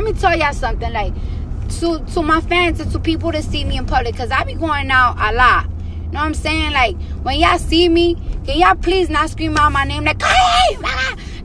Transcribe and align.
let 0.00 0.14
me 0.14 0.18
tell 0.18 0.36
y'all 0.36 0.52
something. 0.52 0.92
Like 0.92 1.12
to 1.80 1.98
to 2.14 2.22
my 2.22 2.40
fans 2.40 2.80
and 2.80 2.90
to 2.92 2.98
people 2.98 3.32
that 3.32 3.44
see 3.44 3.64
me 3.64 3.76
in 3.76 3.86
public, 3.86 4.16
cause 4.16 4.30
I 4.30 4.44
be 4.44 4.54
going 4.54 4.90
out 4.90 5.16
a 5.18 5.34
lot. 5.34 5.66
You 5.66 6.14
know 6.14 6.20
what 6.20 6.26
I'm 6.26 6.34
saying? 6.34 6.72
Like 6.72 6.96
when 7.22 7.38
y'all 7.38 7.58
see 7.58 7.88
me, 7.88 8.16
can 8.44 8.58
y'all 8.58 8.74
please 8.74 9.10
not 9.10 9.30
scream 9.30 9.56
out 9.56 9.72
my 9.72 9.84
name 9.84 10.04
like 10.04 10.20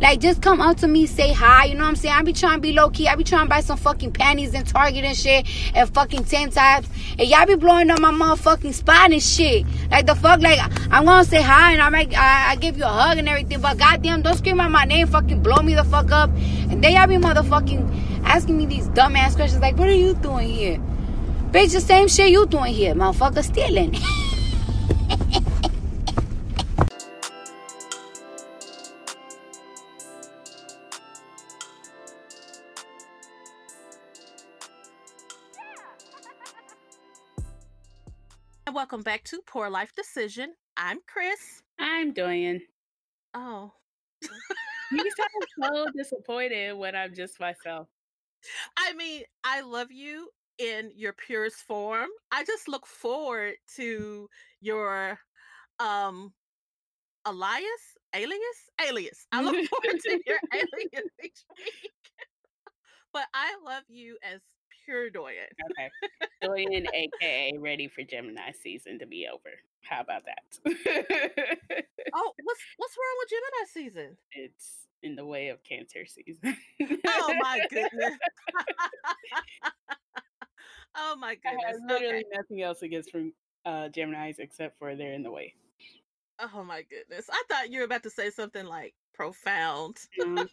like 0.01 0.19
just 0.19 0.41
come 0.41 0.61
up 0.61 0.77
to 0.77 0.87
me, 0.87 1.05
say 1.05 1.33
hi. 1.33 1.65
You 1.65 1.75
know 1.75 1.83
what 1.83 1.89
I'm 1.89 1.95
saying? 1.95 2.15
I 2.15 2.21
be 2.21 2.33
trying 2.33 2.55
to 2.55 2.61
be 2.61 2.73
low 2.73 2.89
key. 2.89 3.07
I 3.07 3.15
be 3.15 3.23
trying 3.23 3.45
to 3.45 3.49
buy 3.49 3.61
some 3.61 3.77
fucking 3.77 4.13
panties 4.13 4.53
and 4.53 4.65
Target 4.65 5.03
and 5.03 5.15
shit 5.15 5.47
and 5.75 5.93
fucking 5.93 6.23
tank 6.25 6.53
tops. 6.53 6.87
And 7.19 7.27
y'all 7.27 7.45
be 7.45 7.55
blowing 7.55 7.89
up 7.89 7.99
my 7.99 8.11
motherfucking 8.11 8.73
spot 8.73 9.11
and 9.11 9.21
shit. 9.21 9.65
Like 9.91 10.05
the 10.05 10.15
fuck, 10.15 10.41
like 10.41 10.59
I'm 10.91 11.05
gonna 11.05 11.25
say 11.25 11.41
hi 11.41 11.73
and 11.73 11.81
I 11.81 11.89
might 11.89 12.17
I, 12.17 12.51
I 12.51 12.55
give 12.55 12.77
you 12.77 12.85
a 12.85 12.87
hug 12.87 13.17
and 13.17 13.27
everything, 13.27 13.61
but 13.61 13.77
goddamn, 13.77 14.21
don't 14.21 14.35
scream 14.35 14.59
out 14.59 14.71
my 14.71 14.85
name, 14.85 15.07
fucking 15.07 15.43
blow 15.43 15.61
me 15.61 15.75
the 15.75 15.83
fuck 15.83 16.11
up. 16.11 16.29
And 16.69 16.83
then 16.83 16.93
y'all 16.93 17.07
be 17.07 17.15
motherfucking 17.15 18.14
asking 18.25 18.57
me 18.57 18.65
these 18.65 18.87
dumbass 18.89 19.35
questions 19.35 19.61
like, 19.61 19.77
what 19.77 19.87
are 19.87 19.93
you 19.93 20.13
doing 20.15 20.49
here? 20.49 20.77
Bitch, 21.51 21.73
the 21.73 21.81
same 21.81 22.07
shit 22.07 22.31
you 22.31 22.45
doing 22.45 22.73
here, 22.73 22.93
motherfucker, 22.93 23.43
stealing. 23.43 23.95
welcome 38.75 39.01
back 39.01 39.23
to 39.23 39.39
Poor 39.47 39.69
Life 39.69 39.93
Decision. 39.95 40.53
I'm 40.75 40.99
Chris. 41.07 41.63
I'm 41.79 42.13
Doyen. 42.13 42.61
Oh. 43.33 43.71
you 44.91 45.11
sound 45.17 45.73
so 45.73 45.85
disappointed 45.95 46.77
when 46.77 46.93
I'm 46.93 47.15
just 47.15 47.39
myself. 47.39 47.87
I 48.77 48.93
mean, 48.93 49.23
I 49.43 49.61
love 49.61 49.91
you 49.91 50.29
in 50.57 50.91
your 50.95 51.13
purest 51.13 51.57
form. 51.57 52.09
I 52.31 52.43
just 52.43 52.67
look 52.67 52.85
forward 52.85 53.55
to 53.75 54.29
your 54.61 55.19
um 55.79 56.33
alias, 57.27 57.63
alias, 58.15 58.39
alias. 58.87 59.27
I 59.31 59.41
look 59.41 59.55
forward 59.69 59.99
to 59.99 60.19
your 60.25 60.39
alias 60.53 61.09
each 61.23 61.43
week. 61.57 62.01
but 63.13 63.25
I 63.33 63.55
love 63.65 63.83
you 63.87 64.17
as 64.23 64.41
pure 64.85 65.09
Doyen. 65.09 65.47
Okay. 65.71 65.89
Doyen, 66.41 66.87
aka 66.93 67.53
ready 67.57 67.87
for 67.87 68.03
Gemini 68.03 68.51
season 68.61 68.99
to 68.99 69.05
be 69.05 69.27
over. 69.31 69.51
How 69.81 70.01
about 70.01 70.23
that? 70.25 70.43
oh, 72.13 72.31
what's 72.43 72.61
what's 72.77 72.95
wrong 72.97 73.15
with 73.19 73.29
Gemini 73.29 73.65
season? 73.71 74.17
It's 74.31 74.87
in 75.03 75.15
the 75.15 75.25
way 75.25 75.49
of 75.49 75.63
Cancer 75.63 76.05
season. 76.05 76.57
oh 77.07 77.33
my 77.39 77.59
goodness. 77.69 78.13
oh 80.95 81.15
my 81.17 81.35
goodness. 81.35 81.63
I 81.65 81.71
have 81.71 81.75
literally 81.87 82.17
okay. 82.17 82.29
nothing 82.33 82.61
else 82.63 82.81
against 82.81 83.11
from 83.11 83.33
uh, 83.65 83.89
Gemini's 83.89 84.39
except 84.39 84.77
for 84.79 84.95
they're 84.95 85.13
in 85.13 85.23
the 85.23 85.31
way. 85.31 85.53
Oh 86.39 86.63
my 86.63 86.83
goodness. 86.83 87.29
I 87.31 87.43
thought 87.49 87.69
you 87.71 87.79
were 87.79 87.85
about 87.85 88.03
to 88.03 88.09
say 88.09 88.29
something 88.29 88.65
like 88.65 88.93
profound. 89.13 89.97
Mm. 90.19 90.47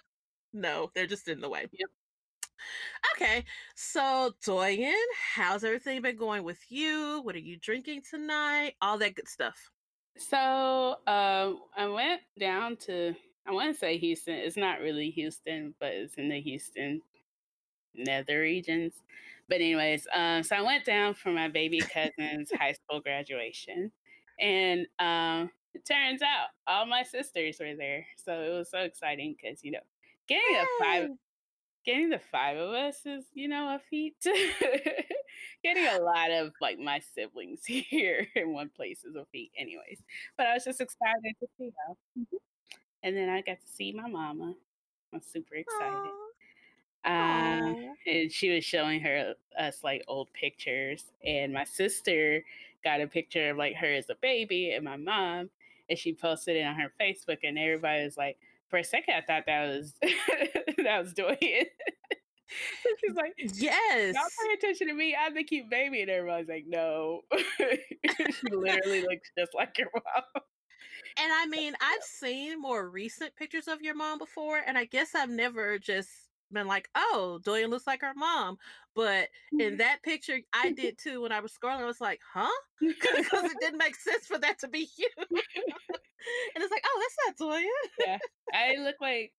no, 0.52 0.90
they're 0.94 1.06
just 1.06 1.28
in 1.28 1.40
the 1.40 1.48
way. 1.48 1.66
Yep. 1.72 1.90
Okay, 3.14 3.44
so 3.74 4.32
Doyen, 4.44 4.94
how's 5.34 5.64
everything 5.64 6.00
been 6.00 6.16
going 6.16 6.44
with 6.44 6.58
you? 6.68 7.20
What 7.22 7.34
are 7.34 7.40
you 7.40 7.58
drinking 7.58 8.02
tonight? 8.08 8.74
All 8.80 8.96
that 8.98 9.14
good 9.14 9.28
stuff. 9.28 9.70
So 10.16 10.96
um, 11.06 11.60
I 11.76 11.86
went 11.88 12.22
down 12.38 12.76
to 12.86 13.14
I 13.46 13.52
want 13.52 13.72
to 13.72 13.78
say 13.78 13.98
Houston. 13.98 14.34
It's 14.34 14.56
not 14.56 14.80
really 14.80 15.10
Houston, 15.10 15.74
but 15.78 15.92
it's 15.92 16.14
in 16.14 16.28
the 16.28 16.40
Houston 16.40 17.02
nether 17.94 18.40
regions. 18.40 18.94
But 19.48 19.56
anyways, 19.56 20.06
um, 20.14 20.42
so 20.42 20.56
I 20.56 20.62
went 20.62 20.84
down 20.84 21.14
for 21.14 21.30
my 21.30 21.48
baby 21.48 21.80
cousin's 21.80 22.50
high 22.52 22.72
school 22.72 23.00
graduation, 23.00 23.92
and 24.40 24.86
um, 24.98 25.50
it 25.74 25.84
turns 25.84 26.22
out 26.22 26.48
all 26.66 26.86
my 26.86 27.02
sisters 27.02 27.58
were 27.60 27.76
there. 27.76 28.06
So 28.16 28.32
it 28.32 28.56
was 28.56 28.70
so 28.70 28.78
exciting 28.78 29.36
because 29.40 29.62
you 29.62 29.72
know 29.72 29.80
getting 30.26 30.56
a 30.56 30.64
five 30.82 31.08
getting 31.84 32.08
the 32.08 32.20
five 32.32 32.56
of 32.56 32.70
us 32.70 33.04
is, 33.04 33.24
you 33.34 33.48
know, 33.48 33.74
a 33.74 33.80
feat. 33.90 34.16
getting 35.62 35.86
a 35.86 35.98
lot 35.98 36.30
of 36.30 36.52
like 36.60 36.78
my 36.78 37.00
siblings 37.14 37.60
here 37.66 38.26
in 38.34 38.52
one 38.52 38.70
place 38.74 39.04
is 39.04 39.16
a 39.16 39.24
feat, 39.32 39.52
anyways. 39.58 40.02
But 40.36 40.46
I 40.46 40.54
was 40.54 40.64
just 40.64 40.80
excited 40.80 41.34
to 41.40 41.46
see 41.58 41.70
her. 41.86 41.94
And 43.04 43.16
then 43.16 43.28
I 43.28 43.42
got 43.42 43.60
to 43.60 43.72
see 43.72 43.92
my 43.92 44.08
mama. 44.08 44.54
I'm 45.12 45.20
super 45.22 45.54
excited. 45.54 46.10
Uh, 47.04 47.74
and 48.06 48.32
she 48.32 48.52
was 48.54 48.64
showing 48.64 48.98
her 49.00 49.34
us 49.58 49.84
like 49.84 50.02
old 50.08 50.32
pictures, 50.32 51.04
and 51.24 51.52
my 51.52 51.64
sister 51.64 52.42
got 52.82 53.02
a 53.02 53.06
picture 53.06 53.50
of 53.50 53.58
like 53.58 53.76
her 53.76 53.92
as 53.92 54.08
a 54.08 54.14
baby 54.22 54.72
and 54.72 54.82
my 54.82 54.96
mom, 54.96 55.50
and 55.90 55.98
she 55.98 56.14
posted 56.14 56.56
it 56.56 56.62
on 56.62 56.74
her 56.76 56.90
Facebook, 56.98 57.38
and 57.44 57.58
everybody 57.58 58.02
was 58.02 58.16
like, 58.16 58.38
for 58.68 58.78
a 58.78 58.84
second 58.84 59.14
I 59.14 59.20
thought 59.20 59.44
that 59.46 59.68
was 59.68 59.92
that 60.82 61.02
was 61.02 61.12
doing 61.12 61.36
it. 61.42 61.68
She's 63.00 63.14
like, 63.14 63.34
Yes. 63.36 64.14
Y'all 64.14 64.24
pay 64.46 64.54
attention 64.54 64.88
to 64.88 64.94
me. 64.94 65.16
I'm 65.18 65.34
the 65.34 65.44
cute 65.44 65.68
baby. 65.70 66.02
And 66.02 66.10
everybody's 66.10 66.48
like, 66.48 66.64
no. 66.66 67.22
she 67.58 68.50
literally 68.50 69.02
looks 69.02 69.30
just 69.36 69.54
like 69.54 69.76
your 69.78 69.88
mom. 69.94 70.42
And 71.16 71.32
I 71.32 71.46
mean, 71.46 71.74
I've 71.80 72.02
seen 72.02 72.60
more 72.60 72.88
recent 72.88 73.36
pictures 73.36 73.68
of 73.68 73.82
your 73.82 73.94
mom 73.94 74.18
before, 74.18 74.60
and 74.66 74.76
I 74.76 74.84
guess 74.84 75.14
I've 75.14 75.30
never 75.30 75.78
just 75.78 76.08
been 76.52 76.66
like, 76.66 76.88
oh, 76.94 77.40
Doyen 77.44 77.70
looks 77.70 77.86
like 77.86 78.00
her 78.00 78.14
mom. 78.16 78.56
But 78.94 79.28
in 79.52 79.58
mm-hmm. 79.58 79.76
that 79.78 80.02
picture, 80.02 80.38
I 80.52 80.70
did 80.72 80.98
too. 80.98 81.20
When 81.20 81.32
I 81.32 81.40
was 81.40 81.52
scrolling, 81.52 81.80
I 81.80 81.84
was 81.84 82.00
like, 82.00 82.20
huh? 82.32 82.48
Because 82.80 83.44
it 83.44 83.56
didn't 83.60 83.78
make 83.78 83.96
sense 83.96 84.26
for 84.26 84.38
that 84.38 84.58
to 84.60 84.68
be 84.68 84.88
you. 84.96 85.08
and 85.18 85.28
it's 86.56 86.70
like, 86.70 86.84
oh, 86.86 87.02
that's 87.02 87.38
not 87.40 87.48
Doyen. 87.48 87.68
yeah. 88.06 88.18
I 88.52 88.76
look 88.82 88.96
like, 89.00 89.32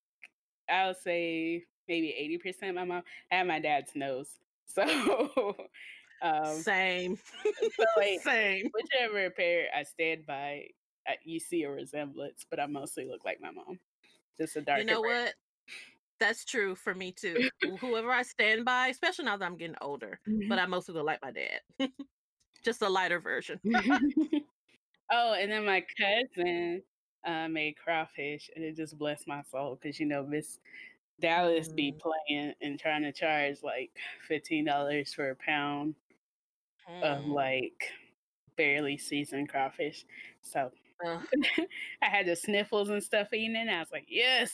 I'll 0.70 0.96
say 0.96 1.64
maybe 1.88 2.42
80% 2.46 2.76
my 2.76 2.84
mom. 2.84 3.04
I 3.32 3.36
have 3.36 3.48
my 3.48 3.60
dad's 3.60 3.92
nose. 3.96 4.30
So, 4.68 5.56
um, 6.22 6.56
same. 6.58 7.18
So 7.44 7.86
like, 7.98 8.22
same. 8.22 8.70
Whichever 8.74 9.30
pair 9.30 9.68
I 9.76 9.84
stand 9.84 10.26
by, 10.26 10.68
I, 11.08 11.16
you 11.24 11.40
see 11.40 11.64
a 11.64 11.72
resemblance, 11.72 12.46
but 12.50 12.60
I 12.60 12.66
mostly 12.66 13.06
look 13.06 13.26
like 13.26 13.42
my 13.42 13.52
mom. 13.52 13.80
Just 14.40 14.56
a 14.56 14.62
dark. 14.62 14.80
You 14.80 14.86
know 14.86 15.02
what? 15.02 15.34
That's 16.20 16.46
true 16.46 16.76
for 16.76 16.96
me 16.96 17.12
too. 17.12 17.50
Whoever 17.80 18.12
I 18.12 18.24
stand 18.24 18.66
by, 18.66 18.88
especially 18.88 19.26
now 19.26 19.38
that 19.38 19.46
I'm 19.46 19.58
getting 19.58 19.76
older, 19.82 20.20
mm-hmm. 20.28 20.48
but 20.48 20.60
I 20.60 20.66
mostly 20.66 20.94
look 20.94 21.06
like 21.06 21.22
my 21.22 21.32
dad. 21.32 21.60
Just 22.64 22.82
a 22.82 22.90
lighter 22.90 23.20
version. 23.20 23.60
oh, 25.12 25.34
and 25.34 25.52
then 25.52 25.66
my 25.66 25.84
cousin 25.98 26.82
uh, 27.26 27.48
made 27.48 27.76
crawfish, 27.78 28.50
and 28.56 28.64
it 28.64 28.76
just 28.76 28.98
blessed 28.98 29.28
my 29.28 29.44
soul 29.44 29.78
because 29.80 30.00
you 30.00 30.08
know 30.08 30.24
Miss 30.24 30.58
Dallas 31.22 31.70
mm. 31.70 31.76
be 31.76 31.92
playing 31.94 32.54
and 32.62 32.80
trying 32.80 33.04
to 33.04 33.12
charge 33.12 33.58
like 33.62 33.92
fifteen 34.28 34.66
dollars 34.66 35.14
for 35.14 35.30
a 35.30 35.36
pound 35.36 35.94
mm. 36.90 37.04
of 37.04 37.26
like 37.28 37.92
barely 38.58 38.98
seasoned 38.98 39.50
crawfish. 39.50 40.06
So 40.42 40.72
uh. 41.04 41.20
I 42.02 42.06
had 42.06 42.28
the 42.28 42.36
sniffles 42.36 42.90
and 42.90 43.04
stuff 43.04 43.34
eating 43.34 43.56
and 43.56 43.70
I 43.70 43.80
was 43.80 43.92
like, 43.92 44.06
yes. 44.08 44.52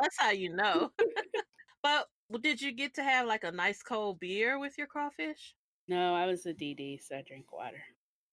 That's 0.00 0.16
how 0.18 0.30
you 0.30 0.54
know. 0.54 0.90
but 1.82 2.08
did 2.40 2.60
you 2.60 2.72
get 2.72 2.94
to 2.94 3.02
have 3.02 3.26
like 3.26 3.44
a 3.44 3.52
nice 3.52 3.82
cold 3.82 4.20
beer 4.20 4.58
with 4.58 4.78
your 4.78 4.86
crawfish? 4.86 5.54
No, 5.88 6.14
I 6.14 6.26
was 6.26 6.46
a 6.46 6.54
DD, 6.54 7.00
so 7.06 7.16
I 7.16 7.22
drink 7.22 7.52
water. 7.52 7.82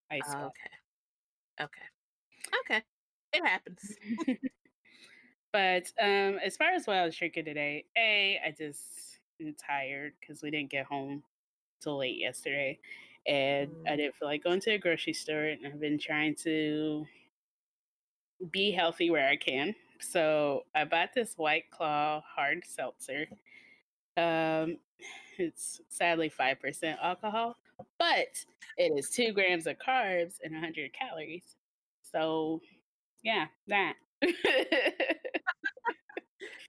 Ice 0.09 0.21
oh, 0.29 0.49
okay. 1.59 1.61
Okay. 1.61 1.81
Okay. 2.65 2.83
It 3.33 3.45
happens. 3.45 3.95
but 5.53 5.83
um 6.01 6.39
as 6.43 6.57
far 6.57 6.71
as 6.71 6.87
what 6.87 6.97
I 6.97 7.05
was 7.05 7.15
drinking 7.15 7.45
today, 7.45 7.85
A, 7.97 8.39
I 8.45 8.51
just 8.51 9.19
am 9.39 9.55
tired 9.55 10.13
because 10.19 10.41
we 10.41 10.51
didn't 10.51 10.71
get 10.71 10.85
home 10.85 11.23
till 11.81 11.97
late 11.97 12.17
yesterday 12.19 12.79
and 13.27 13.71
I 13.87 13.91
mm. 13.91 13.97
didn't 13.97 14.15
feel 14.15 14.27
like 14.27 14.43
going 14.43 14.61
to 14.61 14.71
a 14.71 14.77
grocery 14.77 15.13
store. 15.13 15.43
And 15.43 15.65
I've 15.65 15.79
been 15.79 15.99
trying 15.99 16.35
to 16.43 17.05
be 18.51 18.71
healthy 18.71 19.09
where 19.09 19.27
I 19.27 19.35
can. 19.35 19.75
So 19.99 20.63
I 20.73 20.85
bought 20.85 21.13
this 21.13 21.35
White 21.37 21.69
Claw 21.71 22.23
hard 22.27 22.63
seltzer. 22.65 23.27
Um, 24.17 24.77
it's 25.37 25.81
sadly 25.89 26.29
five 26.29 26.59
percent 26.59 26.99
alcohol, 27.01 27.57
but 27.99 28.43
it 28.77 28.93
is 28.97 29.09
two 29.09 29.31
grams 29.33 29.67
of 29.67 29.77
carbs 29.77 30.35
and 30.43 30.53
100 30.53 30.91
calories. 30.93 31.55
So, 32.11 32.61
yeah, 33.23 33.45
that. 33.67 33.93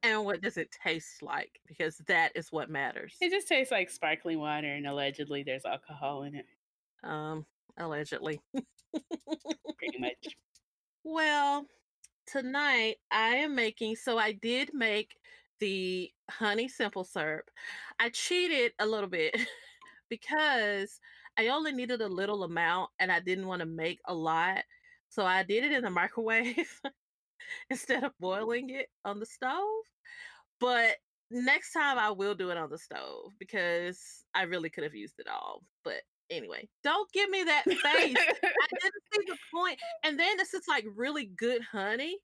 and 0.02 0.24
what 0.24 0.40
does 0.40 0.56
it 0.56 0.74
taste 0.84 1.22
like? 1.22 1.60
Because 1.66 1.98
that 2.08 2.32
is 2.34 2.50
what 2.50 2.70
matters. 2.70 3.16
It 3.20 3.30
just 3.30 3.48
tastes 3.48 3.70
like 3.70 3.90
sparkling 3.90 4.38
water, 4.38 4.66
and 4.66 4.86
allegedly 4.86 5.42
there's 5.42 5.64
alcohol 5.64 6.24
in 6.24 6.34
it. 6.34 6.46
Um, 7.04 7.46
allegedly. 7.76 8.40
Pretty 8.52 9.98
much. 9.98 10.36
Well, 11.04 11.66
tonight 12.26 12.96
I 13.10 13.36
am 13.36 13.54
making. 13.54 13.96
So 13.96 14.18
I 14.18 14.32
did 14.32 14.70
make 14.72 15.14
the 15.60 16.10
honey 16.30 16.68
simple 16.68 17.04
syrup. 17.04 17.48
I 18.00 18.10
cheated 18.10 18.72
a 18.78 18.86
little 18.86 19.08
bit 19.08 19.36
because 20.08 20.98
I 21.38 21.48
only 21.48 21.72
needed 21.72 22.00
a 22.00 22.08
little 22.08 22.44
amount 22.44 22.90
and 22.98 23.10
I 23.10 23.20
didn't 23.20 23.46
want 23.46 23.60
to 23.60 23.66
make 23.66 24.00
a 24.06 24.14
lot. 24.14 24.64
So 25.08 25.24
I 25.24 25.42
did 25.42 25.64
it 25.64 25.72
in 25.72 25.82
the 25.82 25.90
microwave 25.90 26.80
instead 27.70 28.04
of 28.04 28.12
boiling 28.18 28.70
it 28.70 28.88
on 29.04 29.20
the 29.20 29.26
stove. 29.26 29.84
But 30.62 30.98
next 31.32 31.72
time 31.72 31.98
I 31.98 32.10
will 32.10 32.36
do 32.36 32.50
it 32.50 32.56
on 32.56 32.70
the 32.70 32.78
stove 32.78 33.32
because 33.40 34.24
I 34.32 34.42
really 34.42 34.70
could 34.70 34.84
have 34.84 34.94
used 34.94 35.18
it 35.18 35.26
all. 35.26 35.64
But 35.82 36.02
anyway, 36.30 36.68
don't 36.84 37.10
give 37.12 37.28
me 37.30 37.42
that 37.42 37.64
face. 37.64 37.80
I 37.84 38.06
didn't 38.80 39.02
see 39.12 39.24
the 39.26 39.36
point. 39.52 39.80
And 40.04 40.16
then 40.16 40.36
this 40.36 40.54
is 40.54 40.62
like 40.68 40.84
really 40.94 41.26
good 41.36 41.62
honey. 41.62 42.16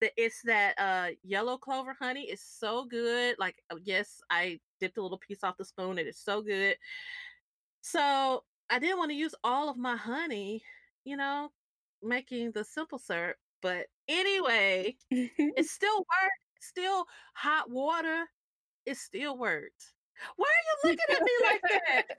That 0.00 0.10
it's 0.16 0.42
that 0.44 0.74
uh 0.78 1.14
yellow 1.22 1.56
clover 1.56 1.96
honey 1.98 2.22
is 2.22 2.42
so 2.42 2.86
good. 2.86 3.36
Like 3.38 3.62
uh, 3.70 3.76
yes, 3.84 4.20
I 4.30 4.58
dipped 4.80 4.98
a 4.98 5.02
little 5.02 5.18
piece 5.18 5.44
off 5.44 5.56
the 5.56 5.64
spoon. 5.64 5.96
It 5.96 6.08
is 6.08 6.18
so 6.18 6.42
good. 6.42 6.76
So 7.82 8.42
I 8.68 8.80
didn't 8.80 8.98
want 8.98 9.12
to 9.12 9.16
use 9.16 9.34
all 9.44 9.70
of 9.70 9.76
my 9.76 9.96
honey, 9.96 10.64
you 11.04 11.16
know, 11.16 11.50
making 12.02 12.50
the 12.50 12.64
simple 12.64 12.98
syrup. 12.98 13.36
But 13.62 13.86
anyway, 14.08 14.96
it 15.10 15.66
still 15.66 15.98
worked. 15.98 16.45
Still 16.60 17.06
hot 17.34 17.70
water. 17.70 18.24
It 18.84 18.96
still 18.96 19.36
worked. 19.36 19.94
Why 20.36 20.46
are 20.46 20.88
you 20.88 20.90
looking 20.90 21.16
at 21.16 21.22
me 21.22 21.30
like 21.42 21.62
that? 21.62 22.16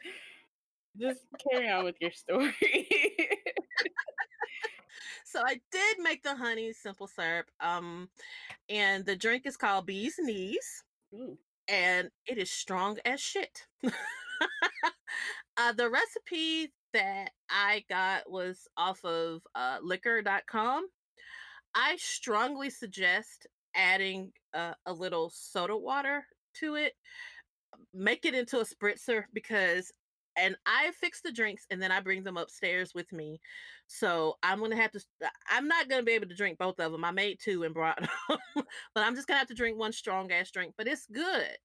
Just 0.99 1.21
carry 1.51 1.69
on 1.69 1.85
with 1.85 1.95
your 2.01 2.11
story. 2.11 2.53
so 5.25 5.41
I 5.45 5.59
did 5.71 5.99
make 5.99 6.23
the 6.23 6.35
honey 6.35 6.73
simple 6.73 7.07
syrup. 7.07 7.49
Um, 7.59 8.09
and 8.69 9.05
the 9.05 9.15
drink 9.15 9.45
is 9.45 9.57
called 9.57 9.85
Bee's 9.85 10.15
Knees, 10.19 10.83
Ooh. 11.13 11.37
and 11.67 12.09
it 12.25 12.37
is 12.37 12.49
strong 12.49 12.97
as 13.05 13.21
shit. 13.21 13.67
uh, 13.83 15.73
the 15.73 15.89
recipe 15.89 16.73
that 16.93 17.31
I 17.49 17.83
got 17.89 18.29
was 18.29 18.67
off 18.75 19.03
of 19.05 19.41
uh, 19.53 19.77
liquor.com. 19.83 20.87
I 21.75 21.95
strongly 21.97 22.71
suggest 22.71 23.45
adding 23.77 24.31
uh, 24.53 24.73
a 24.85 24.93
little 24.93 25.31
soda 25.33 25.77
water 25.77 26.25
to 26.55 26.75
it. 26.75 26.93
Make 27.93 28.25
it 28.25 28.33
into 28.33 28.59
a 28.59 28.65
spritzer 28.65 29.23
because 29.33 29.91
and 30.37 30.55
I 30.65 30.91
fix 31.01 31.21
the 31.21 31.31
drinks 31.31 31.65
and 31.71 31.81
then 31.81 31.91
I 31.91 31.99
bring 31.99 32.23
them 32.23 32.37
upstairs 32.37 32.93
with 32.93 33.11
me. 33.11 33.41
So 33.87 34.37
I'm 34.43 34.59
gonna 34.59 34.75
have 34.75 34.91
to. 34.91 34.99
I'm 35.49 35.67
not 35.67 35.89
gonna 35.89 36.03
be 36.03 36.11
able 36.13 36.27
to 36.27 36.35
drink 36.35 36.57
both 36.57 36.79
of 36.79 36.91
them. 36.91 37.03
I 37.03 37.11
made 37.11 37.39
two 37.41 37.63
and 37.63 37.73
brought 37.73 37.99
them, 38.29 38.37
but 38.55 39.03
I'm 39.03 39.15
just 39.15 39.27
gonna 39.27 39.39
have 39.39 39.47
to 39.47 39.55
drink 39.55 39.77
one 39.77 39.93
strong 39.93 40.31
ass 40.31 40.51
drink. 40.51 40.75
But 40.77 40.87
it's 40.87 41.07
good. 41.07 41.57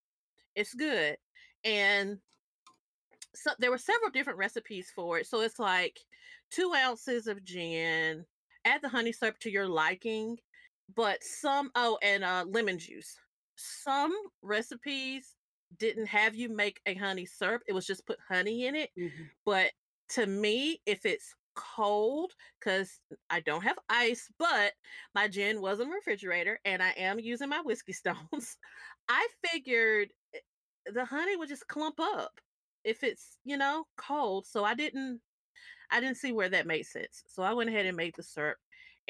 It's 0.54 0.74
good, 0.74 1.16
and 1.64 2.18
so 3.34 3.50
there 3.58 3.70
were 3.70 3.78
several 3.78 4.10
different 4.10 4.38
recipes 4.38 4.92
for 4.94 5.18
it. 5.18 5.26
So 5.26 5.40
it's 5.40 5.58
like 5.58 5.98
two 6.50 6.72
ounces 6.74 7.26
of 7.26 7.44
gin. 7.44 8.24
Add 8.64 8.82
the 8.82 8.88
honey 8.88 9.12
syrup 9.12 9.38
to 9.40 9.50
your 9.50 9.66
liking, 9.66 10.38
but 10.94 11.22
some 11.22 11.70
oh 11.74 11.98
and 12.02 12.24
uh, 12.24 12.44
lemon 12.48 12.78
juice. 12.78 13.16
Some 13.56 14.12
recipes 14.42 15.34
didn't 15.78 16.06
have 16.06 16.34
you 16.34 16.48
make 16.48 16.80
a 16.86 16.94
honey 16.94 17.26
syrup. 17.26 17.62
It 17.66 17.72
was 17.72 17.86
just 17.86 18.06
put 18.06 18.18
honey 18.28 18.66
in 18.66 18.74
it. 18.74 18.90
Mm-hmm. 18.98 19.22
But 19.44 19.70
to 20.10 20.26
me, 20.26 20.80
if 20.86 21.04
it's 21.06 21.34
cold, 21.54 22.32
because 22.58 23.00
I 23.30 23.40
don't 23.40 23.62
have 23.62 23.78
ice, 23.88 24.28
but 24.38 24.72
my 25.14 25.28
gin 25.28 25.60
was 25.60 25.80
in 25.80 25.88
the 25.88 25.94
refrigerator 25.94 26.58
and 26.64 26.82
I 26.82 26.90
am 26.90 27.18
using 27.18 27.48
my 27.48 27.60
whiskey 27.60 27.92
stones, 27.92 28.56
I 29.08 29.26
figured 29.46 30.12
eh, 30.34 30.38
the 30.92 31.04
honey 31.04 31.36
would 31.36 31.48
just 31.48 31.68
clump 31.68 32.00
up 32.00 32.32
if 32.84 33.04
it's, 33.04 33.38
you 33.44 33.56
know, 33.56 33.84
cold. 33.96 34.46
So 34.46 34.64
I 34.64 34.74
didn't 34.74 35.20
I 35.90 36.00
didn't 36.00 36.16
see 36.16 36.32
where 36.32 36.48
that 36.48 36.66
made 36.66 36.86
sense. 36.86 37.22
So 37.26 37.42
I 37.42 37.52
went 37.52 37.68
ahead 37.68 37.84
and 37.84 37.96
made 37.96 38.14
the 38.16 38.22
syrup. 38.22 38.56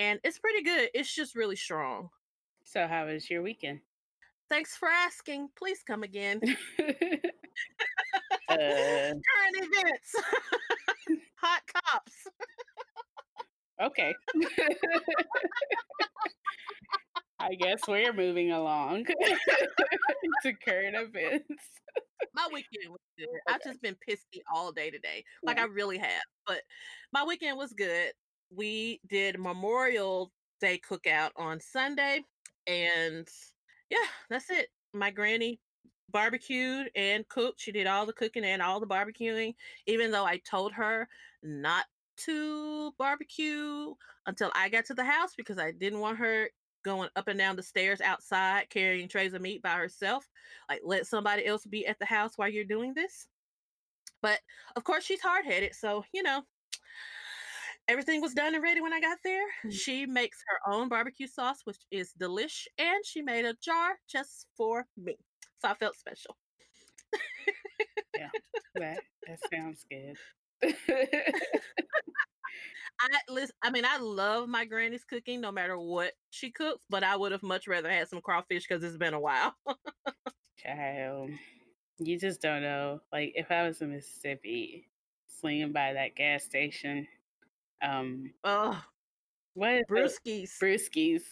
And 0.02 0.18
it's 0.24 0.40
pretty 0.40 0.64
good. 0.64 0.88
It's 0.94 1.14
just 1.14 1.36
really 1.36 1.54
strong. 1.54 2.08
So 2.64 2.88
how 2.88 3.06
was 3.06 3.30
your 3.30 3.40
weekend? 3.40 3.78
Thanks 4.50 4.76
for 4.76 4.88
asking. 4.88 5.48
Please 5.56 5.78
come 5.86 6.02
again. 6.02 6.40
uh, 6.80 8.56
Current 8.56 9.22
events. 9.54 10.14
Hot 11.36 11.62
cops. 11.72 12.12
okay. 13.80 14.12
I 17.38 17.54
guess 17.54 17.80
we're 17.86 18.12
moving 18.12 18.50
along 18.52 19.04
to 19.04 20.52
current 20.64 20.96
events. 20.96 21.64
My 22.34 22.48
weekend 22.52 22.90
was 22.90 23.00
good. 23.16 23.28
I've 23.48 23.62
just 23.62 23.80
been 23.82 23.96
pissy 24.08 24.40
all 24.52 24.72
day 24.72 24.90
today. 24.90 25.24
Like 25.44 25.58
Yeah. 25.58 25.64
I 25.64 25.66
really 25.66 25.98
have. 25.98 26.22
But 26.46 26.62
my 27.12 27.24
weekend 27.24 27.56
was 27.56 27.72
good. 27.72 28.12
We 28.54 29.00
did 29.08 29.38
Memorial 29.38 30.32
Day 30.60 30.80
cookout 30.88 31.30
on 31.36 31.60
Sunday. 31.60 32.22
And 32.66 33.28
yeah, 33.90 34.06
that's 34.30 34.50
it. 34.50 34.68
My 34.92 35.10
granny 35.10 35.60
barbecued 36.10 36.90
and 36.94 37.26
cooked. 37.28 37.60
She 37.60 37.72
did 37.72 37.86
all 37.86 38.06
the 38.06 38.12
cooking 38.12 38.44
and 38.44 38.62
all 38.62 38.80
the 38.80 38.86
barbecuing, 38.86 39.54
even 39.86 40.10
though 40.10 40.24
I 40.24 40.38
told 40.38 40.72
her 40.74 41.08
not 41.42 41.86
to 42.18 42.92
barbecue 42.98 43.94
until 44.26 44.52
I 44.54 44.68
got 44.68 44.84
to 44.86 44.94
the 44.94 45.04
house 45.04 45.32
because 45.36 45.58
I 45.58 45.72
didn't 45.72 46.00
want 46.00 46.18
her 46.18 46.48
going 46.84 47.08
up 47.16 47.28
and 47.28 47.38
down 47.38 47.56
the 47.56 47.62
stairs 47.62 48.00
outside 48.00 48.68
carrying 48.68 49.08
trays 49.08 49.34
of 49.34 49.42
meat 49.42 49.62
by 49.62 49.74
herself. 49.74 50.28
Like, 50.68 50.82
let 50.84 51.06
somebody 51.06 51.46
else 51.46 51.64
be 51.64 51.86
at 51.86 51.98
the 51.98 52.04
house 52.06 52.32
while 52.36 52.48
you're 52.48 52.64
doing 52.64 52.92
this. 52.94 53.28
But 54.20 54.40
of 54.76 54.84
course, 54.84 55.04
she's 55.04 55.20
hard 55.20 55.44
headed. 55.44 55.74
So, 55.74 56.04
you 56.12 56.22
know, 56.22 56.42
everything 57.88 58.20
was 58.20 58.34
done 58.34 58.54
and 58.54 58.62
ready 58.62 58.80
when 58.80 58.92
I 58.92 59.00
got 59.00 59.18
there. 59.24 59.44
Mm. 59.66 59.72
She 59.72 60.06
makes 60.06 60.38
her 60.48 60.72
own 60.72 60.88
barbecue 60.88 61.26
sauce, 61.26 61.58
which 61.64 61.78
is 61.90 62.12
delish, 62.20 62.66
and 62.78 63.04
she 63.04 63.22
made 63.22 63.44
a 63.44 63.54
jar 63.62 63.98
just 64.08 64.46
for 64.56 64.86
me. 64.96 65.16
So 65.60 65.68
I 65.68 65.74
felt 65.74 65.96
special. 65.96 66.36
Yeah, 68.18 68.28
that 68.76 69.00
that 69.26 69.38
sounds 69.52 69.84
good. 69.90 70.16
I 73.00 73.08
listen, 73.28 73.54
I 73.62 73.70
mean, 73.70 73.84
I 73.84 73.98
love 73.98 74.48
my 74.48 74.64
granny's 74.64 75.04
cooking 75.04 75.40
no 75.40 75.50
matter 75.50 75.78
what 75.78 76.12
she 76.30 76.50
cooks, 76.50 76.84
but 76.88 77.02
I 77.02 77.16
would 77.16 77.32
have 77.32 77.42
much 77.42 77.66
rather 77.66 77.90
had 77.90 78.08
some 78.08 78.20
crawfish 78.20 78.66
because 78.68 78.84
it's 78.84 78.96
been 78.96 79.14
a 79.14 79.20
while. 79.20 79.54
Child, 80.58 81.30
you 81.98 82.18
just 82.18 82.40
don't 82.40 82.62
know. 82.62 83.00
Like 83.12 83.32
if 83.34 83.50
I 83.50 83.66
was 83.66 83.80
in 83.80 83.92
Mississippi, 83.92 84.88
swinging 85.26 85.72
by 85.72 85.94
that 85.94 86.14
gas 86.14 86.44
station, 86.44 87.08
um, 87.82 88.32
oh, 88.44 88.82
what 89.54 89.82
brewskis. 89.88 90.50
Brewskis 90.62 91.22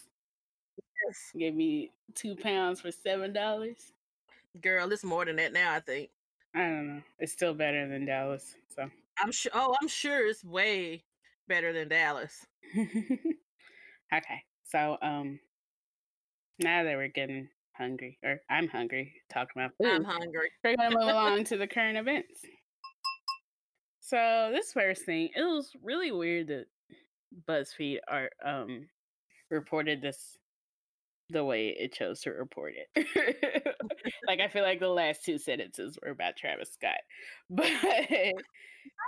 Yes. 1.07 1.31
gave 1.35 1.55
me 1.55 1.91
two 2.13 2.35
pounds 2.35 2.81
for 2.81 2.91
seven 2.91 3.33
dollars. 3.33 3.91
Girl, 4.61 4.91
it's 4.91 5.03
more 5.03 5.25
than 5.25 5.37
that 5.37 5.53
now, 5.53 5.73
I 5.73 5.79
think. 5.79 6.09
I 6.53 6.59
don't 6.59 6.87
know. 6.95 7.01
It's 7.19 7.31
still 7.31 7.53
better 7.53 7.87
than 7.87 8.05
Dallas. 8.05 8.55
So 8.75 8.89
I'm 9.17 9.31
sure 9.31 9.51
oh, 9.55 9.75
I'm 9.81 9.87
sure 9.87 10.27
it's 10.27 10.43
way 10.43 11.03
better 11.47 11.73
than 11.73 11.87
Dallas. 11.87 12.45
okay. 12.77 14.43
So 14.65 14.97
um 15.01 15.39
now 16.59 16.83
that 16.83 16.95
we're 16.97 17.07
getting 17.07 17.49
hungry, 17.73 18.19
or 18.23 18.39
I'm 18.49 18.67
hungry, 18.67 19.13
talking 19.33 19.61
about 19.63 19.71
I'm 19.83 20.03
hungry. 20.03 20.51
we're 20.63 20.75
gonna 20.75 20.95
move 20.95 21.07
along 21.09 21.45
to 21.45 21.57
the 21.57 21.67
current 21.67 21.97
events. 21.97 22.41
So 24.11 24.49
this 24.51 24.73
first 24.73 25.05
thing, 25.05 25.29
it 25.33 25.41
was 25.41 25.71
really 25.81 26.11
weird 26.11 26.47
that 26.47 26.65
BuzzFeed 27.47 27.99
are 28.09 28.29
um 28.43 28.89
reported 29.49 30.01
this 30.01 30.37
the 31.29 31.45
way 31.45 31.69
it 31.69 31.93
chose 31.93 32.19
to 32.23 32.31
report 32.31 32.73
it. 32.75 33.77
like 34.27 34.41
I 34.41 34.49
feel 34.49 34.63
like 34.63 34.81
the 34.81 34.89
last 34.89 35.23
two 35.23 35.37
sentences 35.37 35.97
were 36.03 36.11
about 36.11 36.35
Travis 36.35 36.73
Scott. 36.73 36.99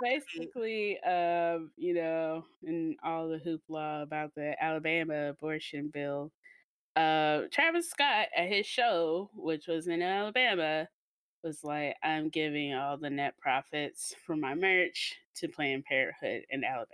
basically, 0.02 0.98
um, 1.00 1.70
you 1.76 1.92
know, 1.92 2.46
and 2.62 2.96
all 3.04 3.28
the 3.28 3.38
hoopla 3.38 4.04
about 4.04 4.34
the 4.34 4.54
Alabama 4.58 5.30
abortion 5.30 5.90
bill, 5.92 6.32
uh, 6.96 7.42
Travis 7.52 7.90
Scott 7.90 8.28
at 8.34 8.48
his 8.48 8.64
show, 8.64 9.28
which 9.34 9.66
was 9.66 9.86
in 9.86 10.00
Alabama, 10.00 10.88
was 11.44 11.62
like, 11.62 11.94
I'm 12.02 12.30
giving 12.30 12.74
all 12.74 12.96
the 12.96 13.10
net 13.10 13.36
profits 13.38 14.14
from 14.26 14.40
my 14.40 14.54
merch 14.54 15.14
to 15.36 15.48
Planned 15.48 15.84
Parenthood 15.84 16.42
in 16.50 16.64
Alabama. 16.64 16.88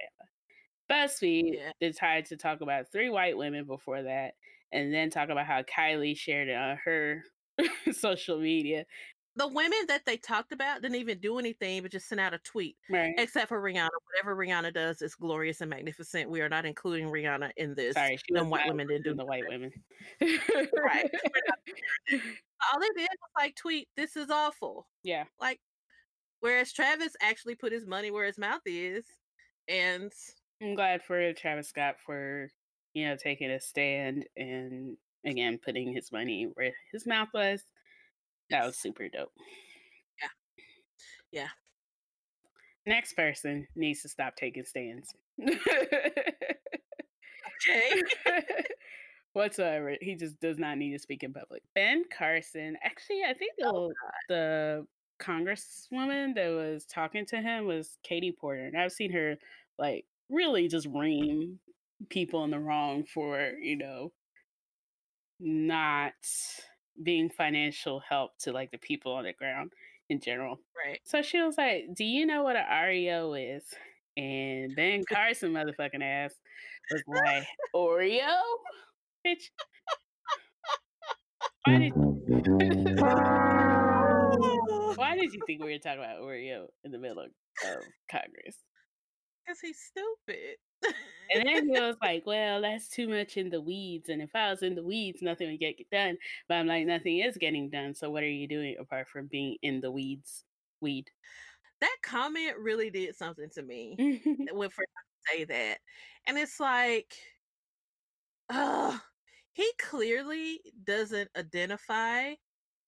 BuzzFeed 0.91 1.55
Yeah. 1.55 1.73
decided 1.81 2.27
to 2.27 2.37
talk 2.37 2.61
about 2.61 2.91
three 2.91 3.09
white 3.11 3.37
women 3.39 3.65
before 3.65 4.03
that, 4.03 4.35
and 4.73 4.93
then 4.93 5.09
talk 5.09 5.29
about 5.29 5.47
how 5.47 5.63
Kylie 5.63 6.17
shared 6.17 6.49
it 6.49 6.57
on 6.57 6.77
her 6.85 7.25
social 7.93 8.39
media. 8.39 8.85
The 9.37 9.47
women 9.47 9.79
that 9.87 10.05
they 10.05 10.17
talked 10.17 10.51
about 10.51 10.83
didn't 10.83 10.97
even 10.97 11.19
do 11.21 11.39
anything 11.39 11.83
but 11.83 11.93
just 11.93 12.09
sent 12.09 12.21
out 12.21 12.35
a 12.35 12.39
tweet. 12.39 12.77
Right. 12.91 13.15
Except 13.17 13.49
for 13.49 13.63
Rihanna. 13.63 13.89
Whatever 14.13 14.37
Rihanna 14.37 14.75
does 14.75 15.01
is 15.01 15.15
glorious 15.15 15.61
and 15.61 15.71
magnificent. 15.71 16.29
We 16.29 16.41
are 16.41 16.49
not 16.49 16.67
including 16.67 17.07
Rihanna 17.07 17.53
in 17.57 17.75
this. 17.75 17.95
Sorry, 17.95 18.19
she 18.19 18.35
white 18.35 18.67
women 18.67 18.89
didn't 18.89 19.05
do 19.05 19.15
the 19.15 19.25
white 19.25 19.45
women. 19.49 19.73
Right. 20.21 21.09
all 22.73 22.81
they 22.81 22.89
did 22.97 23.09
was 23.09 23.31
like 23.39 23.57
tweet, 23.57 23.89
"This 23.97 24.17
is 24.17 24.31
awful." 24.31 24.87
Yeah. 25.03 25.25
Like, 25.41 25.61
whereas 26.41 26.73
Travis 26.73 27.15
actually 27.21 27.55
put 27.55 27.73
his 27.73 27.87
money 27.87 28.11
where 28.11 28.27
his 28.27 28.39
mouth 28.39 28.63
is, 28.67 29.05
and 29.69 30.13
I'm 30.63 30.75
glad 30.75 31.03
for 31.03 31.33
Travis 31.33 31.69
Scott 31.69 31.97
for 32.05 32.51
you 32.95 33.09
know 33.09 33.17
taking 33.17 33.51
a 33.51 33.61
stand 33.61 34.27
and 34.37 34.97
again 35.25 35.59
putting 35.65 35.93
his 35.93 36.13
money 36.13 36.49
where 36.55 36.73
his 36.93 37.07
mouth 37.07 37.29
was. 37.33 37.63
That 38.51 38.67
was 38.67 38.77
super 38.77 39.09
dope. 39.09 39.33
Yeah. 40.21 40.29
Yeah. 41.43 41.49
Next 42.87 43.13
person 43.15 43.67
needs 43.77 44.03
to 44.03 44.09
stop 44.09 44.35
taking 44.37 44.65
stands. 44.65 45.15
okay, 45.49 45.53
Whatsoever. 49.33 49.97
He 50.01 50.15
just 50.17 50.41
does 50.41 50.59
not 50.59 50.79
need 50.79 50.93
to 50.93 50.99
speak 50.99 51.23
in 51.23 51.33
public. 51.33 51.63
Ben 51.75 52.05
Carson, 52.17 52.77
actually, 52.83 53.23
I 53.29 53.35
think 53.35 53.53
oh 53.65 53.93
the, 54.29 54.35
the 54.35 54.87
congresswoman 55.21 56.35
that 56.35 56.49
was 56.49 56.85
talking 56.87 57.27
to 57.27 57.37
him 57.41 57.67
was 57.67 57.99
Katie 58.03 58.33
Porter. 58.33 58.65
And 58.65 58.77
I've 58.77 58.93
seen 58.93 59.13
her 59.13 59.37
like 59.79 60.05
really 60.29 60.69
just 60.69 60.87
ream 60.87 61.59
people 62.09 62.45
in 62.45 62.51
the 62.51 62.59
wrong 62.59 63.05
for, 63.05 63.53
you 63.61 63.77
know, 63.77 64.13
not 65.39 66.13
being 67.03 67.31
financial 67.31 68.01
help 68.01 68.33
to 68.39 68.53
like 68.53 68.71
the 68.71 68.79
people 68.79 69.13
on 69.13 69.25
the 69.25 69.33
ground 69.33 69.73
in 70.09 70.21
general. 70.21 70.59
right. 70.85 71.01
So 71.05 71.23
she 71.23 71.41
was 71.41 71.57
like, 71.57 71.85
Do 71.95 72.05
you 72.05 72.27
know 72.27 72.43
what 72.43 72.57
an 72.57 72.65
REO 72.87 73.35
is? 73.35 73.65
And 74.17 74.75
Ben 74.75 75.05
Carson, 75.11 75.53
motherfucking 75.53 76.03
ass, 76.03 76.35
was 76.91 77.03
like, 77.07 77.47
Oreo? 77.75 78.37
Bitch. 79.27 79.51
Why 81.67 81.79
did, 81.79 81.93
why 84.97 85.17
did 85.17 85.33
you 85.35 85.41
think 85.47 85.63
we 85.63 85.73
were 85.73 85.79
talking 85.79 85.99
about 85.99 86.23
Oreo 86.23 86.69
in 86.85 86.93
the 86.93 86.99
middle 86.99 87.19
of, 87.19 87.27
of 87.27 87.83
Congress? 88.11 88.57
Because 89.45 89.61
he's 89.61 89.79
stupid. 89.79 90.57
And 91.33 91.45
then 91.47 91.69
he 91.69 91.81
was 91.81 91.97
like, 92.03 92.23
Well, 92.27 92.63
that's 92.63 92.89
too 92.89 93.09
much 93.09 93.37
in 93.37 93.51
the 93.51 93.61
weeds. 93.61 94.09
And 94.09 94.23
if 94.23 94.31
I 94.35 94.51
was 94.51 94.63
in 94.63 94.75
the 94.75 94.83
weeds, 94.83 95.21
nothing 95.23 95.51
would 95.51 95.61
get 95.61 95.77
done. 95.91 96.17
But 96.49 96.57
I'm 96.57 96.67
like, 96.67 96.87
Nothing 96.87 97.19
is 97.19 97.37
getting 97.37 97.69
done. 97.71 97.95
So 97.95 98.11
what 98.11 98.23
are 98.23 98.29
you 98.29 98.49
doing 98.49 98.77
apart 98.81 99.09
from 99.09 99.27
being 99.27 99.57
in 99.63 99.81
the 99.81 99.91
weeds? 99.91 100.45
Weed. 100.81 101.11
that 101.83 101.97
comment 102.03 102.57
really 102.59 102.89
did 102.91 103.15
something 103.17 103.49
to 103.55 103.63
me. 103.63 104.23
when 104.53 104.71
for 104.71 104.83
him 104.83 104.89
to 104.89 105.33
say 105.33 105.45
that. 105.45 105.79
And 106.27 106.39
it's 106.39 106.59
like, 106.59 107.15
uh, 108.49 108.99
he 109.53 109.71
clearly 109.79 110.61
doesn't 110.85 111.31
identify 111.37 112.35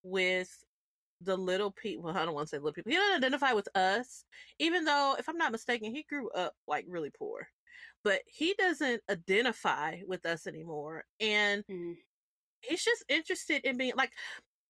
with 0.03 0.65
the 1.21 1.37
little 1.37 1.71
people. 1.73 2.11
I 2.11 2.25
don't 2.25 2.35
want 2.35 2.49
to 2.49 2.57
say 2.57 2.59
little 2.59 2.73
people. 2.73 2.93
He 2.93 2.99
doesn't 2.99 3.17
identify 3.17 3.53
with 3.53 3.69
us, 3.77 4.25
even 4.59 4.85
though, 4.85 5.17
if 5.19 5.29
I'm 5.29 5.39
not 5.39 5.53
mistaken, 5.53 5.95
he 5.95 6.03
grew 6.05 6.31
up 6.31 6.55
like 6.67 6.87
really 6.89 7.11
poor. 7.11 7.49
But 8.05 8.23
he 8.27 8.55
doesn't 8.55 9.03
identify 9.11 10.03
with 10.07 10.27
us 10.27 10.47
anymore. 10.47 11.05
And 11.21 11.65
Mhm. 11.69 12.03
he's 12.63 12.85
just 12.85 13.05
interested 13.09 13.65
in 13.65 13.77
being 13.77 13.95
like, 13.97 14.13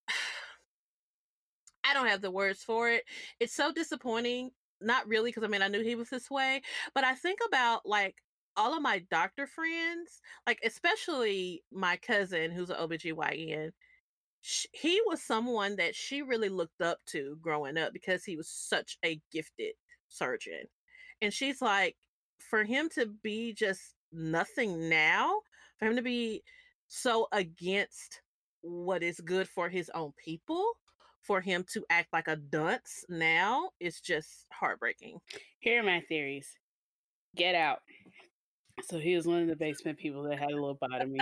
I 1.85 1.95
don't 1.95 2.07
have 2.07 2.21
the 2.23 2.31
words 2.31 2.63
for 2.63 2.89
it. 2.91 3.05
It's 3.41 3.55
so 3.55 3.73
disappointing. 3.73 4.53
Not 4.81 5.07
really, 5.09 5.31
because 5.31 5.45
I 5.45 5.49
mean, 5.49 5.63
I 5.63 5.69
knew 5.69 5.83
he 5.83 5.95
was 5.95 6.11
this 6.11 6.31
way, 6.31 6.63
but 6.95 7.05
I 7.05 7.15
think 7.15 7.39
about 7.47 7.87
like 7.87 8.17
all 8.57 8.75
of 8.75 8.83
my 8.83 9.01
doctor 9.11 9.47
friends, 9.47 10.21
like 10.47 10.59
especially 10.65 11.63
my 11.73 11.97
cousin 11.97 12.51
who's 12.51 12.71
an 12.71 12.77
OBGYN. 12.77 13.71
sh- 14.43 14.67
He 14.73 15.01
was 15.07 15.23
someone 15.23 15.77
that 15.77 15.95
she 15.95 16.23
really 16.23 16.49
looked 16.49 16.81
up 16.81 16.99
to 17.07 17.37
growing 17.41 17.79
up 17.79 17.93
because 17.93 18.25
he 18.25 18.37
was 18.37 18.49
such 18.49 18.99
a 19.05 19.21
gifted 19.33 19.75
surgeon. 20.09 20.65
And 21.21 21.33
she's 21.33 21.63
like, 21.63 21.97
for 22.39 22.65
him 22.65 22.89
to 22.95 23.07
be 23.23 23.53
just 23.55 23.95
nothing 24.13 24.89
now, 24.89 25.41
for 25.79 25.87
him 25.87 25.97
to 25.97 26.03
be 26.03 26.43
so 26.89 27.29
against 27.33 28.21
what 28.61 29.03
is 29.03 29.21
good 29.21 29.49
for 29.49 29.69
his 29.69 29.91
own 29.95 30.13
people, 30.23 30.65
for 31.23 31.41
him 31.41 31.65
to 31.73 31.85
act 31.89 32.13
like 32.13 32.29
a 32.29 32.37
dunce 32.37 33.05
now 33.09 33.71
is 33.81 34.01
just 34.01 34.47
heartbreaking. 34.53 35.19
Here 35.61 35.81
are 35.81 35.85
my 35.85 36.03
theories. 36.09 36.49
Get 37.37 37.55
out. 37.55 37.79
So 38.81 38.99
he 38.99 39.15
was 39.15 39.27
one 39.27 39.43
of 39.43 39.49
the 39.49 39.57
basement 39.57 39.99
people 39.99 40.23
that 40.25 40.39
had 40.39 40.51
a 40.51 40.55
lobotomy. 40.55 41.21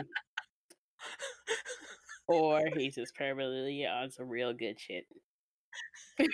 or 2.28 2.62
he's 2.76 2.94
just 2.94 3.14
probably 3.14 3.86
on 3.86 4.10
some 4.10 4.28
real 4.28 4.52
good 4.52 4.78
shit. 4.78 5.06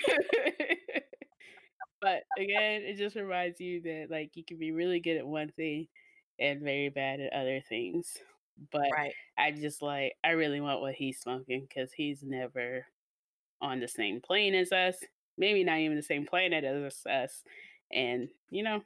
but 2.00 2.22
again, 2.38 2.82
it 2.82 2.96
just 2.96 3.16
reminds 3.16 3.60
you 3.60 3.80
that 3.82 4.08
like 4.10 4.30
you 4.34 4.44
can 4.44 4.58
be 4.58 4.72
really 4.72 5.00
good 5.00 5.16
at 5.16 5.26
one 5.26 5.50
thing 5.56 5.88
and 6.38 6.60
very 6.60 6.90
bad 6.90 7.20
at 7.20 7.32
other 7.32 7.62
things. 7.68 8.16
But 8.70 8.90
right. 8.92 9.12
I 9.38 9.52
just 9.52 9.82
like 9.82 10.14
I 10.24 10.30
really 10.30 10.60
want 10.60 10.80
what 10.80 10.94
he's 10.94 11.20
smoking 11.20 11.66
because 11.68 11.92
he's 11.92 12.22
never 12.22 12.86
on 13.60 13.80
the 13.80 13.88
same 13.88 14.20
plane 14.20 14.54
as 14.54 14.72
us. 14.72 14.96
Maybe 15.38 15.64
not 15.64 15.78
even 15.78 15.96
the 15.96 16.02
same 16.02 16.26
planet 16.26 16.64
as 16.64 17.04
us. 17.06 17.42
And 17.92 18.28
you 18.50 18.62
know, 18.62 18.82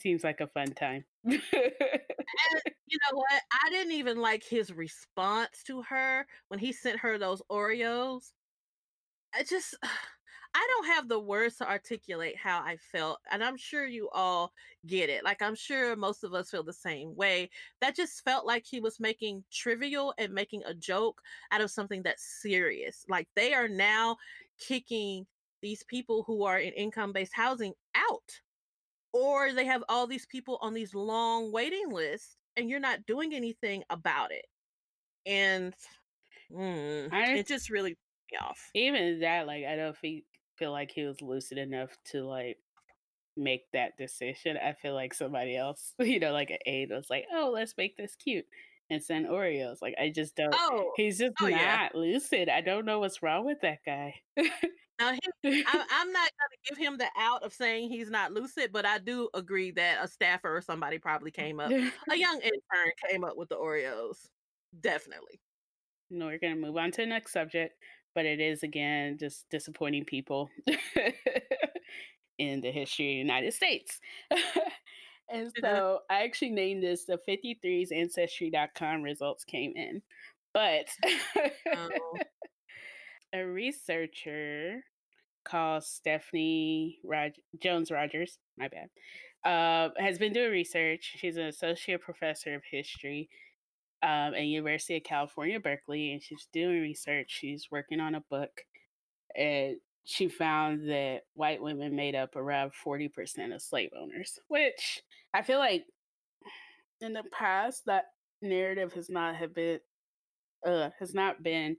seems 0.00 0.24
like 0.24 0.40
a 0.40 0.46
fun 0.48 0.72
time. 0.72 1.04
And 1.24 2.62
you 2.86 2.98
know 3.10 3.16
what? 3.18 3.42
I 3.64 3.70
didn't 3.70 3.92
even 3.92 4.18
like 4.20 4.44
his 4.44 4.72
response 4.72 5.62
to 5.66 5.82
her 5.82 6.26
when 6.48 6.60
he 6.60 6.72
sent 6.72 6.98
her 7.00 7.18
those 7.18 7.42
Oreos. 7.50 8.32
I 9.34 9.42
just 9.42 9.76
I 10.52 10.66
don't 10.68 10.86
have 10.94 11.08
the 11.08 11.20
words 11.20 11.56
to 11.58 11.68
articulate 11.68 12.36
how 12.36 12.58
I 12.58 12.76
felt, 12.90 13.20
and 13.30 13.44
I'm 13.44 13.56
sure 13.56 13.86
you 13.86 14.08
all 14.12 14.52
get 14.84 15.08
it. 15.08 15.22
Like 15.22 15.42
I'm 15.42 15.54
sure 15.54 15.94
most 15.94 16.24
of 16.24 16.34
us 16.34 16.50
feel 16.50 16.64
the 16.64 16.72
same 16.72 17.14
way. 17.14 17.50
That 17.80 17.94
just 17.94 18.24
felt 18.24 18.46
like 18.46 18.64
he 18.66 18.80
was 18.80 18.98
making 18.98 19.44
trivial 19.52 20.12
and 20.18 20.32
making 20.32 20.62
a 20.66 20.74
joke 20.74 21.20
out 21.52 21.60
of 21.60 21.70
something 21.70 22.02
that's 22.02 22.40
serious. 22.42 23.04
Like 23.08 23.28
they 23.36 23.54
are 23.54 23.68
now 23.68 24.16
kicking 24.58 25.26
these 25.62 25.84
people 25.84 26.24
who 26.26 26.44
are 26.44 26.58
in 26.58 26.72
income-based 26.72 27.34
housing 27.34 27.74
out. 27.94 28.40
Or 29.12 29.52
they 29.52 29.64
have 29.66 29.82
all 29.88 30.06
these 30.06 30.26
people 30.26 30.58
on 30.60 30.72
these 30.74 30.94
long 30.94 31.50
waiting 31.52 31.90
lists 31.90 32.36
and 32.56 32.68
you're 32.70 32.80
not 32.80 33.06
doing 33.06 33.34
anything 33.34 33.82
about 33.90 34.30
it. 34.32 34.46
And 35.26 35.74
mm, 36.52 37.12
I- 37.12 37.34
it 37.34 37.46
just 37.48 37.70
really 37.70 37.96
me 38.32 38.38
off. 38.40 38.70
even 38.74 39.20
that, 39.20 39.46
like 39.46 39.64
I 39.64 39.76
don't 39.76 39.96
feel 39.96 40.20
feel 40.56 40.72
like 40.72 40.90
he 40.92 41.04
was 41.04 41.22
lucid 41.22 41.56
enough 41.56 41.90
to 42.04 42.22
like 42.22 42.58
make 43.36 43.62
that 43.72 43.96
decision. 43.96 44.56
I 44.56 44.74
feel 44.74 44.94
like 44.94 45.14
somebody 45.14 45.56
else, 45.56 45.94
you 45.98 46.20
know, 46.20 46.32
like 46.32 46.50
an 46.50 46.58
aide 46.66 46.90
was 46.90 47.08
like, 47.10 47.26
"Oh, 47.32 47.50
let's 47.52 47.74
make 47.76 47.96
this 47.96 48.16
cute." 48.16 48.46
And 48.90 49.02
send 49.02 49.26
Oreos. 49.28 49.76
Like 49.80 49.94
I 50.00 50.10
just 50.10 50.34
don't. 50.36 50.54
Oh, 50.56 50.92
He's 50.96 51.18
just 51.18 51.34
oh, 51.40 51.48
not 51.48 51.50
yeah. 51.50 51.88
lucid. 51.94 52.48
I 52.48 52.60
don't 52.60 52.84
know 52.84 52.98
what's 52.98 53.22
wrong 53.22 53.44
with 53.46 53.60
that 53.62 53.78
guy. 53.86 54.16
now 55.00 55.12
he, 55.12 55.20
I, 55.66 55.86
I'm 55.90 56.12
not 56.12 56.30
going 56.30 56.50
to 56.52 56.68
give 56.68 56.78
him 56.78 56.98
the 56.98 57.08
out 57.18 57.42
of 57.42 57.52
saying 57.52 57.90
he's 57.90 58.10
not 58.10 58.32
lucid, 58.32 58.70
but 58.72 58.86
I 58.86 58.98
do 58.98 59.28
agree 59.34 59.70
that 59.72 60.04
a 60.04 60.08
staffer 60.08 60.54
or 60.56 60.60
somebody 60.60 60.98
probably 60.98 61.30
came 61.42 61.58
up. 61.60 61.70
A 61.72 62.16
young 62.16 62.40
intern 62.42 62.92
came 63.08 63.24
up 63.24 63.36
with 63.36 63.48
the 63.48 63.56
Oreos. 63.56 64.28
Definitely. 64.80 65.40
no, 66.10 66.26
we're 66.26 66.38
gonna 66.38 66.56
move 66.56 66.76
on 66.76 66.90
to 66.92 67.02
the 67.02 67.06
next 67.06 67.32
subject, 67.32 67.74
but 68.14 68.24
it 68.26 68.40
is 68.40 68.62
again 68.62 69.18
just 69.18 69.48
disappointing 69.50 70.04
people 70.04 70.48
in 72.38 72.60
the 72.60 72.70
history 72.70 73.06
of 73.06 73.10
the 73.14 73.18
United 73.18 73.52
States. 73.54 74.00
and 75.28 75.52
Mhm. 75.52 75.60
so 75.60 76.00
I 76.10 76.22
actually 76.24 76.50
named 76.50 76.82
this 76.82 77.04
the 77.04 77.18
53's 77.28 77.92
ancestry.com 77.92 79.02
results 79.02 79.44
came 79.44 79.72
in. 79.76 80.02
But 80.52 80.88
Oh. 81.74 82.18
a 83.32 83.42
researcher 83.44 84.82
called 85.44 85.84
Stephanie 85.84 86.98
Rog- 87.04 87.32
Jones 87.62 87.90
Rogers, 87.90 88.38
my 88.58 88.68
bad, 88.68 88.88
uh, 89.44 89.90
has 89.98 90.18
been 90.18 90.32
doing 90.32 90.50
research. 90.50 91.14
She's 91.16 91.36
an 91.36 91.46
associate 91.46 92.00
professor 92.00 92.54
of 92.54 92.62
history 92.70 93.28
um, 94.02 94.34
at 94.34 94.44
University 94.44 94.96
of 94.96 95.04
California, 95.04 95.60
Berkeley, 95.60 96.12
and 96.12 96.22
she's 96.22 96.48
doing 96.52 96.80
research. 96.80 97.26
She's 97.28 97.68
working 97.70 98.00
on 98.00 98.14
a 98.14 98.24
book, 98.30 98.50
and 99.36 99.76
she 100.04 100.28
found 100.28 100.88
that 100.88 101.22
white 101.34 101.62
women 101.62 101.94
made 101.94 102.14
up 102.14 102.36
around 102.36 102.72
forty 102.74 103.08
percent 103.08 103.52
of 103.52 103.62
slave 103.62 103.90
owners, 103.98 104.38
which 104.48 105.02
I 105.34 105.42
feel 105.42 105.58
like 105.58 105.84
in 107.00 107.12
the 107.12 107.24
past 107.32 107.86
that 107.86 108.06
narrative 108.42 108.92
has 108.94 109.08
not 109.08 109.36
have 109.36 109.54
been 109.54 109.80
uh, 110.66 110.90
has 110.98 111.14
not 111.14 111.42
been 111.42 111.76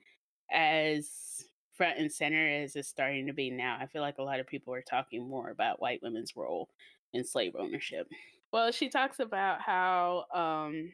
as 0.51 1.43
front 1.81 1.97
and 1.97 2.11
center 2.11 2.47
as 2.47 2.75
it's 2.75 2.87
starting 2.87 3.25
to 3.25 3.33
be 3.33 3.49
now. 3.49 3.75
I 3.79 3.87
feel 3.87 4.03
like 4.03 4.19
a 4.19 4.23
lot 4.23 4.39
of 4.39 4.45
people 4.45 4.71
are 4.71 4.83
talking 4.83 5.27
more 5.27 5.49
about 5.49 5.81
white 5.81 5.99
women's 6.03 6.35
role 6.35 6.69
in 7.11 7.23
slave 7.25 7.55
ownership. 7.57 8.07
Well, 8.53 8.71
she 8.71 8.87
talks 8.89 9.19
about 9.19 9.61
how 9.61 10.25
um, 10.31 10.91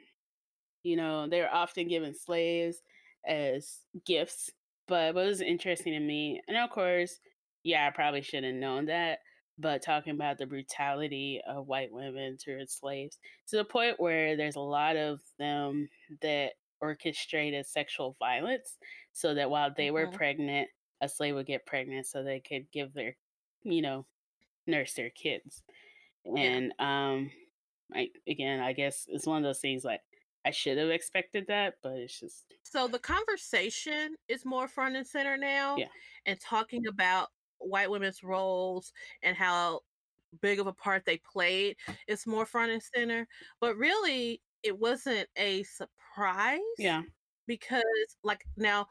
you 0.84 0.96
know, 0.96 1.28
they 1.28 1.42
were 1.42 1.54
often 1.54 1.88
given 1.88 2.14
slaves 2.14 2.82
as 3.26 3.80
gifts 4.06 4.52
but 4.88 5.14
what 5.16 5.26
was 5.26 5.42
interesting 5.42 5.92
to 5.92 6.00
me, 6.00 6.42
and 6.48 6.56
of 6.56 6.70
course, 6.70 7.20
yeah, 7.64 7.88
I 7.88 7.90
probably 7.94 8.22
should 8.22 8.46
have 8.46 8.54
known 8.56 8.86
that, 8.86 9.20
but 9.58 9.82
talking 9.82 10.14
about 10.14 10.38
the 10.38 10.46
brutality 10.46 11.42
of 11.46 11.68
white 11.68 11.92
women 11.92 12.38
towards 12.38 12.72
slaves 12.72 13.20
to 13.48 13.58
the 13.58 13.66
point 13.66 14.00
where 14.00 14.38
there's 14.38 14.56
a 14.56 14.62
lot 14.62 14.96
of 14.96 15.20
them 15.40 15.90
that 16.22 16.54
orchestrated 16.80 17.66
sexual 17.66 18.16
violence 18.20 18.78
so 19.12 19.34
that 19.34 19.50
while 19.50 19.74
they 19.76 19.92
were 19.92 20.08
Mhm. 20.08 20.14
pregnant, 20.14 20.70
a 21.02 21.10
slave 21.10 21.36
would 21.36 21.48
get 21.48 21.66
pregnant 21.66 22.08
so 22.08 22.24
they 22.24 22.40
could 22.40 22.72
give 22.72 22.94
their, 22.94 23.18
you 23.64 23.82
know, 23.82 24.08
nurse 24.68 24.94
their 24.96 25.10
kids. 25.12 25.64
And 26.26 26.74
um 26.80 27.32
I 27.94 28.12
again, 28.28 28.60
I 28.62 28.74
guess 28.74 29.08
it's 29.10 29.28
one 29.28 29.38
of 29.40 29.44
those 29.44 29.60
things 29.62 29.86
like 29.86 30.02
I 30.46 30.52
should 30.52 30.78
have 30.78 30.90
expected 30.90 31.48
that, 31.48 31.76
but 31.84 31.94
it's 31.94 32.20
just 32.20 32.46
So 32.64 32.88
the 32.88 33.00
conversation 33.00 34.16
is 34.28 34.46
more 34.46 34.68
front 34.68 34.96
and 34.96 35.08
center 35.08 35.38
now, 35.38 35.78
Yeah. 35.78 35.88
and 36.26 36.40
talking 36.40 36.86
about 36.88 37.30
white 37.60 37.90
women's 37.90 38.24
roles 38.24 38.94
and 39.24 39.36
how 39.38 39.82
big 40.42 40.60
of 40.60 40.68
a 40.68 40.74
part 40.74 41.06
they 41.06 41.18
played 41.20 41.78
is 42.08 42.28
more 42.28 42.46
front 42.46 42.72
and 42.72 42.84
center. 42.84 43.28
But 43.60 43.78
really, 43.78 44.42
it 44.64 44.78
wasn't 44.80 45.30
a 45.38 45.64
surprise 45.64 46.60
yeah. 46.78 47.04
because, 47.48 47.84
like, 48.24 48.46
now 48.58 48.88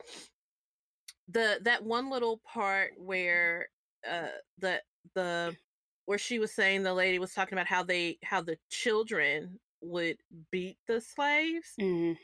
the 1.28 1.58
that 1.62 1.84
one 1.84 2.10
little 2.10 2.38
part 2.38 2.92
where 2.98 3.68
uh 4.08 4.28
the 4.58 4.82
the 5.14 5.56
where 6.04 6.18
she 6.18 6.38
was 6.38 6.52
saying 6.54 6.82
the 6.82 6.94
lady 6.94 7.18
was 7.18 7.34
talking 7.34 7.54
about 7.56 7.66
how 7.66 7.82
they 7.82 8.18
how 8.22 8.40
the 8.40 8.58
children 8.70 9.60
would 9.80 10.18
beat 10.50 10.78
the 10.86 11.00
slaves 11.00 11.78
hmm 11.78 12.16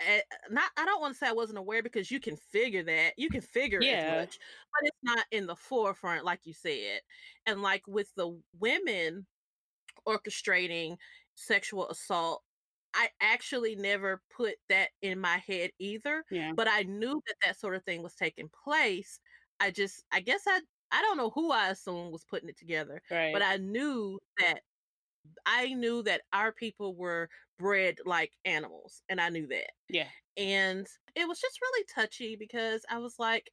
eh, 0.00 0.22
not 0.50 0.70
I 0.76 0.84
don't 0.84 1.00
want 1.00 1.14
to 1.14 1.18
say 1.18 1.28
I 1.28 1.32
wasn't 1.32 1.58
aware 1.58 1.82
because 1.82 2.10
you 2.10 2.20
can 2.20 2.36
figure 2.36 2.82
that. 2.84 3.14
You 3.18 3.30
can 3.30 3.40
figure 3.40 3.84
as 3.90 4.06
much, 4.06 4.38
but 4.72 4.88
it's 4.88 4.98
not 5.02 5.26
in 5.30 5.46
the 5.46 5.56
forefront 5.56 6.24
like 6.24 6.46
you 6.46 6.52
said. 6.54 7.00
And 7.46 7.62
like 7.62 7.86
with 7.86 8.14
the 8.14 8.40
women 8.58 9.26
orchestrating 10.08 10.98
sexual 11.34 11.88
assault, 11.90 12.44
I 12.94 13.10
actually 13.20 13.76
never 13.76 14.22
put 14.30 14.56
that 14.68 14.90
in 15.02 15.20
my 15.20 15.38
head 15.38 15.72
either, 15.78 16.24
Yeah. 16.30 16.54
but 16.56 16.68
I 16.68 16.82
knew 16.84 17.20
that 17.26 17.36
that 17.44 17.58
sort 17.58 17.74
of 17.76 17.84
thing 17.84 18.02
was 18.02 18.14
taking 18.16 18.48
place. 18.50 19.20
I 19.60 19.70
just 19.72 20.04
I 20.12 20.20
guess 20.20 20.42
I 20.46 20.60
I 20.92 21.02
don't 21.02 21.16
know 21.18 21.30
who 21.30 21.50
I 21.52 21.70
assumed 21.70 22.12
was 22.12 22.24
putting 22.24 22.48
it 22.48 22.58
together, 22.58 23.02
Right. 23.10 23.32
but 23.32 23.42
I 23.42 23.56
knew 23.58 24.20
that 24.38 24.62
I 25.46 25.74
knew 25.74 26.02
that 26.04 26.22
our 26.32 26.52
people 26.52 26.96
were 26.96 27.28
bred 27.58 28.00
like 28.06 28.32
animals, 28.44 29.02
and 29.08 29.20
I 29.20 29.30
knew 29.30 29.46
that. 29.48 29.72
yeah. 29.88 30.10
And 30.36 30.86
it 31.14 31.28
was 31.28 31.40
just 31.40 31.60
really 31.62 31.84
touchy 31.94 32.36
because 32.36 32.84
I 32.90 32.98
was 32.98 33.18
like, 33.18 33.50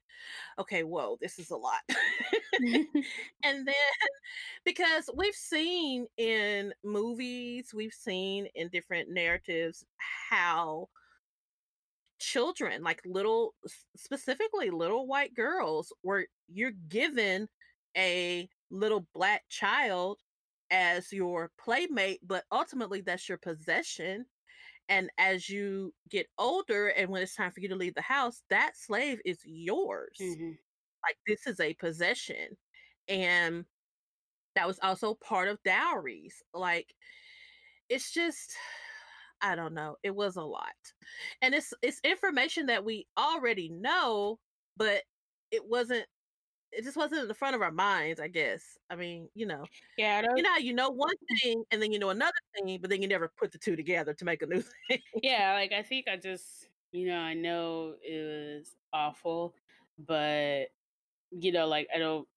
okay, 0.59 0.83
whoa, 0.83 1.17
this 1.21 1.39
is 1.39 1.51
a 1.51 1.57
lot. 1.57 1.81
and 3.43 3.67
then 3.67 3.75
because 4.65 5.09
we've 5.15 5.35
seen 5.35 6.07
in 6.17 6.73
movies, 6.83 7.71
we've 7.73 7.93
seen 7.93 8.47
in 8.55 8.69
different 8.69 9.09
narratives 9.09 9.85
how 10.29 10.89
children, 12.19 12.83
like 12.83 13.01
little, 13.05 13.53
specifically 13.95 14.69
little 14.69 15.07
white 15.07 15.33
girls, 15.35 15.91
were 16.03 16.25
you're 16.47 16.71
given 16.89 17.47
a 17.97 18.47
little 18.69 19.07
black 19.13 19.43
child 19.49 20.19
as 20.69 21.11
your 21.11 21.51
playmate, 21.59 22.19
but 22.25 22.45
ultimately 22.51 23.01
that's 23.01 23.27
your 23.27 23.37
possession. 23.37 24.25
And 24.91 25.11
as 25.19 25.49
you 25.49 25.95
get 26.09 26.27
older, 26.39 26.89
and 26.89 27.09
when 27.11 27.23
it's 27.23 27.35
time 27.35 27.51
for 27.51 27.61
you 27.61 27.69
to 27.69 27.77
leave 27.77 27.95
the 27.95 28.03
house, 28.03 28.43
that 28.51 28.77
slave 28.77 29.21
is 29.25 29.41
yours. 29.45 30.19
Mhm. 30.19 30.59
Like 31.03 31.17
this 31.27 31.47
is 31.47 31.59
a 31.59 31.73
possession. 31.75 32.57
And 33.07 33.65
that 34.55 34.67
was 34.67 34.79
also 34.79 35.15
part 35.15 35.47
of 35.49 35.63
dowries. 35.63 36.43
Like 36.53 36.95
it's 37.89 38.11
just 38.13 38.55
I 39.41 39.55
don't 39.55 39.73
know. 39.73 39.97
It 40.03 40.15
was 40.15 40.35
a 40.37 40.43
lot. 40.43 40.75
And 41.41 41.55
it's 41.55 41.73
it's 41.81 42.01
information 42.03 42.67
that 42.67 42.85
we 42.85 43.07
already 43.17 43.69
know, 43.69 44.39
but 44.77 45.03
it 45.51 45.67
wasn't 45.67 46.07
it 46.71 46.83
just 46.83 46.97
wasn't 46.97 47.21
in 47.21 47.27
the 47.27 47.33
front 47.33 47.55
of 47.55 47.61
our 47.61 47.71
minds, 47.71 48.19
I 48.19 48.27
guess. 48.29 48.77
I 48.89 48.95
mean, 48.95 49.29
you 49.33 49.45
know, 49.45 49.69
Yeah, 49.97 50.17
I 50.17 50.21
don't 50.21 50.35
you 50.35 50.43
know, 50.43 50.55
you 50.57 50.73
know 50.73 50.89
one 50.91 51.15
thing 51.41 51.65
and 51.71 51.81
then 51.81 51.91
you 51.93 51.99
know 51.99 52.09
another 52.11 52.33
thing, 52.55 52.79
but 52.81 52.89
then 52.91 53.01
you 53.01 53.07
never 53.09 53.29
put 53.29 53.51
the 53.53 53.59
two 53.59 53.75
together 53.77 54.13
to 54.15 54.25
make 54.25 54.41
a 54.43 54.47
new 54.47 54.61
thing. 54.89 55.01
yeah, 55.21 55.53
like 55.53 55.71
I 55.71 55.83
think 55.83 56.07
I 56.07 56.17
just, 56.17 56.69
you 56.91 57.07
know, 57.07 57.17
I 57.19 57.33
know 57.33 57.95
it 58.01 58.57
was 58.57 58.75
awful, 58.93 59.55
but 59.97 60.67
you 61.31 61.51
know, 61.51 61.67
like 61.67 61.89
I 61.93 61.99
don't, 61.99 62.27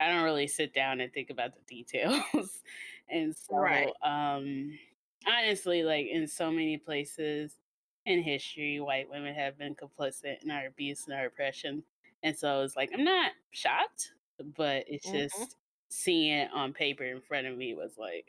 I 0.00 0.08
don't 0.10 0.24
really 0.24 0.48
sit 0.48 0.74
down 0.74 1.00
and 1.00 1.12
think 1.12 1.30
about 1.30 1.54
the 1.54 1.62
details, 1.62 2.62
and 3.08 3.36
so, 3.36 3.54
Right. 3.56 3.96
um, 4.02 4.78
honestly, 5.26 5.84
like 5.84 6.06
in 6.08 6.28
so 6.28 6.50
many 6.52 6.78
places 6.78 7.58
in 8.06 8.22
history, 8.22 8.80
white 8.80 9.10
women 9.10 9.34
have 9.34 9.58
been 9.58 9.74
complicit 9.76 10.42
in 10.44 10.50
our 10.50 10.66
abuse 10.66 11.06
and 11.06 11.14
our 11.16 11.26
oppression, 11.26 11.84
and 12.24 12.38
so 12.38 12.62
it's 12.62 12.76
like 12.76 12.92
I'm 12.94 13.04
not 13.04 13.32
shocked, 13.52 14.14
but 14.56 14.86
it's 14.88 15.06
Mhm. 15.06 15.12
just 15.12 15.58
seeing 15.90 16.32
it 16.34 16.52
on 16.52 16.74
paper 16.74 17.04
in 17.04 17.22
front 17.22 17.48
of 17.48 17.58
me 17.58 17.74
was 17.74 17.98
like, 17.98 18.28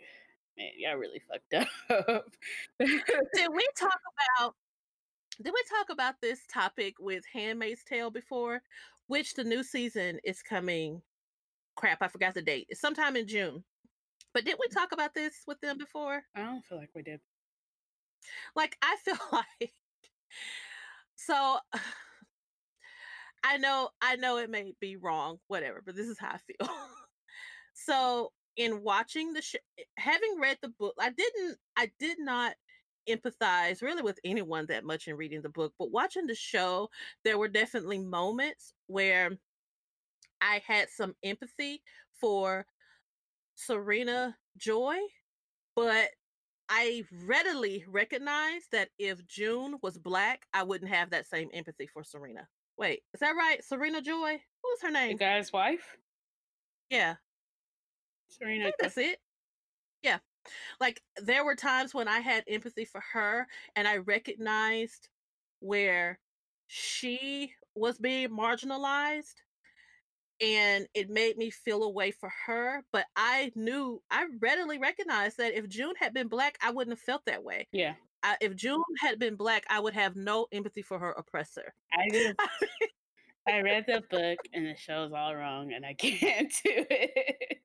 man, 0.57 0.71
y'all 0.77 0.97
really 0.97 1.21
fucked 1.21 1.55
up. 2.09 2.35
Did 3.33 3.51
we 3.53 3.67
talk 3.77 3.99
about 4.39 4.55
did 5.41 5.53
we 5.53 5.63
talk 5.69 5.89
about 5.89 6.21
this 6.21 6.45
topic 6.47 6.95
with 6.99 7.25
Handmaid's 7.33 7.83
Tale 7.83 8.11
before? 8.11 8.63
Which 9.07 9.35
the 9.35 9.43
new 9.45 9.63
season 9.63 10.19
is 10.23 10.43
coming. 10.43 11.03
Crap, 11.75 12.01
I 12.01 12.09
forgot 12.09 12.35
the 12.35 12.41
date. 12.43 12.67
It's 12.69 12.81
sometime 12.81 13.15
in 13.17 13.27
June. 13.27 13.65
But 14.33 14.45
did 14.45 14.57
we 14.59 14.67
talk 14.69 14.91
about 14.93 15.13
this 15.15 15.43
with 15.47 15.61
them 15.61 15.77
before? 15.77 16.23
I 16.35 16.43
don't 16.43 16.63
feel 16.63 16.77
like 16.77 16.91
we 16.93 17.01
did. 17.01 17.21
Like 18.55 18.77
I 18.81 18.95
feel 18.97 19.17
like 19.31 19.73
so 21.15 21.59
I 23.45 23.57
know 23.57 23.89
I 24.01 24.15
know 24.15 24.37
it 24.37 24.49
may 24.49 24.73
be 24.81 24.97
wrong, 24.97 25.37
whatever, 25.47 25.81
but 25.85 25.95
this 25.95 26.07
is 26.07 26.17
how 26.17 26.29
I 26.29 26.37
feel. 26.37 26.67
so 27.73 28.31
in 28.57 28.81
watching 28.81 29.33
the 29.33 29.41
show, 29.43 29.59
eh, 29.77 29.83
having 29.97 30.39
read 30.41 30.57
the 30.61 30.69
book, 30.69 30.95
I 30.99 31.11
didn't 31.11 31.57
I 31.77 31.91
did 31.99 32.17
not 32.19 32.55
empathize 33.07 33.83
really 33.83 34.01
with 34.01 34.19
anyone 34.25 34.65
that 34.69 34.83
much 34.83 35.07
in 35.07 35.15
reading 35.15 35.43
the 35.43 35.49
book, 35.49 35.73
but 35.77 35.91
watching 35.91 36.25
the 36.25 36.33
show, 36.33 36.89
there 37.23 37.37
were 37.37 37.47
definitely 37.47 37.99
moments 37.99 38.73
where 38.87 39.37
I 40.41 40.63
had 40.65 40.89
some 40.89 41.13
empathy 41.23 41.83
for 42.19 42.65
Serena 43.53 44.35
Joy, 44.57 44.97
but 45.75 46.09
I 46.67 47.03
readily 47.25 47.85
recognized 47.87 48.71
that 48.71 48.89
if 48.97 49.23
June 49.27 49.77
was 49.83 49.99
black, 49.99 50.47
I 50.51 50.63
wouldn't 50.63 50.91
have 50.91 51.11
that 51.11 51.27
same 51.27 51.49
empathy 51.53 51.85
for 51.85 52.03
Serena. 52.03 52.47
Wait, 52.77 53.03
is 53.13 53.19
that 53.21 53.35
right? 53.35 53.63
Serena 53.63 54.01
Joy? 54.01 54.31
What 54.61 54.71
was 54.71 54.81
her 54.81 54.91
name? 54.91 55.13
The 55.13 55.23
guy's 55.23 55.53
wife, 55.53 55.97
Yeah, 56.89 57.15
Serena. 58.29 58.71
that's 58.79 58.97
it. 58.97 59.19
Yeah. 60.01 60.19
Like 60.79 61.01
there 61.17 61.43
were 61.45 61.55
times 61.55 61.93
when 61.93 62.07
I 62.07 62.19
had 62.19 62.43
empathy 62.47 62.85
for 62.85 63.01
her 63.13 63.47
and 63.75 63.87
I 63.87 63.97
recognized 63.97 65.09
where 65.59 66.19
she 66.67 67.53
was 67.75 67.97
being 67.97 68.29
marginalized 68.29 69.35
and 70.41 70.87
it 70.93 71.09
made 71.09 71.37
me 71.37 71.49
feel 71.49 71.83
a 71.83 71.89
way 71.89 72.11
for 72.11 72.31
her. 72.45 72.83
But 72.91 73.05
I 73.15 73.51
knew, 73.55 74.01
I 74.11 74.25
readily 74.39 74.77
recognized 74.77 75.37
that 75.37 75.53
if 75.57 75.67
June 75.69 75.95
had 75.97 76.13
been 76.13 76.27
black, 76.27 76.57
I 76.61 76.71
wouldn't 76.71 76.95
have 76.95 77.03
felt 77.03 77.25
that 77.25 77.43
way. 77.43 77.67
Yeah, 77.71 77.95
I, 78.25 78.37
if 78.41 78.55
June 78.55 78.81
had 78.99 79.19
been 79.19 79.35
black, 79.35 79.65
I 79.69 79.79
would 79.79 79.93
have 79.93 80.15
no 80.15 80.47
empathy 80.51 80.81
for 80.81 80.97
her 80.97 81.11
oppressor. 81.11 81.73
I 81.93 82.09
just 82.11 82.35
I 83.47 83.61
read 83.61 83.85
the 83.87 84.01
book 84.09 84.39
and 84.53 84.65
the 84.65 84.75
show's 84.75 85.11
all 85.13 85.35
wrong, 85.35 85.73
and 85.73 85.85
I 85.85 85.93
can't 85.97 86.51
do 86.63 86.85
it. 86.89 87.59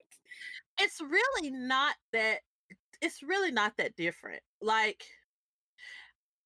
it's 0.79 1.01
really 1.01 1.51
not 1.51 1.95
that 2.13 2.41
it's 3.01 3.23
really 3.23 3.51
not 3.51 3.73
that 3.79 3.97
different 3.97 4.43
like 4.61 5.03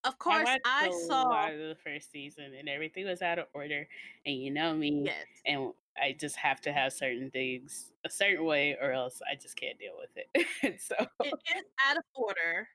of 0.05 0.17
course 0.19 0.49
i, 0.65 0.87
a 0.87 0.93
saw 1.09 1.49
the 1.49 1.77
first 1.83 2.13
season, 2.13 2.53
and 2.57 2.69
everything 2.69 3.07
was 3.07 3.23
out 3.23 3.41
of 3.41 3.47
order. 3.53 3.89
And 4.25 4.37
you 4.37 4.53
know 4.53 4.75
me, 4.75 5.03
yes 5.07 5.27
and 5.45 5.73
I 6.01 6.17
just 6.19 6.37
have 6.37 6.61
to 6.63 6.73
have 6.73 6.93
certain 6.93 7.31
things 7.31 7.93
a 8.05 8.11
certain 8.11 8.45
way, 8.45 8.77
or 8.81 8.93
else 8.93 9.21
I 9.31 9.35
just 9.35 9.57
can't 9.57 9.79
deal 9.79 9.95
with 9.99 10.11
it. 10.17 10.47
And 10.63 10.75
so 10.81 10.95
it 11.25 11.35
is 11.57 11.65
out 11.89 11.97
of 11.97 12.05
order 12.15 12.69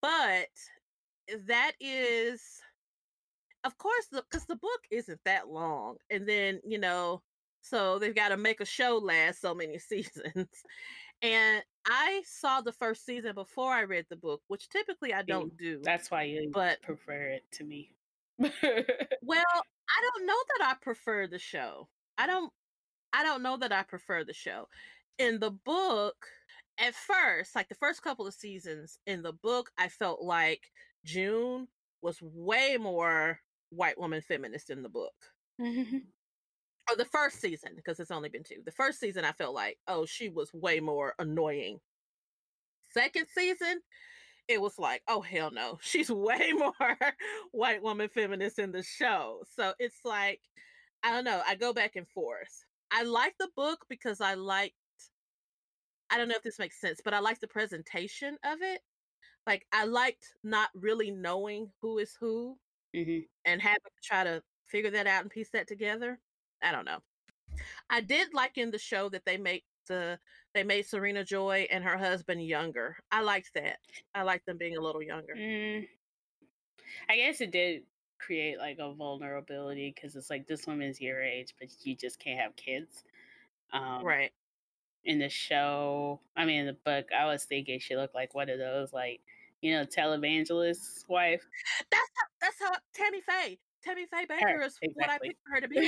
but 0.00 0.48
that 1.46 1.72
mm. 1.72 1.76
is 1.80 2.42
of 3.64 3.76
course 3.78 4.06
because 4.12 4.46
the, 4.46 4.56
book 4.56 4.80
isn't 4.90 5.20
that 5.24 5.48
long 5.48 5.96
and 6.10 6.28
then 6.28 6.60
you 6.64 6.78
know 6.78 7.20
so 7.62 7.98
they've 7.98 8.14
got 8.14 8.28
to 8.28 8.36
make 8.36 8.60
a 8.60 8.64
show 8.64 8.96
last 8.96 9.40
so 9.40 9.54
many 9.54 9.78
seasons 9.78 10.48
and 11.22 11.62
i 11.86 12.22
saw 12.24 12.60
the 12.60 12.72
first 12.72 13.04
season 13.04 13.34
before 13.34 13.72
i 13.72 13.82
read 13.82 14.06
the 14.08 14.16
book 14.16 14.40
which 14.48 14.68
typically 14.68 15.12
i 15.12 15.22
don't 15.22 15.56
do 15.56 15.80
that's 15.82 16.10
why 16.10 16.22
you 16.22 16.50
but 16.52 16.80
prefer 16.82 17.22
it 17.22 17.44
to 17.52 17.64
me. 17.64 17.90
Well, 18.38 18.50
I 19.22 20.02
don't 20.02 20.26
know 20.26 20.34
that 20.58 20.66
I 20.66 20.74
prefer 20.82 21.26
the 21.26 21.38
show. 21.38 21.88
I 22.18 22.26
don't 22.26 22.52
I 23.12 23.22
don't 23.22 23.42
know 23.42 23.56
that 23.58 23.72
I 23.72 23.82
prefer 23.82 24.24
the 24.24 24.34
show. 24.34 24.68
In 25.18 25.38
the 25.40 25.50
book, 25.50 26.26
at 26.78 26.94
first, 26.94 27.54
like 27.54 27.68
the 27.68 27.74
first 27.74 28.02
couple 28.02 28.26
of 28.26 28.34
seasons 28.34 28.98
in 29.06 29.22
the 29.22 29.32
book, 29.32 29.70
I 29.78 29.88
felt 29.88 30.22
like 30.22 30.62
June 31.04 31.68
was 32.02 32.18
way 32.20 32.76
more 32.78 33.40
white 33.70 33.98
woman 33.98 34.20
feminist 34.20 34.70
in 34.70 34.82
the 34.82 34.88
book. 34.88 35.14
or 36.88 36.92
oh, 36.92 36.96
the 36.96 37.04
first 37.06 37.40
season, 37.40 37.72
because 37.74 37.98
it's 37.98 38.10
only 38.10 38.28
been 38.28 38.44
two. 38.44 38.62
The 38.64 38.72
first 38.72 39.00
season, 39.00 39.24
I 39.24 39.32
felt 39.32 39.54
like, 39.54 39.78
oh, 39.88 40.06
she 40.06 40.28
was 40.28 40.52
way 40.54 40.78
more 40.80 41.14
annoying. 41.18 41.80
Second 42.92 43.26
season, 43.34 43.80
it 44.48 44.60
was 44.60 44.78
like, 44.78 45.02
oh 45.08 45.20
hell 45.20 45.50
no, 45.50 45.78
she's 45.82 46.10
way 46.10 46.52
more 46.54 46.72
white 47.52 47.82
woman 47.82 48.08
feminist 48.08 48.58
in 48.58 48.72
the 48.72 48.82
show. 48.82 49.42
So 49.56 49.72
it's 49.78 50.00
like, 50.04 50.40
I 51.02 51.10
don't 51.10 51.24
know. 51.24 51.42
I 51.46 51.54
go 51.54 51.72
back 51.72 51.96
and 51.96 52.08
forth. 52.08 52.64
I 52.92 53.02
like 53.02 53.34
the 53.38 53.48
book 53.56 53.84
because 53.88 54.20
I 54.20 54.34
liked. 54.34 54.74
I 56.10 56.18
don't 56.18 56.28
know 56.28 56.36
if 56.36 56.42
this 56.42 56.58
makes 56.58 56.80
sense, 56.80 57.00
but 57.04 57.14
I 57.14 57.18
like 57.18 57.40
the 57.40 57.48
presentation 57.48 58.36
of 58.44 58.62
it. 58.62 58.80
Like 59.46 59.66
I 59.72 59.84
liked 59.84 60.34
not 60.42 60.70
really 60.74 61.10
knowing 61.10 61.70
who 61.80 61.98
is 61.98 62.16
who 62.18 62.58
hmm 62.94 63.20
and 63.44 63.62
having 63.62 63.78
to 63.80 64.02
try 64.02 64.24
to 64.24 64.42
figure 64.64 64.90
that 64.90 65.06
out 65.06 65.22
and 65.22 65.30
piece 65.30 65.50
that 65.50 65.68
together. 65.68 66.18
I 66.62 66.72
don't 66.72 66.84
know. 66.84 66.98
I 67.90 68.00
did 68.00 68.34
like 68.34 68.58
in 68.58 68.70
the 68.70 68.78
show 68.78 69.08
that 69.10 69.24
they 69.24 69.36
make 69.36 69.64
the 69.86 70.18
they 70.54 70.64
made 70.64 70.86
Serena 70.86 71.24
Joy 71.24 71.66
and 71.70 71.84
her 71.84 71.96
husband 71.96 72.44
younger. 72.44 72.96
I 73.12 73.22
liked 73.22 73.54
that. 73.54 73.78
I 74.14 74.22
liked 74.22 74.46
them 74.46 74.58
being 74.58 74.76
a 74.76 74.80
little 74.80 75.02
younger. 75.02 75.34
Mm, 75.36 75.86
I 77.08 77.16
guess 77.16 77.40
it 77.40 77.50
did 77.50 77.82
create 78.18 78.58
like 78.58 78.78
a 78.78 78.92
vulnerability 78.92 79.92
because 79.94 80.16
it's 80.16 80.30
like 80.30 80.46
this 80.46 80.66
woman's 80.66 81.00
your 81.00 81.22
age, 81.22 81.54
but 81.58 81.68
you 81.82 81.94
just 81.94 82.18
can't 82.18 82.40
have 82.40 82.56
kids. 82.56 83.04
Um, 83.72 84.04
Right. 84.04 84.32
In 85.06 85.18
the 85.18 85.28
show, 85.28 86.20
I 86.36 86.44
mean, 86.44 86.60
in 86.60 86.66
the 86.66 86.76
book, 86.84 87.06
I 87.16 87.26
was 87.26 87.44
thinking 87.44 87.78
she 87.78 87.96
looked 87.96 88.14
like 88.14 88.34
one 88.34 88.50
of 88.50 88.58
those, 88.58 88.92
like, 88.92 89.20
you 89.62 89.72
know, 89.72 89.84
televangelist's 89.84 91.04
wife. 91.08 91.42
That's 91.90 92.10
how, 92.16 92.26
that's 92.40 92.56
how 92.60 92.72
Tammy 92.92 93.20
Faye. 93.20 93.58
Tammy 93.84 94.06
Faye 94.06 94.26
Bakker 94.26 94.66
is 94.66 94.78
what 94.94 95.08
I 95.08 95.14
exactly. 95.14 95.28
picture 95.28 95.50
her 95.52 95.60
to 95.60 95.68
be. 95.68 95.80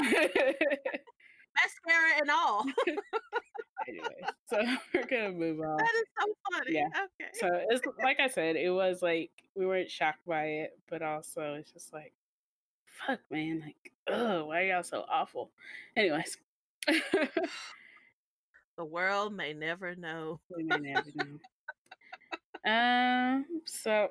Mascara 1.59 2.11
and 2.21 2.31
all. 2.31 2.65
anyway, 3.89 4.21
so 4.49 4.63
we're 4.95 5.07
gonna 5.07 5.33
move 5.33 5.61
on. 5.61 5.77
that 5.77 5.95
is 5.95 6.07
so 6.19 6.27
funny. 6.53 6.73
Yeah. 6.75 6.87
Okay. 6.87 7.31
So 7.35 7.49
it's 7.71 7.83
like 8.03 8.21
I 8.21 8.29
said, 8.29 8.57
it 8.57 8.71
was 8.71 9.03
like 9.03 9.31
we 9.55 9.67
weren't 9.67 9.91
shocked 9.91 10.25
by 10.27 10.45
it, 10.45 10.79
but 10.89 11.03
also 11.03 11.55
it's 11.55 11.73
just 11.73 11.93
like, 11.93 12.13
fuck, 13.07 13.21
man, 13.31 13.63
like, 13.65 13.93
oh, 14.09 14.47
why 14.47 14.63
are 14.63 14.67
y'all 14.67 14.83
so 14.83 15.05
awful? 15.11 15.51
Anyways, 15.97 16.37
the 18.79 18.85
world 18.85 19.35
may 19.35 19.53
never 19.53 19.95
know. 19.97 20.41
we 20.57 20.63
may 20.63 20.79
never 20.79 21.11
know. 21.17 21.39
Um, 22.65 23.45
so 23.67 24.09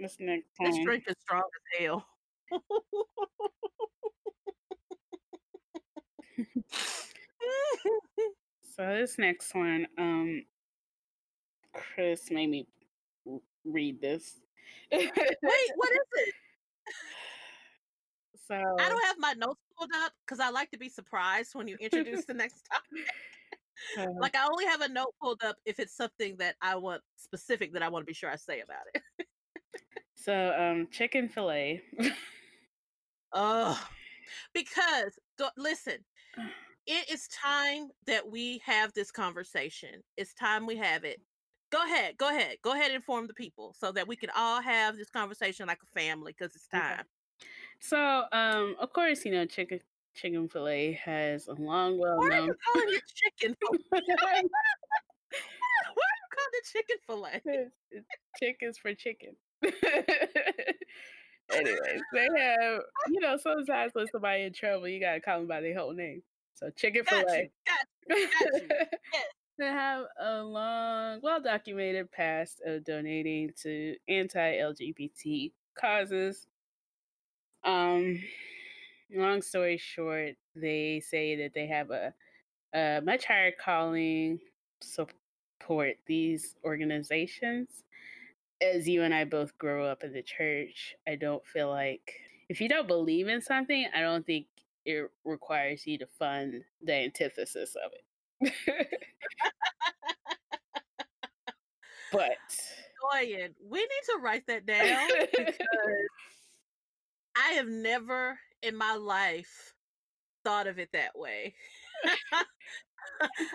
this 0.00 0.16
next 0.20 0.46
This 0.60 0.74
one, 0.74 0.84
drink 0.84 1.04
is 1.08 1.16
strong 1.20 1.42
as 1.42 1.80
hell. 1.80 2.06
so 8.76 8.86
this 8.86 9.18
next 9.18 9.54
one, 9.54 9.86
um, 9.98 10.44
Chris 11.72 12.30
made 12.30 12.50
me 12.50 12.68
read 13.64 14.00
this. 14.00 14.40
Wait, 14.92 15.10
what 15.12 15.90
is 15.90 15.98
it? 16.14 16.34
so 18.46 18.54
I 18.54 18.88
don't 18.88 19.04
have 19.04 19.18
my 19.18 19.32
notes 19.32 19.60
pulled 19.76 19.90
up 20.04 20.12
because 20.24 20.40
I 20.40 20.50
like 20.50 20.70
to 20.70 20.78
be 20.78 20.88
surprised 20.88 21.54
when 21.54 21.66
you 21.66 21.76
introduce 21.80 22.24
the 22.24 22.34
next 22.34 22.62
topic. 22.72 23.08
Uh, 23.98 24.06
Like 24.20 24.36
I 24.36 24.46
only 24.46 24.66
have 24.66 24.80
a 24.82 24.88
note 24.88 25.14
pulled 25.20 25.42
up 25.44 25.56
if 25.64 25.78
it's 25.78 25.96
something 25.96 26.36
that 26.38 26.56
I 26.60 26.76
want 26.76 27.02
specific 27.16 27.72
that 27.74 27.82
I 27.82 27.88
want 27.88 28.02
to 28.02 28.06
be 28.06 28.14
sure 28.14 28.30
I 28.30 28.36
say 28.36 28.60
about 28.60 28.82
it. 28.94 29.02
so 30.14 30.52
um, 30.58 30.88
chicken 30.90 31.28
fillet. 31.28 31.82
Oh, 33.32 33.88
because 34.54 35.18
go, 35.38 35.48
listen, 35.56 36.04
it 36.86 37.10
is 37.10 37.28
time 37.28 37.88
that 38.06 38.30
we 38.30 38.60
have 38.64 38.92
this 38.94 39.10
conversation. 39.10 40.02
It's 40.16 40.34
time 40.34 40.66
we 40.66 40.76
have 40.76 41.04
it. 41.04 41.20
Go 41.70 41.84
ahead, 41.84 42.16
go 42.18 42.30
ahead, 42.30 42.58
go 42.62 42.72
ahead 42.72 42.86
and 42.86 42.96
inform 42.96 43.26
the 43.26 43.34
people 43.34 43.74
so 43.78 43.92
that 43.92 44.08
we 44.08 44.16
can 44.16 44.30
all 44.36 44.62
have 44.62 44.96
this 44.96 45.10
conversation 45.10 45.66
like 45.66 45.80
a 45.82 46.00
family 46.00 46.34
because 46.36 46.54
it's 46.56 46.68
Okay. 46.74 46.96
time. 46.96 47.04
So, 47.80 48.24
um, 48.32 48.76
of 48.80 48.92
course, 48.92 49.24
you 49.24 49.32
know, 49.32 49.46
chicken 49.46 49.80
chicken 50.20 50.48
fillet 50.48 50.92
has 51.04 51.46
a 51.46 51.54
long, 51.54 51.98
well 51.98 52.18
known. 52.20 52.28
Why 52.28 52.38
are 52.38 52.46
you 52.46 52.54
calling 52.72 52.88
it 52.94 53.02
chicken? 53.14 53.56
Why 53.90 53.98
are 53.98 54.02
you 54.02 54.48
calling 56.34 56.52
it 56.52 56.66
chicken 56.72 56.96
fillet? 57.06 57.42
Chickens 58.40 58.78
for 58.78 58.94
chicken. 58.94 59.36
Anyways, 61.50 62.02
they 62.12 62.28
have, 62.36 62.80
you 63.08 63.20
know, 63.20 63.36
sometimes 63.38 63.94
when 63.94 64.06
somebody 64.12 64.42
in 64.42 64.52
trouble, 64.52 64.88
you 64.88 65.00
gotta 65.00 65.20
call 65.20 65.38
them 65.38 65.48
by 65.48 65.60
their 65.60 65.76
whole 65.76 65.94
name. 65.94 66.22
So 66.54 66.70
chicken 66.70 67.04
Got 67.08 67.24
fillet. 67.26 67.50
you, 68.08 68.28
got 68.28 68.40
got 68.52 68.62
you. 68.62 68.68
they 69.58 69.66
have 69.66 70.04
a 70.20 70.42
long, 70.42 71.20
well 71.22 71.40
documented 71.40 72.10
past 72.12 72.60
of 72.66 72.84
donating 72.84 73.52
to 73.62 73.96
anti 74.08 74.56
LGBT 74.58 75.52
causes. 75.74 76.46
Um, 77.64 78.20
long 79.14 79.42
story 79.42 79.78
short, 79.78 80.34
they 80.54 81.00
say 81.00 81.36
that 81.36 81.54
they 81.54 81.66
have 81.66 81.90
a, 81.90 82.12
a 82.74 83.00
much 83.02 83.24
higher 83.24 83.52
calling 83.52 84.38
support 84.80 85.96
these 86.06 86.56
organizations. 86.64 87.84
As 88.60 88.88
you 88.88 89.02
and 89.02 89.14
I 89.14 89.24
both 89.24 89.56
grow 89.58 89.86
up 89.86 90.02
in 90.02 90.12
the 90.12 90.22
church, 90.22 90.94
I 91.06 91.14
don't 91.14 91.46
feel 91.46 91.68
like 91.70 92.12
if 92.48 92.60
you 92.60 92.68
don't 92.68 92.88
believe 92.88 93.28
in 93.28 93.40
something, 93.40 93.86
I 93.94 94.00
don't 94.00 94.26
think 94.26 94.46
it 94.84 95.10
requires 95.24 95.86
you 95.86 95.98
to 95.98 96.06
fund 96.06 96.64
the 96.82 96.94
antithesis 96.94 97.76
of 97.76 97.92
it. 98.40 98.88
but 102.12 102.36
Doyen, 103.12 103.54
we 103.68 103.78
need 103.78 103.88
to 104.06 104.18
write 104.22 104.46
that 104.46 104.66
down 104.66 105.08
because 105.30 105.54
I 107.36 107.52
have 107.52 107.68
never 107.68 108.38
in 108.62 108.76
my 108.76 108.94
life 108.94 109.74
thought 110.44 110.66
of 110.66 110.78
it 110.78 110.90
that 110.92 111.16
way. 111.16 111.54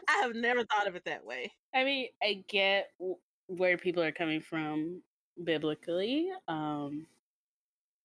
I 0.10 0.22
have 0.22 0.36
never 0.36 0.66
thought 0.66 0.88
of 0.88 0.96
it 0.96 1.06
that 1.06 1.26
way. 1.26 1.52
I 1.74 1.84
mean, 1.84 2.08
I 2.22 2.44
get 2.48 2.90
w- 3.00 3.18
where 3.48 3.78
people 3.78 4.04
are 4.04 4.12
coming 4.12 4.42
from 4.42 5.02
biblically, 5.44 6.30
um, 6.48 7.08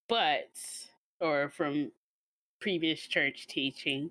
but 0.08 0.50
or 1.20 1.50
from 1.50 1.90
previous 2.60 3.00
church 3.00 3.46
teaching, 3.46 4.10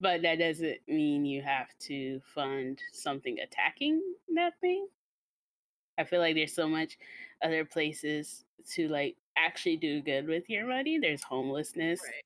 but 0.00 0.22
that 0.22 0.38
doesn't 0.38 0.78
mean 0.86 1.24
you 1.24 1.42
have 1.42 1.68
to 1.80 2.20
fund 2.34 2.80
something 2.92 3.38
attacking 3.40 4.00
that 4.34 4.54
thing. 4.60 4.86
I 5.98 6.04
feel 6.04 6.20
like 6.20 6.36
there's 6.36 6.54
so 6.54 6.68
much 6.68 6.96
other 7.42 7.64
places 7.64 8.44
to 8.74 8.88
like 8.88 9.16
actually 9.36 9.76
do 9.76 10.00
good 10.00 10.26
with 10.28 10.48
your 10.48 10.66
money. 10.66 10.98
There's 10.98 11.22
homelessness. 11.22 12.00
Right. 12.04 12.22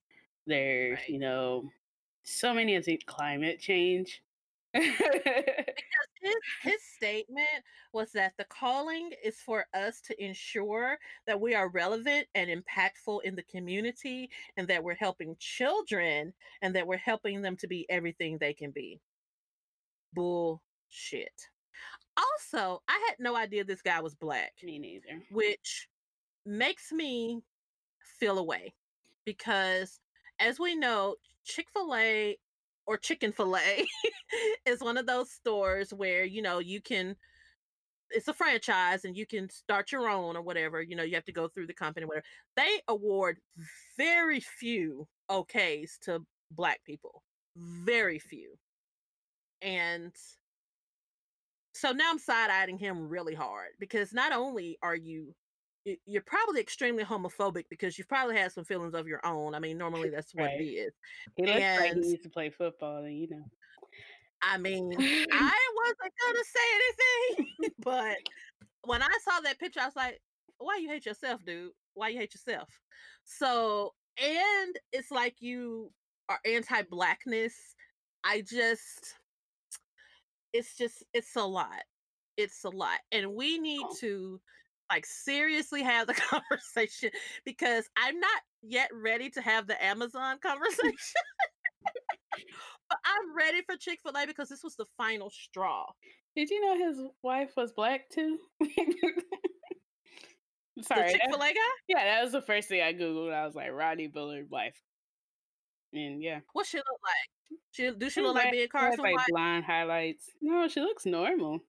There's, 0.46 0.98
Right. 0.98 1.09
you 1.09 1.18
know, 1.18 1.70
so 2.24 2.55
many 2.55 2.76
of 2.76 2.85
the 2.85 2.98
climate 2.98 3.61
change. 3.61 4.22
His, 6.20 6.37
his 6.62 6.83
statement 6.85 7.64
was 7.92 8.12
that 8.12 8.37
the 8.37 8.44
calling 8.44 9.12
is 9.24 9.40
for 9.40 9.66
us 9.74 10.00
to 10.02 10.24
ensure 10.24 10.98
that 11.26 11.40
we 11.40 11.55
are 11.55 11.68
relevant 11.68 12.28
and 12.35 12.48
impactful 12.48 13.24
in 13.24 13.35
the 13.35 13.42
community 13.42 14.31
and 14.57 14.68
that 14.68 14.85
we're 14.85 14.94
helping 14.94 15.37
children 15.38 16.33
and 16.62 16.74
that 16.76 16.87
we're 16.87 16.96
helping 16.96 17.42
them 17.42 17.57
to 17.57 17.66
be 17.66 17.90
everything 17.90 18.38
they 18.38 18.55
can 18.55 18.70
be. 18.70 19.00
Bullshit. 20.12 21.48
Also, 22.16 22.83
I 22.88 23.05
had 23.09 23.18
no 23.18 23.37
idea 23.37 23.64
this 23.64 23.83
guy 23.83 24.00
was 24.00 24.14
black 24.14 24.55
Me 24.62 24.78
neither. 24.78 25.24
which 25.31 25.88
makes 26.44 26.92
me 26.92 27.42
feel 28.18 28.38
away 28.38 28.74
because 29.24 30.01
as 30.42 30.59
we 30.59 30.74
know 30.74 31.14
chick-fil-a 31.44 32.37
or 32.87 32.96
chicken 32.96 33.33
fillet 33.33 33.87
is 34.66 34.81
one 34.81 34.96
of 34.96 35.07
those 35.07 35.31
stores 35.31 35.92
where 35.92 36.24
you 36.24 36.42
know 36.42 36.59
you 36.59 36.81
can 36.81 37.16
it's 38.11 38.28
a 38.28 38.35
franchise 38.35 39.05
and 39.05 39.16
you 39.16 39.24
can 39.24 39.48
start 39.48 39.90
your 39.92 40.09
own 40.09 40.37
or 40.37 40.42
whatever 40.42 40.83
you 40.83 40.96
know 40.96 41.02
you 41.02 41.14
have 41.14 41.24
to 41.24 41.33
go 41.33 41.48
through 41.48 41.66
the 41.66 41.72
company 41.72 42.07
whatever. 42.07 42.24
They 42.57 42.81
award 42.88 43.38
very 43.96 44.40
few 44.40 45.07
okays 45.31 45.98
to 46.02 46.20
black 46.50 46.81
people 46.85 47.22
very 47.57 48.18
few. 48.18 48.57
And 49.61 50.12
so 51.74 51.90
now 51.92 52.11
i'm 52.11 52.18
side-eyeing 52.18 52.78
him 52.78 53.09
really 53.09 53.35
hard 53.35 53.70
because 53.78 54.12
not 54.12 54.33
only 54.33 54.76
are 54.83 54.96
you 54.96 55.35
you're 56.06 56.22
probably 56.22 56.60
extremely 56.60 57.04
homophobic 57.04 57.64
because 57.68 57.98
you've 57.98 58.08
probably 58.08 58.36
had 58.36 58.52
some 58.52 58.64
feelings 58.64 58.94
of 58.94 59.08
your 59.08 59.24
own. 59.26 59.54
I 59.54 59.58
mean, 59.58 59.78
normally 59.78 60.10
that's 60.10 60.34
what 60.34 60.44
Right. 60.44 60.60
it 60.60 60.64
is. 60.64 60.92
He 61.36 61.42
looks 61.44 61.58
like 61.60 61.90
And- 61.90 62.04
he 62.04 62.10
used 62.10 62.22
to 62.22 62.30
play 62.30 62.50
football, 62.50 63.04
and 63.04 63.16
you 63.18 63.28
know. 63.28 63.44
I 64.42 64.58
mean, 64.58 64.90
I 65.32 65.68
wasn't 65.76 66.12
gonna 66.26 66.44
say 66.44 66.68
anything, 66.74 67.74
but 67.78 68.16
when 68.84 69.02
I 69.02 69.18
saw 69.24 69.40
that 69.40 69.58
picture, 69.58 69.80
I 69.80 69.86
was 69.86 69.96
like, 69.96 70.20
"Why 70.58 70.76
you 70.76 70.88
hate 70.88 71.06
yourself, 71.06 71.44
dude? 71.44 71.72
Why 71.94 72.08
you 72.08 72.18
hate 72.18 72.34
yourself?" 72.34 72.68
So, 73.24 73.94
and 74.18 74.76
it's 74.92 75.10
like 75.10 75.40
you 75.40 75.92
are 76.28 76.40
anti-blackness. 76.44 77.54
I 78.24 78.40
just, 78.42 79.14
it's 80.52 80.76
just, 80.76 81.02
it's 81.12 81.34
a 81.36 81.44
lot. 81.44 81.82
It's 82.36 82.64
a 82.64 82.70
lot, 82.70 83.00
and 83.12 83.34
we 83.34 83.58
need 83.58 83.84
Oh. 83.84 83.94
to 84.00 84.40
like 84.92 85.07
seriously 85.07 85.83
have 85.83 86.07
the 86.07 86.14
conversation 86.31 87.11
because 87.44 87.88
I'm 87.96 88.20
not 88.20 88.42
yet 88.62 88.90
ready 88.92 89.31
to 89.31 89.40
have 89.40 89.66
the 89.66 89.83
Amazon 89.83 90.38
conversation. 90.42 90.92
but 92.88 92.98
I'm 93.05 93.35
ready 93.37 93.62
for 93.62 93.76
Chick 93.76 94.00
fil 94.02 94.16
A 94.16 94.26
because 94.26 94.50
this 94.50 94.62
was 94.62 94.76
the 94.76 94.85
final 94.98 95.31
straw. 95.31 95.87
Did 96.37 96.50
you 96.50 96.61
know 96.61 96.76
his 96.87 96.98
wife 97.22 97.52
was 97.57 97.72
black 97.72 98.11
too? 98.11 98.38
Sorry. 100.83 101.12
Chick 101.12 101.22
fil 101.26 101.37
A 101.37 101.48
guy? 101.48 101.55
yeah, 101.88 102.05
that 102.05 102.22
was 102.22 102.33
the 102.33 102.42
first 102.42 102.68
thing 102.68 102.83
I 102.83 102.92
googled. 102.92 103.33
I 103.33 103.46
was 103.46 103.55
like 103.55 103.72
Rodney 103.72 104.09
Bullard 104.09 104.50
wife, 104.50 104.81
and 105.94 106.22
yeah, 106.22 106.40
What 106.52 106.66
she 106.66 106.76
look 106.78 106.87
like? 106.87 107.59
She 107.70 107.90
do 107.90 108.11
she 108.11 108.20
She's 108.20 108.22
look 108.22 108.35
like 108.35 108.52
being 108.52 108.64
She 108.64 108.68
Carson 108.68 109.02
like 109.02 109.16
blonde 109.28 109.64
highlights. 109.64 110.31
No, 110.42 110.68
she 110.68 110.81
looks 110.81 111.07
normal. 111.07 111.61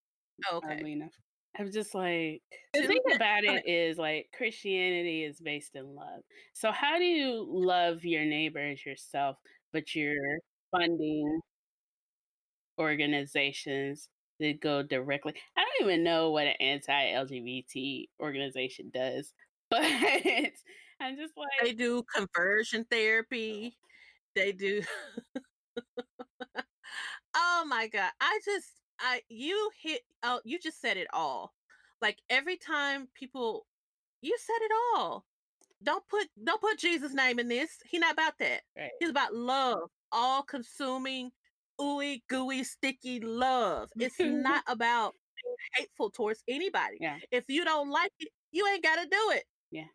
Oh, 0.51 0.57
okay. 0.57 0.73
Oddly 0.73 0.93
enough, 0.93 1.13
I'm 1.57 1.71
just 1.71 1.93
like 1.93 2.41
the 2.73 2.87
thing 2.87 2.99
about 3.15 3.43
it 3.43 3.67
is 3.67 3.97
like 3.97 4.29
Christianity 4.35 5.23
is 5.23 5.39
based 5.39 5.75
in 5.75 5.95
love. 5.95 6.21
So 6.53 6.71
how 6.71 6.97
do 6.97 7.03
you 7.03 7.45
love 7.47 8.03
your 8.03 8.25
neighbor 8.25 8.59
as 8.59 8.85
yourself, 8.85 9.37
but 9.71 9.93
you're 9.93 10.39
funding 10.71 11.39
organizations 12.79 14.09
that 14.39 14.61
go 14.61 14.81
directly? 14.81 15.35
I 15.55 15.61
don't 15.61 15.87
even 15.87 16.03
know 16.03 16.31
what 16.31 16.47
an 16.47 16.55
anti-LGBT 16.59 18.05
organization 18.19 18.89
does, 18.91 19.33
but 19.69 19.83
I'm 20.99 21.15
just 21.15 21.33
like 21.37 21.49
They 21.61 21.73
do 21.73 22.03
conversion 22.15 22.81
oh. 22.81 22.87
therapy. 22.89 23.77
They 24.35 24.51
do. 24.51 24.81
oh 27.35 27.65
my 27.67 27.87
god! 27.87 28.11
I 28.19 28.39
just 28.43 28.71
I 28.99 29.21
you 29.29 29.69
hit 29.81 30.01
oh 30.23 30.39
you 30.45 30.59
just 30.59 30.81
said 30.81 30.97
it 30.97 31.07
all. 31.13 31.53
Like 32.01 32.17
every 32.29 32.57
time 32.57 33.07
people, 33.13 33.65
you 34.21 34.35
said 34.39 34.61
it 34.61 34.71
all. 34.95 35.25
Don't 35.83 36.07
put 36.07 36.27
don't 36.43 36.61
put 36.61 36.77
Jesus' 36.79 37.13
name 37.13 37.39
in 37.39 37.47
this. 37.47 37.69
He 37.85 37.97
not 37.99 38.13
about 38.13 38.33
that. 38.39 38.61
right, 38.77 38.91
It's 38.99 39.09
about 39.11 39.33
love, 39.35 39.89
all 40.11 40.43
consuming, 40.43 41.31
ooey 41.79 42.21
gooey, 42.29 42.63
sticky 42.63 43.19
love. 43.19 43.89
It's 43.97 44.15
not 44.19 44.63
about 44.67 45.13
hateful 45.75 46.09
towards 46.09 46.43
anybody. 46.47 46.97
Yeah. 47.01 47.17
If 47.31 47.45
you 47.49 47.65
don't 47.65 47.89
like 47.89 48.11
it, 48.19 48.29
you 48.51 48.65
ain't 48.67 48.83
got 48.83 48.95
to 49.01 49.09
do 49.09 49.31
it. 49.31 49.43
Yeah. 49.71 49.85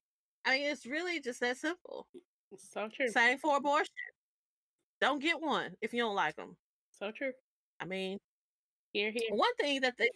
I 0.44 0.58
mean, 0.58 0.70
it's 0.70 0.86
really 0.86 1.20
just 1.20 1.40
that 1.40 1.56
simple. 1.56 2.06
it's 2.52 2.70
so 2.72 2.88
true, 2.94 3.08
Same 3.08 3.38
for 3.38 3.56
abortion. 3.56 3.92
Don't 5.00 5.22
get 5.22 5.40
one 5.40 5.72
if 5.80 5.92
you 5.92 6.00
don't 6.02 6.16
like 6.16 6.36
them. 6.36 6.56
so 6.90 7.10
true. 7.10 7.32
I 7.80 7.84
mean, 7.84 8.18
Here, 8.92 9.12
here. 9.12 9.30
one 9.30 9.54
thing 9.60 9.80
that 9.82 9.94
they 9.98 10.10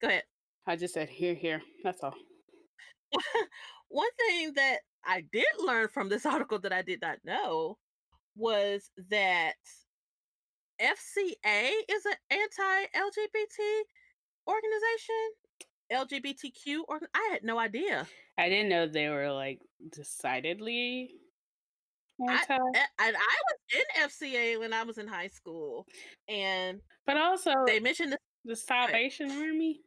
go 0.00 0.08
ahead. 0.08 0.22
I 0.66 0.76
just 0.76 0.94
said 0.94 1.08
here, 1.08 1.34
here. 1.34 1.62
That's 1.84 2.02
all. 2.02 2.14
one 3.88 4.10
thing 4.18 4.52
that 4.54 4.78
I 5.04 5.22
did 5.32 5.46
learn 5.58 5.88
from 5.88 6.08
this 6.08 6.26
article 6.26 6.58
that 6.60 6.72
I 6.72 6.82
did 6.82 7.00
not 7.02 7.18
know 7.24 7.78
was 8.36 8.90
that 9.10 9.54
FCA 10.80 11.70
is 11.88 12.06
an 12.06 12.16
anti-LGBT 12.30 13.82
organization. 14.48 15.30
LGBTQ 15.92 16.80
or 16.88 17.00
I 17.14 17.28
had 17.30 17.44
no 17.44 17.58
idea. 17.58 18.06
I 18.38 18.48
didn't 18.48 18.68
know 18.68 18.86
they 18.86 19.08
were 19.08 19.30
like 19.30 19.60
decidedly 19.92 21.10
anti, 22.20 22.54
A- 22.54 23.02
And 23.02 23.16
I 23.16 23.36
was 23.48 23.58
in 23.74 24.02
FCA 24.04 24.58
when 24.58 24.72
I 24.72 24.82
was 24.82 24.98
in 24.98 25.06
high 25.06 25.28
school, 25.28 25.86
and 26.28 26.80
but 27.06 27.16
also 27.16 27.52
they 27.66 27.80
mentioned 27.80 28.12
this. 28.12 28.18
the 28.44 28.56
Salvation 28.56 29.30
Army. 29.30 29.80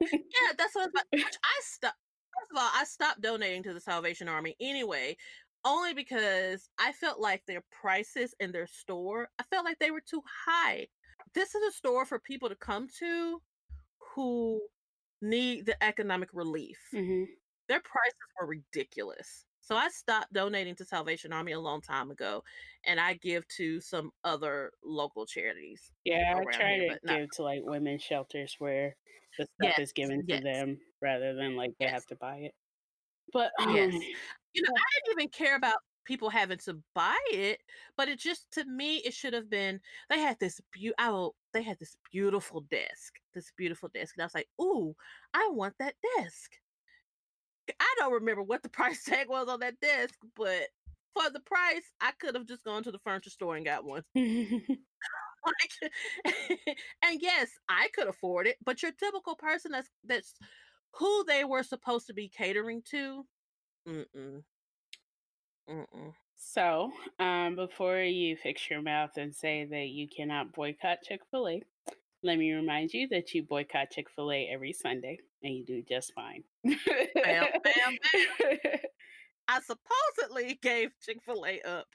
Yeah, 0.00 0.52
that's 0.58 0.74
what 0.74 0.82
I 0.82 0.86
was 0.86 0.92
about. 0.92 1.06
I 1.44 1.60
stopped. 1.62 1.96
First 2.38 2.50
of 2.52 2.58
all, 2.62 2.70
I 2.74 2.84
stopped 2.84 3.20
donating 3.22 3.62
to 3.64 3.72
the 3.74 3.80
Salvation 3.80 4.28
Army 4.28 4.54
anyway, 4.60 5.16
only 5.64 5.94
because 5.94 6.68
I 6.78 6.92
felt 6.92 7.18
like 7.20 7.42
their 7.46 7.62
prices 7.70 8.34
in 8.40 8.52
their 8.52 8.66
store, 8.66 9.28
I 9.38 9.42
felt 9.50 9.64
like 9.64 9.78
they 9.78 9.90
were 9.90 10.02
too 10.06 10.22
high. 10.46 10.86
This 11.34 11.54
is 11.54 11.62
a 11.68 11.72
store 11.76 12.04
for 12.06 12.18
people 12.18 12.48
to 12.48 12.54
come 12.56 12.88
to 12.98 13.40
who 14.14 14.60
need 15.22 15.66
the 15.66 15.82
economic 15.82 16.28
relief. 16.32 16.78
hmm 16.92 17.24
Their 17.68 17.80
prices 17.80 18.16
were 18.40 18.46
ridiculous. 18.46 19.44
So 19.70 19.76
I 19.76 19.88
stopped 19.88 20.32
donating 20.32 20.74
to 20.76 20.84
Salvation 20.84 21.32
Army 21.32 21.52
a 21.52 21.60
long 21.60 21.80
time 21.80 22.10
ago, 22.10 22.42
and 22.84 22.98
I 22.98 23.14
give 23.14 23.46
to 23.58 23.80
some 23.80 24.10
other 24.24 24.72
local 24.82 25.26
charities. 25.26 25.92
Yeah, 26.04 26.34
I 26.36 26.44
try 26.52 26.74
here, 26.74 26.88
to 26.88 26.88
but 26.94 27.04
not- 27.04 27.18
give 27.20 27.30
to 27.36 27.42
like 27.44 27.60
women's 27.62 28.02
shelters 28.02 28.56
where 28.58 28.96
the 29.38 29.46
stuff 29.60 29.78
is 29.78 29.90
Yes, 29.90 29.92
given 29.92 30.24
yes. 30.26 30.38
to 30.38 30.44
them 30.44 30.80
rather 31.00 31.34
than 31.34 31.54
like 31.54 31.70
they 31.78 31.84
Yes. 31.84 31.92
have 31.94 32.06
to 32.06 32.16
buy 32.16 32.38
it. 32.38 32.54
But 33.32 33.52
Yes. 33.60 33.94
um, 33.94 34.00
you 34.54 34.62
know, 34.62 34.74
I 34.76 35.00
didn't 35.04 35.20
even 35.20 35.28
care 35.30 35.54
about 35.54 35.78
people 36.04 36.30
having 36.30 36.58
to 36.58 36.82
buy 36.92 37.16
it, 37.30 37.60
but 37.96 38.08
it 38.08 38.18
just 38.18 38.50
to 38.54 38.64
me 38.64 38.96
it 39.04 39.14
should 39.14 39.34
have 39.34 39.48
been. 39.48 39.80
They 40.08 40.18
had 40.18 40.40
this 40.40 40.60
beautiful. 40.72 41.36
They 41.52 41.62
had 41.62 41.78
this 41.78 41.96
beautiful 42.10 42.62
desk, 42.62 43.20
this 43.34 43.52
beautiful 43.56 43.88
desk, 43.90 44.16
and 44.16 44.22
I 44.22 44.26
was 44.26 44.34
like, 44.34 44.48
"Ooh, 44.60 44.96
I 45.32 45.48
want 45.52 45.76
that 45.78 45.94
desk." 46.16 46.59
I 47.78 47.94
don't 47.98 48.12
remember 48.12 48.42
what 48.42 48.62
the 48.62 48.68
price 48.68 49.04
tag 49.08 49.28
was 49.28 49.48
on 49.48 49.60
that 49.60 49.80
desk, 49.80 50.14
but 50.36 50.68
for 51.14 51.30
the 51.30 51.40
price, 51.40 51.92
I 52.00 52.12
could 52.20 52.34
have 52.34 52.46
just 52.46 52.64
gone 52.64 52.82
to 52.84 52.92
the 52.92 52.98
furniture 52.98 53.30
store 53.30 53.56
and 53.56 53.64
got 53.64 53.84
one. 53.84 54.04
Like, 55.46 55.92
and 57.02 57.20
yes, 57.22 57.48
I 57.68 57.88
could 57.94 58.08
afford 58.08 58.46
it, 58.46 58.56
but 58.64 58.82
your 58.82 58.92
typical 58.92 59.34
person 59.34 59.72
that's 59.72 59.88
that's 60.04 60.34
who 60.92 61.24
they 61.24 61.44
were 61.44 61.62
supposed 61.62 62.06
to 62.08 62.12
be 62.12 62.28
catering 62.28 62.82
to, 62.90 63.24
mm-mm, 63.88 64.42
mm-mm. 65.70 66.12
so 66.36 66.92
um, 67.18 67.56
before 67.56 68.00
you 68.00 68.36
fix 68.36 68.68
your 68.68 68.82
mouth 68.82 69.16
and 69.16 69.34
say 69.34 69.64
that 69.64 69.88
you 69.88 70.08
cannot 70.08 70.52
boycott 70.52 70.98
Chick 71.02 71.22
Fil 71.30 71.48
A, 71.48 71.62
let 72.22 72.38
me 72.38 72.52
remind 72.52 72.92
you 72.92 73.08
that 73.08 73.32
you 73.32 73.42
boycott 73.42 73.90
Chick 73.90 74.08
Fil 74.14 74.32
A 74.32 74.46
every 74.52 74.74
Sunday 74.74 75.20
and 75.42 75.54
you 75.54 75.64
do 75.64 75.82
just 75.82 76.12
fine. 76.14 76.44
bam, 76.64 76.76
bam. 77.64 77.98
bam. 78.12 78.58
I 79.48 79.60
supposedly 79.60 80.58
gave 80.62 80.90
Chick 81.04 81.18
Fil 81.24 81.44
A 81.46 81.60
up 81.62 81.86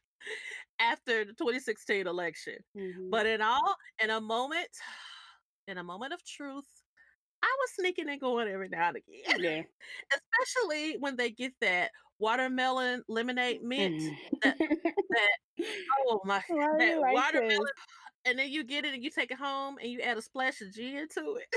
after 0.79 1.23
the 1.25 1.33
2016 1.33 2.07
election, 2.07 2.57
Mhm. 2.75 3.09
but 3.09 3.25
in 3.25 3.41
all, 3.41 3.75
in 4.03 4.09
a 4.09 4.19
moment, 4.19 4.67
in 5.67 5.77
a 5.77 5.83
moment 5.83 6.13
of 6.13 6.23
truth, 6.25 6.65
I 7.43 7.55
was 7.59 7.71
sneaking 7.75 8.09
and 8.09 8.19
going 8.19 8.47
every 8.47 8.69
now 8.69 8.87
and 8.89 8.97
again, 8.97 9.39
yeah. 9.39 9.61
especially 10.41 10.97
when 10.97 11.15
they 11.15 11.29
get 11.31 11.53
that 11.61 11.91
watermelon 12.19 13.03
lemonade 13.07 13.61
mint. 13.61 14.01
Mhm. 14.01 14.17
that- 15.09 15.37
Oh 16.07 16.19
my, 16.25 16.43
Why 16.49 16.77
that 16.79 16.99
like 16.99 17.13
watermelon, 17.13 17.59
this? 17.59 17.69
and 18.25 18.39
then 18.39 18.49
you 18.51 18.63
get 18.65 18.83
it 18.85 18.93
and 18.93 19.03
you 19.03 19.09
take 19.09 19.31
it 19.31 19.37
home 19.37 19.77
and 19.81 19.89
you 19.89 20.01
add 20.01 20.17
a 20.17 20.21
splash 20.21 20.59
of 20.61 20.73
gin 20.73 21.07
to 21.09 21.35
it. 21.35 21.47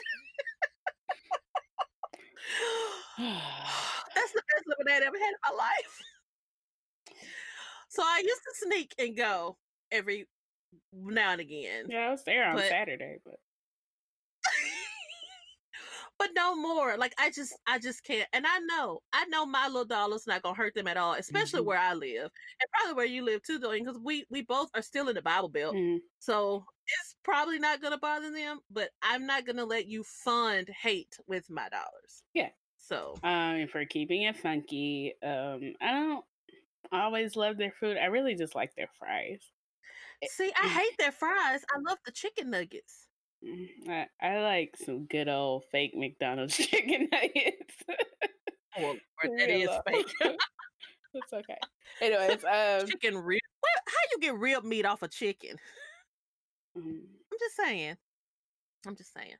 That's 3.18 4.33
the 4.33 4.42
best 4.55 4.64
lemonade 4.66 5.03
I 5.03 5.07
ever 5.07 5.18
had 5.18 5.31
in 5.31 5.42
my 5.51 5.57
life. 5.57 6.03
So 7.90 8.03
I 8.03 8.18
used 8.22 8.42
to 8.42 8.66
sneak 8.66 8.94
and 8.98 9.16
go 9.16 9.57
every 9.90 10.29
now 10.92 11.31
and 11.33 11.40
again. 11.40 11.87
yeah, 11.88 12.09
I 12.09 12.11
was 12.11 12.22
there 12.22 12.44
on 12.46 12.57
But- 12.57 12.68
Saturday, 12.68 13.16
but 13.24 13.37
but 16.18 16.29
no 16.37 16.55
more. 16.55 16.98
Like 16.98 17.14
I 17.18 17.31
just 17.31 17.55
I 17.66 17.79
just 17.79 18.05
can't. 18.05 18.29
And 18.35 18.44
I 18.46 18.59
know, 18.59 19.01
I 19.14 19.24
know 19.27 19.46
my 19.46 19.68
little 19.68 19.87
dollar's 19.87 20.27
not 20.27 20.42
gonna 20.42 20.55
hurt 20.55 20.74
them 20.74 20.87
at 20.87 20.98
all, 20.98 21.14
especially 21.14 21.62
Mhm. 21.62 21.64
where 21.64 21.79
I 21.79 21.94
live. 21.94 22.31
And 22.61 22.70
probably 22.74 22.92
where 22.94 23.07
you 23.07 23.24
live 23.24 23.42
too, 23.42 23.59
though, 23.59 23.72
because 23.72 23.98
we 24.03 24.27
we 24.29 24.42
both 24.42 24.68
are 24.74 24.83
still 24.83 25.09
in 25.09 25.14
the 25.14 25.22
Bible 25.22 25.48
Belt. 25.48 25.74
Mhm. 25.74 26.01
So 26.18 26.66
it's 26.88 27.16
probably 27.22 27.59
not 27.59 27.83
gonna 27.83 27.98
bother 27.98 28.31
them, 28.31 28.61
but 28.70 28.90
I'm 29.03 29.27
not 29.27 29.46
gonna 29.46 29.64
let 29.64 29.87
you 29.87 30.05
fund 30.05 30.68
hate 30.68 31.18
with 31.27 31.48
my 31.51 31.68
dollars. 31.68 32.22
Yeah. 32.35 32.48
So 32.77 33.14
um, 33.22 33.66
for 33.68 33.85
keeping 33.85 34.22
it 34.22 34.37
funky, 34.37 35.14
um, 35.22 35.74
I 35.81 35.92
don't 35.92 36.24
always 36.92 37.37
love 37.37 37.59
their 37.59 37.72
food. 37.79 37.96
I 37.98 38.07
really 38.07 38.35
just 38.35 38.55
like 38.55 38.74
their 38.77 38.88
fries. 38.98 39.40
see, 40.24 40.53
I 40.61 40.68
hate 40.68 40.96
their 40.98 41.12
fries. 41.12 41.61
I 41.74 41.81
love 41.87 41.98
the 42.05 42.12
chicken 42.12 42.51
nuggets. 42.51 43.09
Mm, 43.44 43.68
I, 43.88 44.07
I 44.20 44.40
like 44.40 44.77
some 44.77 45.07
good 45.07 45.29
old 45.29 45.64
fake 45.70 45.92
McDonald's 45.94 46.57
chicken 46.57 47.09
nuggets. 47.12 47.74
Oh, 48.79 48.83
Lord, 48.83 48.98
that 49.38 49.51
is 49.51 49.68
fake. 49.87 50.12
it's 51.14 51.33
okay. 51.33 51.59
Anyways, 52.01 52.44
um, 52.44 52.88
chicken 52.88 53.18
rib. 53.18 53.40
What, 53.61 53.83
how 53.87 53.98
you 54.12 54.18
get 54.20 54.38
rib 54.38 54.64
meat 54.64 54.87
off 54.87 55.03
a 55.03 55.09
chicken? 55.09 55.57
Mm, 56.76 57.00
I'm 57.33 57.38
just 57.38 57.57
saying. 57.57 57.96
I'm 58.87 58.96
just 58.96 59.12
saying. 59.12 59.37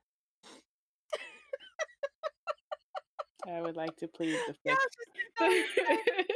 I 3.47 3.61
would 3.61 3.75
like 3.75 3.95
to 3.97 4.07
please 4.07 4.37
the 4.47 4.55
Y'all 4.65 4.75
fifth. 5.39 6.27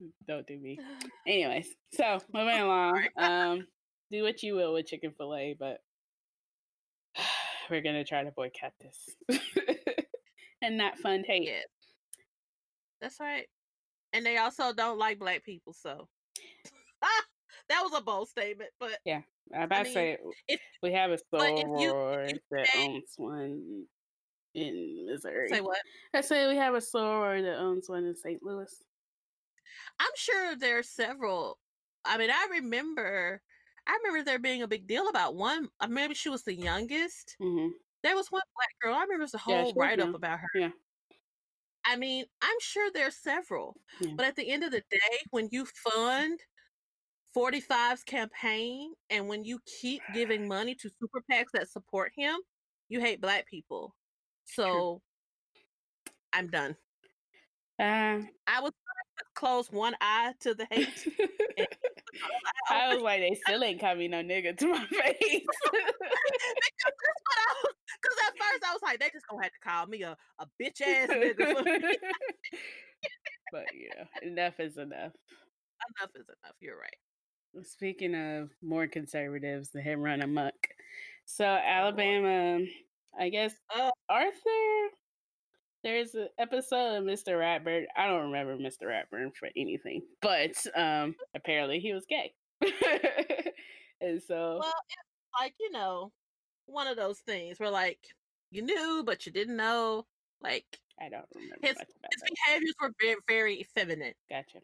Don't 0.26 0.46
do 0.46 0.58
me. 0.58 0.78
Anyways, 1.26 1.68
so 1.92 2.18
moving 2.34 2.60
along. 2.60 3.06
Um, 3.16 3.66
do 4.10 4.22
what 4.22 4.42
you 4.42 4.54
will 4.54 4.72
with 4.72 4.86
Chick-fil-A, 4.86 5.56
but 5.58 5.78
we're 7.70 7.82
gonna 7.82 8.04
try 8.04 8.24
to 8.24 8.32
boycott 8.32 8.72
this 8.80 9.40
and 10.62 10.76
not 10.76 10.98
fund 10.98 11.24
hate. 11.26 11.50
That's 13.00 13.20
right. 13.20 13.46
And 14.12 14.26
they 14.26 14.38
also 14.38 14.72
don't 14.72 14.98
like 14.98 15.20
black 15.20 15.44
people, 15.44 15.72
so 15.72 16.08
that 17.70 17.82
was 17.82 17.94
a 17.94 18.02
bold 18.02 18.28
statement, 18.28 18.70
but 18.78 18.98
yeah, 19.06 19.22
I'm 19.54 19.62
about 19.62 19.78
to 19.78 19.84
mean, 19.84 19.94
say 19.94 20.18
if- 20.48 20.60
we 20.82 20.92
have 20.92 21.10
a 21.12 21.18
but 21.32 21.50
if 21.56 21.66
soror 21.66 22.38
that 22.50 22.68
owns 22.76 23.14
one 23.16 23.86
in 24.54 25.06
Missouri. 25.06 25.48
say 25.48 25.60
what? 25.60 25.80
I 26.14 26.20
say 26.22 26.48
we 26.48 26.56
have 26.56 26.74
a 26.74 26.78
soror 26.78 27.42
that 27.42 27.58
owns 27.58 27.88
one 27.88 28.04
in 28.04 28.16
St. 28.16 28.42
Louis. 28.42 28.84
I'm 29.98 30.10
sure 30.16 30.56
there 30.56 30.78
are 30.78 30.82
several. 30.82 31.58
I 32.04 32.18
mean, 32.18 32.30
I 32.30 32.46
remember, 32.50 33.42
I 33.86 33.96
remember 34.02 34.24
there 34.24 34.38
being 34.38 34.62
a 34.62 34.68
big 34.68 34.86
deal 34.86 35.08
about 35.08 35.34
one. 35.36 35.68
uh, 35.80 35.86
Maybe 35.88 36.14
she 36.14 36.28
was 36.28 36.44
the 36.44 36.54
youngest. 36.54 37.36
hmm 37.38 37.68
There 38.02 38.16
was 38.16 38.30
one 38.30 38.42
black 38.56 38.74
girl. 38.80 38.94
I 38.94 39.02
remember 39.02 39.18
there 39.18 39.24
was 39.24 39.34
a 39.34 39.50
Yeah, 39.50 39.62
whole 39.64 39.74
write 39.74 40.00
up 40.00 40.14
about 40.14 40.40
her. 40.40 40.48
Yeah. 40.54 40.70
I 41.84 41.96
mean, 41.96 42.26
I'm 42.42 42.60
sure 42.60 42.90
there's 42.92 43.16
several, 43.16 43.76
Yeah. 44.00 44.14
but 44.16 44.26
at 44.26 44.36
the 44.36 44.50
end 44.50 44.64
of 44.64 44.70
the 44.70 44.82
day, 44.90 45.18
when 45.30 45.48
you 45.50 45.64
fund 45.66 46.40
45's 47.36 48.02
campaign 48.04 48.92
and 49.08 49.28
when 49.28 49.44
you 49.44 49.60
keep 49.80 50.02
giving 50.14 50.48
money 50.48 50.74
to 50.74 50.90
super 51.00 51.22
PACs 51.30 51.52
that 51.54 51.70
support 51.70 52.12
him, 52.16 52.36
you 52.88 53.00
hate 53.00 53.20
black 53.20 53.46
people. 53.46 53.94
So 54.44 55.00
I'm 56.32 56.48
done. 56.48 56.76
Uh, 57.78 58.20
I 58.46 58.60
was 58.60 58.72
close 59.34 59.70
one 59.70 59.94
eye 60.00 60.34
to 60.40 60.54
the 60.54 60.66
hate. 60.70 60.88
I 62.70 62.94
was 62.94 63.02
like, 63.02 63.20
they 63.20 63.38
still 63.46 63.62
ain't 63.64 63.80
coming 63.80 64.10
no 64.10 64.22
nigga 64.22 64.56
to 64.58 64.66
my 64.66 64.84
face. 64.90 65.46
Because 68.02 68.16
at 68.26 68.38
first 68.38 68.64
I 68.66 68.72
was 68.72 68.80
like, 68.82 69.00
they 69.00 69.10
just 69.12 69.26
gonna 69.28 69.42
have 69.42 69.52
to 69.52 69.58
call 69.68 69.86
me 69.86 70.02
a, 70.02 70.16
a 70.38 70.46
bitch 70.60 70.80
ass 70.82 71.08
nigga. 71.08 71.64
but 73.52 73.66
yeah, 73.74 74.04
enough 74.22 74.60
is 74.60 74.76
enough. 74.76 75.12
enough 75.98 76.10
is 76.14 76.26
enough. 76.26 76.56
You're 76.60 76.78
right. 76.78 76.96
Speaking 77.62 78.14
of 78.14 78.50
more 78.62 78.86
conservatives, 78.86 79.70
the 79.70 79.80
him 79.80 80.00
run 80.00 80.22
amok. 80.22 80.54
So 81.26 81.44
Alabama, 81.44 82.64
I 83.18 83.28
guess 83.28 83.54
Oh. 83.74 83.90
Arthur. 84.08 84.94
There's 85.82 86.14
an 86.14 86.28
episode 86.38 86.96
of 86.98 87.04
Mr. 87.04 87.38
Ratburn. 87.38 87.84
I 87.96 88.06
don't 88.06 88.30
remember 88.30 88.56
Mr. 88.56 88.82
Ratburn 88.84 89.34
for 89.34 89.48
anything, 89.56 90.02
but 90.20 90.52
um, 90.76 91.14
apparently 91.34 91.80
he 91.80 91.92
was 91.94 92.04
gay, 92.06 92.32
and 94.00 94.22
so 94.22 94.58
Well, 94.60 94.74
it's 94.88 95.40
like 95.40 95.54
you 95.58 95.70
know, 95.72 96.12
one 96.66 96.86
of 96.86 96.96
those 96.96 97.18
things 97.20 97.58
where 97.58 97.70
like 97.70 97.98
you 98.50 98.62
knew 98.62 99.02
but 99.04 99.24
you 99.26 99.32
didn't 99.32 99.56
know. 99.56 100.06
Like 100.42 100.66
I 101.00 101.08
don't 101.08 101.24
remember 101.34 101.56
his- 101.66 101.76
his 101.78 102.22
behaviors 102.46 102.74
were 102.80 102.92
very, 103.00 103.16
very 103.26 103.66
feminine. 103.74 104.14
Gotcha. 104.28 104.58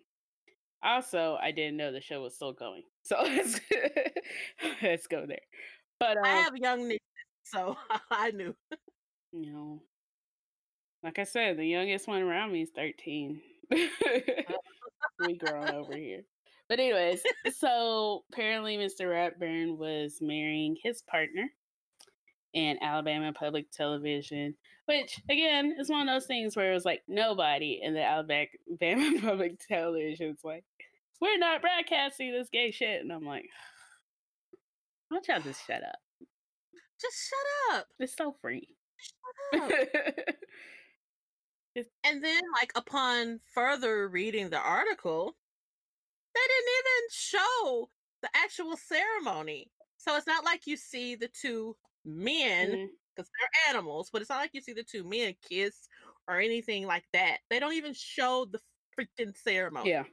Also, 0.83 1.39
I 1.41 1.51
didn't 1.53 1.77
know 1.77 1.93
the 1.93 2.01
show 2.01 2.23
was 2.23 2.35
still 2.35 2.53
going, 2.53 2.83
so 3.03 3.17
let's 3.23 3.61
let's 4.83 5.07
go 5.07 5.25
there. 5.27 5.39
But 5.99 6.19
um, 6.19 6.25
I 6.25 6.29
have 6.29 6.57
young 6.57 6.87
nieces, 6.89 7.01
so 7.45 7.77
I 8.11 8.31
knew. 8.31 8.55
you 9.33 9.53
know, 9.53 9.83
like 11.03 11.19
I 11.19 11.25
said, 11.25 11.57
the 11.57 11.67
youngest 11.67 12.09
one 12.09 12.23
around 12.23 12.53
me 12.53 12.63
is 12.63 12.71
13. 12.75 13.41
we 13.71 15.37
grown 15.37 15.71
over 15.71 15.97
here. 15.97 16.23
But 16.69 16.81
anyways, 16.81 17.23
so 17.57 18.25
apparently 18.33 18.77
Mr. 18.77 19.07
Ratburn 19.07 19.77
was 19.77 20.19
marrying 20.21 20.77
his 20.83 21.03
partner 21.03 21.49
in 22.57 22.79
Alabama 22.83 23.35
public 23.35 23.71
television, 23.71 24.55
which 24.87 25.21
again 25.31 25.77
is 25.79 25.91
one 25.91 26.09
of 26.09 26.15
those 26.15 26.27
things 26.27 26.57
where 26.57 26.71
it 26.71 26.75
was 26.75 26.87
like 26.87 27.03
nobody 27.07 27.81
in 27.83 27.93
the 27.93 28.03
Alabama 28.03 28.49
public 29.21 29.61
television 29.69 30.31
is 30.31 30.41
like, 30.43 30.65
we're 31.21 31.39
not 31.39 31.61
broadcasting 31.61 32.33
this 32.33 32.49
gay 32.51 32.71
shit. 32.71 33.03
And 33.03 33.13
I'm 33.13 33.27
like, 33.27 33.45
why 35.09 35.17
don't 35.17 35.29
y'all 35.29 35.41
just 35.41 35.67
shut 35.67 35.83
up? 35.83 35.99
Just 37.01 37.29
shut 37.29 37.79
up. 37.79 37.87
It's 37.99 38.17
so 38.17 38.35
free. 38.41 38.69
Shut 39.53 39.63
up. 39.63 39.71
And 42.05 42.25
then, 42.25 42.41
like, 42.59 42.73
upon 42.75 43.39
further 43.53 44.09
reading 44.09 44.49
the 44.49 44.57
article, 44.59 45.37
they 46.35 46.41
didn't 46.41 46.73
even 46.79 47.11
show 47.11 47.91
the 48.23 48.31
actual 48.35 48.79
ceremony. 48.79 49.71
So 49.99 50.17
it's 50.17 50.27
not 50.27 50.43
like 50.43 50.67
you 50.67 50.79
see 50.79 51.17
the 51.17 51.29
two 51.29 51.77
men, 52.07 52.89
because 53.15 53.29
they're 53.39 53.75
animals, 53.75 54.09
but 54.13 54.23
it's 54.23 54.31
not 54.31 54.39
like 54.41 54.51
you 54.55 54.61
see 54.61 54.73
the 54.73 54.83
two 54.85 55.05
men 55.05 55.35
kiss 55.49 55.89
or 56.29 56.41
anything 56.41 56.87
like 56.87 57.05
that. 57.13 57.39
They 57.51 57.59
don't 57.59 57.75
even 57.75 57.93
show 57.95 58.47
the 58.51 58.61
freaking 58.99 59.37
ceremony. 59.37 59.91
Yeah. 59.91 60.05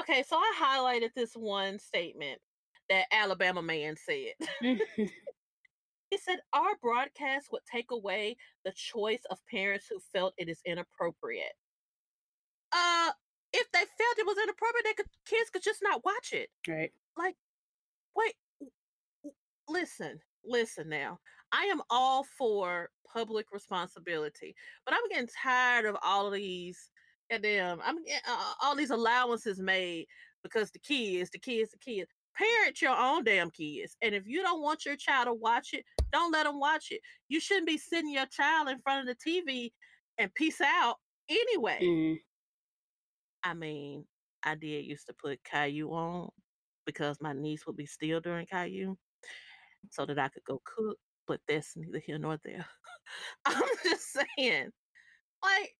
Okay, 0.00 0.24
so 0.26 0.36
I 0.36 0.54
highlighted 0.60 1.10
this 1.14 1.34
one 1.34 1.78
statement 1.78 2.40
that 2.88 3.06
Alabama 3.12 3.62
man 3.62 3.96
said. 3.96 4.78
He 6.10 6.16
said, 6.16 6.38
Our 6.52 6.74
broadcast 6.80 7.48
would 7.52 7.62
take 7.70 7.90
away 7.90 8.36
the 8.64 8.72
choice 8.74 9.20
of 9.30 9.38
parents 9.50 9.86
who 9.90 9.98
felt 10.12 10.32
it 10.38 10.48
is 10.48 10.60
inappropriate. 10.64 11.52
Uh, 12.72 13.10
if 13.52 13.70
they 13.72 13.80
felt 13.80 14.18
it 14.18 14.26
was 14.26 14.38
inappropriate, 14.42 14.84
they 14.84 14.94
could 14.94 15.06
kids 15.26 15.50
could 15.50 15.62
just 15.62 15.80
not 15.82 16.04
watch 16.04 16.32
it. 16.32 16.48
right. 16.66 16.92
Like, 17.16 17.36
wait, 18.16 18.34
w- 19.22 19.34
listen, 19.68 20.20
listen 20.48 20.88
now. 20.88 21.18
I 21.52 21.64
am 21.64 21.80
all 21.90 22.24
for 22.36 22.90
public 23.10 23.46
responsibility, 23.52 24.54
but 24.84 24.94
I'm 24.94 25.08
getting 25.10 25.28
tired 25.42 25.86
of 25.86 25.96
all 26.02 26.26
of 26.26 26.34
these 26.34 26.90
goddamn. 27.30 27.80
I'm 27.84 27.96
uh, 27.96 28.52
all 28.62 28.76
these 28.76 28.90
allowances 28.90 29.60
made 29.60 30.06
because 30.42 30.70
the 30.70 30.78
kids, 30.78 31.30
the 31.30 31.38
kids, 31.38 31.70
the 31.70 31.78
kids. 31.78 32.10
Parent 32.36 32.80
your 32.80 32.96
own 32.96 33.24
damn 33.24 33.50
kids, 33.50 33.96
and 34.00 34.14
if 34.14 34.24
you 34.24 34.42
don't 34.42 34.62
want 34.62 34.86
your 34.86 34.94
child 34.94 35.26
to 35.26 35.34
watch 35.34 35.70
it, 35.72 35.84
don't 36.12 36.30
let 36.30 36.44
them 36.44 36.60
watch 36.60 36.86
it. 36.92 37.00
You 37.28 37.40
shouldn't 37.40 37.66
be 37.66 37.78
sitting 37.78 38.12
your 38.12 38.26
child 38.26 38.68
in 38.68 38.78
front 38.78 39.08
of 39.08 39.16
the 39.16 39.30
TV 39.30 39.72
and 40.18 40.32
peace 40.34 40.60
out 40.60 40.96
anyway. 41.28 41.78
Mhm. 41.82 42.22
I 43.42 43.54
mean, 43.54 44.06
I 44.44 44.54
did 44.54 44.84
used 44.84 45.06
to 45.06 45.14
put 45.14 45.42
Caillou 45.42 45.90
on 45.90 46.30
because 46.86 47.20
my 47.20 47.32
niece 47.32 47.66
would 47.66 47.76
be 47.76 47.86
still 47.86 48.20
during 48.20 48.46
Caillou 48.46 48.96
so 49.90 50.06
that 50.06 50.18
I 50.18 50.28
could 50.28 50.44
go 50.44 50.60
cook, 50.64 50.98
but 51.26 51.40
that's 51.48 51.76
neither 51.76 51.98
here 51.98 52.18
nor 52.18 52.38
there. 52.44 52.66
I'm 53.46 53.62
just 53.84 54.12
saying, 54.12 54.70
like, 55.42 55.76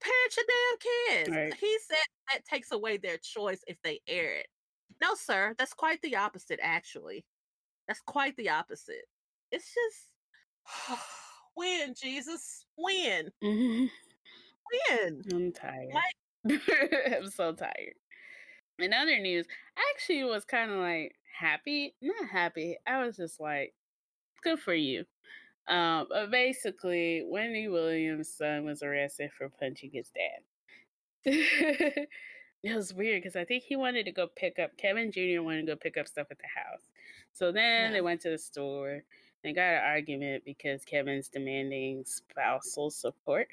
parent 0.00 0.36
your 0.36 0.46
damn 0.48 1.24
kids. 1.24 1.30
Right. 1.30 1.54
He 1.54 1.78
said 1.86 1.96
that 2.32 2.44
takes 2.44 2.72
away 2.72 2.96
their 2.98 3.18
choice 3.18 3.60
if 3.66 3.76
they 3.82 4.00
air 4.06 4.34
it. 4.36 4.46
No, 5.00 5.14
sir, 5.14 5.54
that's 5.58 5.74
quite 5.74 6.00
the 6.02 6.16
opposite, 6.16 6.60
actually. 6.62 7.24
That's 7.86 8.00
quite 8.00 8.36
the 8.36 8.50
opposite. 8.50 9.06
It's 9.52 9.74
just, 9.74 11.00
when, 11.54 11.94
Jesus? 11.94 12.66
When? 12.76 13.30
Mhm. 13.42 13.90
When? 14.90 15.22
I'm 15.32 15.52
tired. 15.52 15.88
Like- 15.94 16.14
I'm 17.16 17.30
so 17.30 17.52
tired. 17.52 17.94
In 18.78 18.92
other 18.92 19.18
news, 19.18 19.46
I 19.76 19.82
actually 19.94 20.24
was 20.24 20.44
kind 20.44 20.70
of 20.70 20.78
like 20.78 21.17
happy. 21.38 21.94
Not 22.00 22.28
happy. 22.30 22.78
I 22.86 23.04
was 23.04 23.16
just 23.16 23.40
like, 23.40 23.74
good 24.42 24.58
for 24.60 24.74
you. 24.74 25.04
Um, 25.68 26.06
but 26.08 26.30
basically, 26.30 27.22
Wendy 27.26 27.68
Williams' 27.68 28.32
son 28.34 28.64
was 28.64 28.82
arrested 28.82 29.30
for 29.36 29.48
punching 29.50 29.90
his 29.92 30.10
dad. 30.10 30.42
it 31.24 32.08
was 32.74 32.94
weird 32.94 33.22
because 33.22 33.36
I 33.36 33.44
think 33.44 33.64
he 33.64 33.76
wanted 33.76 34.04
to 34.04 34.12
go 34.12 34.28
pick 34.34 34.58
up 34.58 34.76
Kevin 34.78 35.12
Jr. 35.12 35.42
wanted 35.42 35.66
to 35.66 35.72
go 35.72 35.76
pick 35.76 35.96
up 35.96 36.08
stuff 36.08 36.28
at 36.30 36.38
the 36.38 36.46
house. 36.46 36.88
So 37.32 37.52
then 37.52 37.90
Yeah. 37.90 37.92
they 37.92 38.00
went 38.00 38.20
to 38.22 38.30
the 38.30 38.38
store 38.38 39.02
and 39.44 39.54
got 39.54 39.62
an 39.74 39.84
argument 39.84 40.44
because 40.44 40.84
Kevin's 40.84 41.28
demanding 41.28 42.04
spousal 42.06 42.90
support. 42.90 43.48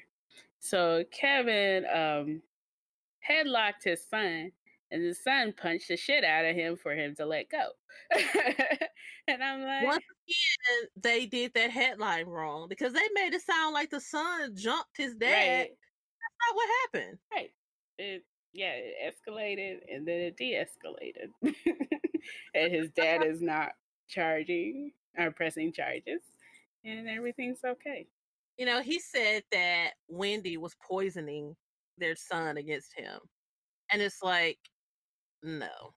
So 0.58 1.04
Kevin 1.12 1.84
um 1.92 2.42
headlocked 3.28 3.84
his 3.84 4.02
son, 4.06 4.52
and 4.90 5.02
his 5.02 5.22
son 5.22 5.52
punched 5.52 5.88
the 5.88 5.96
shit 5.96 6.24
out 6.24 6.44
of 6.44 6.54
him 6.54 6.76
for 6.76 6.94
him 6.94 7.14
to 7.16 7.26
let 7.26 7.50
go. 7.50 7.68
and 9.28 9.42
I'm 9.42 9.62
like, 9.62 9.84
Once 9.84 10.04
again, 10.26 10.88
they 10.96 11.26
did 11.26 11.52
that 11.54 11.70
headline 11.70 12.26
wrong 12.26 12.68
because 12.68 12.92
they 12.92 13.08
made 13.14 13.34
it 13.34 13.42
sound 13.42 13.74
like 13.74 13.90
the 13.90 14.00
son 14.00 14.54
jumped 14.54 14.96
his 14.96 15.14
dad. 15.14 15.60
right? 15.60 15.70
not 16.46 16.56
what 16.56 16.68
happened. 16.82 17.18
Right. 17.32 17.50
It 17.98 18.24
yeah, 18.52 18.72
it 18.74 18.94
escalated 19.04 19.80
and 19.92 20.06
then 20.06 20.20
it 20.20 20.36
de-escalated. 20.36 21.30
and 22.54 22.72
his 22.72 22.90
dad 22.90 23.24
is 23.24 23.42
not 23.42 23.72
charging 24.08 24.92
or 25.18 25.30
pressing 25.30 25.72
charges, 25.72 26.20
and 26.84 27.08
everything's 27.08 27.60
okay. 27.64 28.06
You 28.56 28.64
know, 28.64 28.80
he 28.80 28.98
said 28.98 29.42
that 29.52 29.90
Wendy 30.08 30.56
was 30.56 30.74
poisoning 30.88 31.54
their 31.98 32.16
son 32.16 32.56
against 32.56 32.94
him, 32.96 33.20
and 33.92 34.00
it's 34.00 34.22
like, 34.22 34.58
no. 35.42 35.92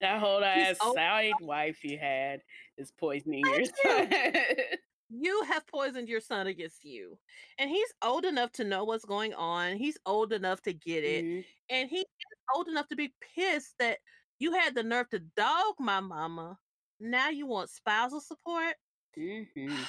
That 0.00 0.18
whole 0.20 0.42
He's 0.42 0.66
ass 0.66 0.78
old 0.84 0.96
side 0.96 1.34
wife 1.40 1.84
you 1.84 1.96
had 1.96 2.42
is 2.76 2.90
poisoning 2.90 3.46
your 3.46 3.64
son. 3.64 4.12
you 5.10 5.42
have 5.44 5.66
poisoned 5.66 6.08
your 6.08 6.20
son 6.20 6.48
against 6.48 6.84
you. 6.84 7.18
And 7.58 7.70
he's 7.70 7.92
old 8.02 8.24
enough 8.24 8.50
to 8.52 8.64
know 8.64 8.84
what's 8.84 9.04
going 9.04 9.32
on. 9.34 9.76
He's 9.76 9.98
old 10.04 10.32
enough 10.32 10.60
to 10.62 10.72
get 10.72 11.04
it. 11.04 11.24
Mhm. 11.24 11.44
And 11.70 11.88
he 11.88 12.00
is 12.00 12.38
old 12.54 12.68
enough 12.68 12.88
to 12.88 12.96
be 12.96 13.14
pissed 13.34 13.78
that 13.78 13.98
you 14.40 14.52
had 14.52 14.74
the 14.74 14.82
nerve 14.82 15.08
to 15.10 15.20
dog 15.20 15.74
my 15.78 16.00
mama. 16.00 16.58
Now 16.98 17.28
you 17.28 17.46
want 17.46 17.70
spousal 17.70 18.20
support? 18.20 18.74
Mhm. 19.16 19.86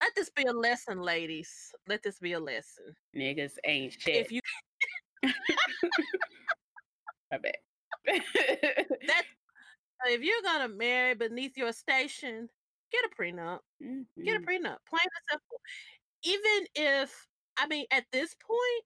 Let 0.00 0.14
this 0.14 0.30
be 0.30 0.44
a 0.44 0.52
lesson, 0.52 1.00
ladies. 1.00 1.74
Let 1.88 2.02
this 2.02 2.20
be 2.20 2.34
a 2.34 2.40
lesson. 2.40 2.94
Niggas 3.16 3.56
ain't 3.64 3.94
shit. 3.94 4.14
If 4.14 4.30
you 4.30 4.40
I 7.32 7.38
bet. 7.38 7.56
that 8.04 9.24
if 10.06 10.22
you're 10.22 10.42
gonna 10.42 10.68
marry 10.68 11.14
beneath 11.14 11.56
your 11.56 11.72
station, 11.72 12.48
get 12.92 13.04
a 13.04 13.10
prenup. 13.22 13.60
Get 14.24 14.36
a 14.36 14.40
Mhm. 14.40 14.46
prenup. 14.48 14.78
Plain 14.88 15.02
and 15.04 15.24
simple. 15.30 15.60
Even 16.24 16.68
if 16.76 17.28
I 17.58 17.66
mean 17.68 17.86
at 17.92 18.06
this 18.12 18.34
point, 18.34 18.84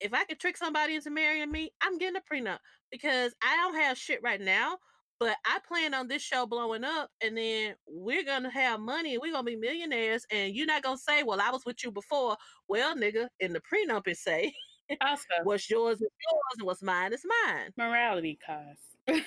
if 0.00 0.12
I 0.14 0.24
could 0.24 0.40
trick 0.40 0.56
somebody 0.56 0.96
into 0.96 1.10
marrying 1.10 1.50
me, 1.52 1.72
I'm 1.80 1.98
getting 1.98 2.16
a 2.16 2.34
prenup 2.34 2.58
because 2.90 3.34
I 3.42 3.56
don't 3.56 3.76
have 3.76 3.98
shit 3.98 4.22
right 4.22 4.40
now. 4.40 4.78
But 5.20 5.36
I 5.46 5.60
plan 5.68 5.94
on 5.94 6.08
this 6.08 6.22
show 6.22 6.46
blowing 6.46 6.84
up, 6.84 7.10
and 7.22 7.36
then 7.38 7.76
we're 7.86 8.24
gonna 8.24 8.50
have 8.50 8.80
money. 8.80 9.18
We're 9.18 9.32
gonna 9.32 9.44
be 9.44 9.56
millionaires, 9.56 10.26
and 10.30 10.54
you're 10.54 10.66
not 10.66 10.82
gonna 10.82 10.98
say, 10.98 11.22
"Well, 11.22 11.40
I 11.40 11.50
was 11.50 11.64
with 11.64 11.84
you 11.84 11.92
before." 11.92 12.36
Well, 12.68 12.96
nigga, 12.96 13.28
in 13.40 13.52
the 13.52 13.60
prenup 13.60 14.08
it 14.08 14.16
say, 14.18 14.52
Also, 15.00 15.26
"What's 15.44 15.68
yours 15.70 15.96
is 15.96 16.02
yours, 16.02 16.58
and 16.58 16.66
what's 16.66 16.82
mine 16.82 17.12
is 17.12 17.24
mine." 17.46 17.72
morality 17.76 18.38
costs. 18.44 18.96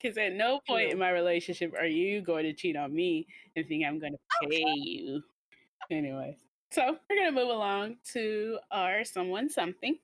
Because 0.00 0.16
at 0.16 0.32
no 0.32 0.60
point 0.66 0.92
in 0.92 0.98
my 0.98 1.10
relationship 1.10 1.74
are 1.78 1.84
you 1.84 2.22
going 2.22 2.44
to 2.44 2.54
cheat 2.54 2.74
on 2.74 2.94
me 2.94 3.26
and 3.54 3.66
think 3.68 3.84
I'm 3.84 3.98
going 3.98 4.14
to 4.14 4.48
pay 4.48 4.64
you. 4.76 5.22
Anyways, 5.90 6.36
so 6.70 6.96
we're 7.08 7.16
going 7.16 7.34
to 7.34 7.38
move 7.38 7.50
along 7.50 7.96
to 8.12 8.58
our 8.70 9.04
someone 9.04 9.50
something. 9.50 9.98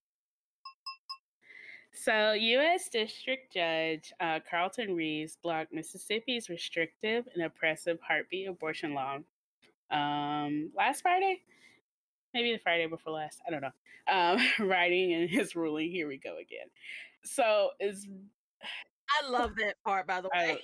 So, 1.92 2.32
U.S. 2.32 2.90
District 2.90 3.50
Judge 3.52 4.12
uh, 4.20 4.40
Carlton 4.48 4.94
Reeves 4.94 5.38
blocked 5.42 5.72
Mississippi's 5.72 6.50
restrictive 6.50 7.26
and 7.34 7.44
oppressive 7.44 7.98
heartbeat 8.06 8.48
abortion 8.48 8.92
law 8.92 9.18
um, 9.90 10.70
last 10.76 11.00
Friday, 11.00 11.40
maybe 12.36 12.52
the 12.52 12.58
Friday 12.58 12.86
before 12.86 13.14
last. 13.14 13.40
I 13.46 13.50
don't 13.50 13.62
know. 13.62 13.70
Um, 14.08 14.38
writing 14.68 15.14
and 15.14 15.28
his 15.28 15.56
ruling. 15.56 15.90
Here 15.90 16.06
we 16.06 16.18
go 16.18 16.36
again. 16.36 16.66
So 17.24 17.70
it's 17.80 18.06
I 19.08 19.28
love 19.28 19.52
that 19.56 19.76
part, 19.84 20.06
by 20.06 20.20
the 20.20 20.28
I, 20.34 20.46
way. 20.46 20.60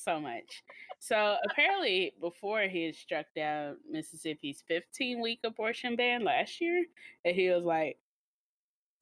so 0.00 0.20
much. 0.20 0.62
So 1.00 1.36
apparently, 1.50 2.14
before 2.20 2.62
he 2.62 2.86
had 2.86 2.94
struck 2.94 3.26
down 3.34 3.76
Mississippi's 3.90 4.62
15 4.68 5.20
week 5.20 5.40
abortion 5.44 5.96
ban 5.96 6.24
last 6.24 6.60
year, 6.60 6.84
and 7.24 7.34
he 7.34 7.50
was 7.50 7.64
like, 7.64 7.98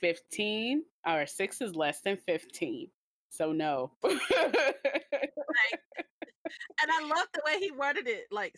15 0.00 0.82
or 1.06 1.26
six 1.26 1.60
is 1.60 1.74
less 1.74 2.00
than 2.00 2.16
15. 2.16 2.88
So 3.30 3.52
no. 3.52 3.92
And 6.82 6.90
I 6.90 7.00
love 7.02 7.26
the 7.32 7.42
way 7.44 7.58
he 7.58 7.70
worded 7.70 8.06
it, 8.06 8.26
like, 8.30 8.54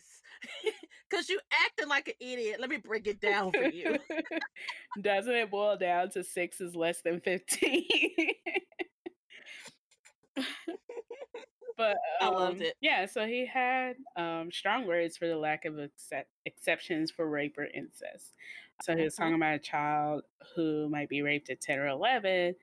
because 1.09 1.29
you 1.29 1.39
acting 1.65 1.87
like 1.89 2.07
an 2.07 2.15
idiot. 2.19 2.59
Let 2.59 2.69
me 2.69 2.77
break 2.77 3.07
it 3.07 3.21
down 3.21 3.53
for 3.53 3.63
you. 3.63 3.97
Doesn't 5.01 5.33
it 5.33 5.51
boil 5.51 5.77
down 5.77 6.09
to 6.11 6.23
six 6.23 6.61
is 6.61 6.75
less 6.75 7.01
than 7.01 7.21
15? 7.21 7.85
but 11.77 11.97
I 12.19 12.29
loved 12.29 12.57
um, 12.57 12.61
it. 12.61 12.75
Yeah, 12.81 13.05
so 13.05 13.25
he 13.25 13.45
had 13.45 13.95
um, 14.15 14.51
strong 14.51 14.85
words 14.85 15.15
for 15.17 15.27
the 15.27 15.37
lack 15.37 15.65
of 15.65 15.79
accept- 15.79 16.31
exceptions 16.45 17.11
for 17.11 17.29
rape 17.29 17.57
or 17.57 17.65
incest. 17.65 18.33
So 18.81 18.95
he 18.95 19.03
was 19.03 19.13
Mhm. 19.13 19.17
talking 19.17 19.35
about 19.35 19.55
a 19.55 19.59
child 19.59 20.23
who 20.55 20.89
might 20.89 21.09
be 21.09 21.21
raped 21.21 21.49
at 21.49 21.61
10 21.61 21.79
or 21.79 21.87
11. 21.87 22.55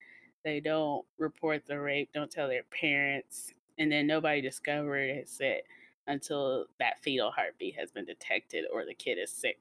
They 0.44 0.60
don't 0.60 1.04
report 1.18 1.66
the 1.66 1.78
rape, 1.80 2.10
don't 2.12 2.30
tell 2.30 2.48
their 2.48 2.62
parents, 2.64 3.52
and 3.78 3.90
then 3.90 4.06
nobody 4.06 4.40
discovers 4.40 5.38
it 5.40 5.64
until 6.06 6.66
that 6.78 7.00
fetal 7.02 7.30
heartbeat 7.30 7.74
has 7.76 7.90
been 7.90 8.04
detected 8.04 8.64
or 8.72 8.84
the 8.84 8.94
kid 8.94 9.18
is 9.18 9.30
sick, 9.32 9.58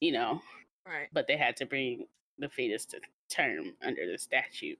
you 0.00 0.12
know 0.12 0.40
Right. 0.86 1.08
but 1.12 1.26
they 1.26 1.36
had 1.36 1.56
to 1.58 1.66
bring 1.66 2.06
the 2.38 2.48
fetus 2.48 2.84
to 2.86 3.00
term 3.30 3.72
under 3.82 4.10
the 4.10 4.18
statute. 4.18 4.78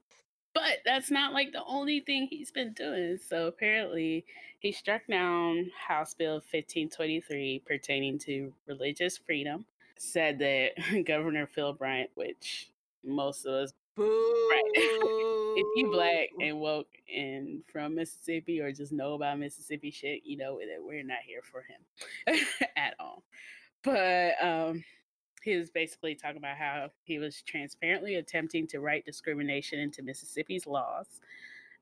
But 0.55 0.79
that's 0.85 1.11
not 1.11 1.33
like 1.33 1.53
the 1.53 1.65
only 1.67 2.01
thing 2.01 2.29
he's 2.31 2.51
been 2.53 2.73
doing. 2.75 3.19
So 3.19 3.49
apparently, 3.49 4.25
he 4.61 4.71
struck 4.71 5.03
down 5.09 5.71
House 5.89 6.15
Bill 6.15 6.35
1523 6.35 7.63
pertaining 7.67 8.19
to 8.21 8.53
religious 8.67 9.19
freedom. 9.19 9.65
Said 9.99 10.39
that 10.39 11.05
Governor 11.07 11.47
Phil 11.49 11.73
Bryant, 11.73 12.11
which 12.15 12.71
most 13.05 13.47
of 13.47 13.53
us, 13.55 13.73
Boo. 13.97 14.49
If 15.57 15.67
you 15.77 15.91
black 15.91 16.29
and 16.41 16.59
woke 16.61 16.89
and 17.15 17.65
from 17.71 17.95
Mississippi 17.95 18.61
or 18.61 18.73
just 18.73 18.93
know 18.93 19.15
about 19.15 19.39
Mississippi 19.39 19.91
shit, 19.91 20.23
you 20.25 20.37
know 20.37 20.59
that 20.59 20.79
we're 20.83 21.05
not 21.05 21.19
here 21.27 21.43
for 21.43 21.63
him 21.63 22.37
at 22.77 22.95
all. 22.99 23.23
But 23.83 24.35
um, 24.43 24.83
he 25.43 25.57
was 25.57 25.71
basically 25.71 26.15
talking 26.15 26.39
about 26.39 26.57
how 26.57 26.91
he 27.05 27.19
was 27.19 27.43
transparently 27.43 28.17
attempting 28.17 28.67
to 28.69 28.81
write 28.81 29.05
discrimination 29.05 29.79
into 29.79 30.03
Mississippi's 30.03 30.67
laws. 30.67 31.07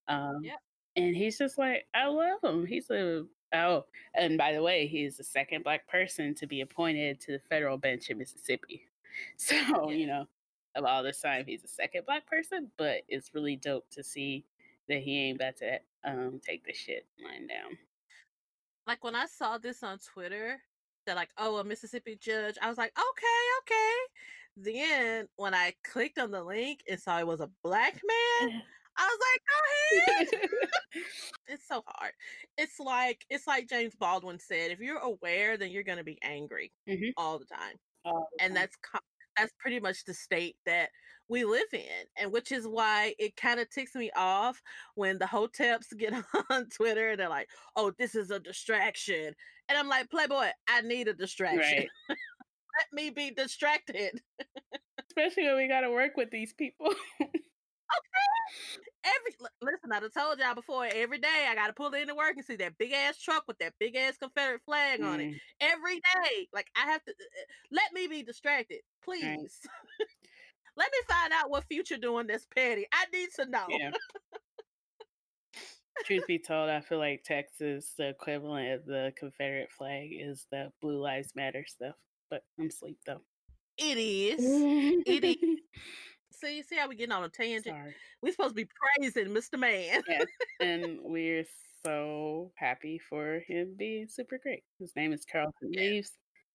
Um, 0.08 0.40
Yep. 0.42 0.58
And 0.96 1.16
he's 1.16 1.38
just 1.38 1.56
like, 1.56 1.86
I 1.94 2.06
love 2.06 2.40
him. 2.44 2.66
He's 2.66 2.90
a, 2.90 3.24
oh, 3.54 3.86
and 4.14 4.36
by 4.36 4.52
the 4.52 4.62
way, 4.62 4.86
he's 4.86 5.16
the 5.16 5.24
second 5.24 5.64
black 5.64 5.88
person 5.88 6.34
to 6.34 6.46
be 6.46 6.60
appointed 6.60 7.18
to 7.20 7.32
the 7.32 7.38
federal 7.38 7.78
bench 7.78 8.10
in 8.10 8.18
Mississippi. 8.18 8.82
So, 9.36 9.54
Yeah. 9.54 9.86
you 9.96 10.06
know, 10.06 10.26
of 10.74 10.84
all 10.84 11.02
this 11.02 11.20
time, 11.20 11.44
he's 11.46 11.62
the 11.62 11.68
second 11.68 12.06
black 12.06 12.26
person, 12.26 12.70
but 12.76 13.02
it's 13.08 13.34
really 13.34 13.56
dope 13.56 13.88
to 13.90 14.02
see 14.02 14.44
that 14.88 15.02
he 15.02 15.18
ain't 15.28 15.36
about 15.36 15.56
to 15.58 15.78
um, 16.04 16.40
take 16.44 16.64
the 16.64 16.72
shit 16.72 17.06
lying 17.22 17.46
down. 17.46 17.78
Like 18.86 19.04
when 19.04 19.14
I 19.14 19.26
saw 19.26 19.58
this 19.58 19.82
on 19.82 19.98
Twitter, 19.98 20.60
they're 21.06 21.14
like, 21.14 21.30
"Oh, 21.38 21.56
a 21.58 21.64
Mississippi 21.64 22.16
judge." 22.16 22.56
I 22.60 22.68
was 22.68 22.78
like, 22.78 22.92
"Okay, 22.98 23.48
okay." 23.62 23.96
Then 24.56 25.28
when 25.36 25.54
I 25.54 25.74
clicked 25.84 26.18
on 26.18 26.30
the 26.30 26.42
link 26.42 26.80
and 26.88 27.00
saw 27.00 27.18
it 27.18 27.26
was 27.26 27.40
a 27.40 27.50
black 27.62 27.94
man, 27.94 28.62
I 28.96 29.06
was 29.06 29.18
like, 29.30 29.42
"Go 29.48 30.38
ahead." 30.40 30.50
it's 31.48 31.66
so 31.66 31.82
hard. 31.86 32.12
It's 32.58 32.78
like 32.80 33.24
it's 33.30 33.46
like 33.46 33.68
James 33.68 33.94
Baldwin 33.94 34.38
said: 34.38 34.70
if 34.70 34.80
you're 34.80 34.98
aware, 34.98 35.56
then 35.56 35.70
you're 35.70 35.82
gonna 35.84 36.04
be 36.04 36.18
angry 36.22 36.72
Mhm. 36.88 37.12
all 37.16 37.38
the 37.38 37.46
time. 37.46 37.76
All 38.04 38.28
the 38.32 38.44
and 38.44 38.50
time. 38.54 38.54
that's 38.54 38.76
that's 39.36 39.52
pretty 39.58 39.80
much 39.80 40.04
the 40.04 40.14
state 40.14 40.56
that 40.66 40.88
we 41.28 41.44
live 41.44 41.72
in 41.72 42.04
and 42.18 42.32
which 42.32 42.52
is 42.52 42.66
why 42.66 43.14
it 43.18 43.36
kind 43.36 43.58
of 43.60 43.70
ticks 43.70 43.94
me 43.94 44.10
off 44.16 44.60
when 44.94 45.18
the 45.18 45.24
hoteps 45.24 45.86
get 45.98 46.12
on 46.50 46.66
twitter 46.68 47.10
and 47.10 47.20
they're 47.20 47.28
like 47.28 47.48
oh 47.76 47.92
this 47.98 48.14
is 48.14 48.30
a 48.30 48.40
distraction 48.40 49.32
and 49.68 49.78
i'm 49.78 49.88
like 49.88 50.10
playboy 50.10 50.48
i 50.68 50.80
need 50.82 51.08
a 51.08 51.14
distraction 51.14 51.78
right. 51.78 51.88
let 52.08 52.92
me 52.92 53.10
be 53.10 53.30
distracted 53.30 54.20
Especially 55.12 55.44
when 55.44 55.56
we 55.56 55.68
got 55.68 55.80
to 55.80 55.90
work 55.90 56.16
with 56.16 56.30
these 56.30 56.54
people. 56.54 56.88
every 59.04 59.48
listen 59.60 59.92
i 59.92 60.00
done 60.00 60.10
told 60.10 60.38
y'all 60.38 60.54
before 60.54 60.86
every 60.94 61.18
day 61.18 61.46
i 61.48 61.54
gotta 61.54 61.72
pull 61.72 61.92
into 61.92 62.14
work 62.14 62.34
and 62.36 62.44
see 62.44 62.56
that 62.56 62.76
big 62.78 62.92
ass 62.92 63.18
truck 63.18 63.44
with 63.48 63.58
that 63.58 63.72
big 63.78 63.96
ass 63.96 64.16
confederate 64.16 64.62
flag 64.64 65.00
on 65.02 65.20
it 65.20 65.32
Mm, 65.32 65.38
every 65.60 65.96
day 65.96 66.48
like 66.52 66.66
i 66.76 66.90
have 66.90 67.02
to 67.04 67.10
uh, 67.10 67.14
uh, 67.14 67.44
let 67.72 67.92
me 67.92 68.06
be 68.06 68.22
distracted 68.22 68.78
please 69.04 69.60
let 70.76 70.90
me 70.92 70.98
find 71.08 71.32
out 71.32 71.50
what 71.50 71.64
future 71.64 71.96
doing 71.96 72.26
this 72.26 72.46
petty 72.54 72.86
i 72.92 73.04
need 73.12 73.28
to 73.36 73.46
know 73.46 73.66
yeah. 73.68 73.90
Truth 76.04 76.26
be 76.26 76.38
told, 76.38 76.68
I 76.68 76.80
feel 76.80 76.98
like 76.98 77.22
Texas, 77.22 77.92
the 77.96 78.08
equivalent 78.08 78.72
of 78.72 78.86
the 78.86 79.12
Confederate 79.16 79.70
flag, 79.70 80.10
is 80.12 80.46
the 80.50 80.72
Blue 80.80 81.00
Lives 81.00 81.32
Matter 81.36 81.64
stuff. 81.66 81.94
But 82.30 82.42
I'm 82.58 82.68
asleep 82.68 82.98
though. 83.06 83.20
It 83.78 83.98
is. 83.98 84.40
it 85.06 85.24
is. 85.24 85.36
See, 86.42 86.62
see 86.62 86.76
how 86.76 86.88
we 86.88 86.96
getting 86.96 87.12
on 87.12 87.22
a 87.22 87.28
tangent? 87.28 87.66
Sorry. 87.66 87.94
We're 88.20 88.32
supposed 88.32 88.56
to 88.56 88.64
be 88.64 88.68
praising 88.98 89.32
Mr. 89.32 89.58
Man. 89.58 90.02
Yes, 90.08 90.26
and 90.60 90.98
we're 91.02 91.44
so 91.84 92.50
happy 92.56 92.98
for 92.98 93.40
him 93.46 93.74
being 93.76 94.08
super 94.08 94.38
great. 94.42 94.64
His 94.80 94.92
name 94.96 95.12
is 95.12 95.24
Carlton. 95.24 95.70
Reeves. 95.76 96.12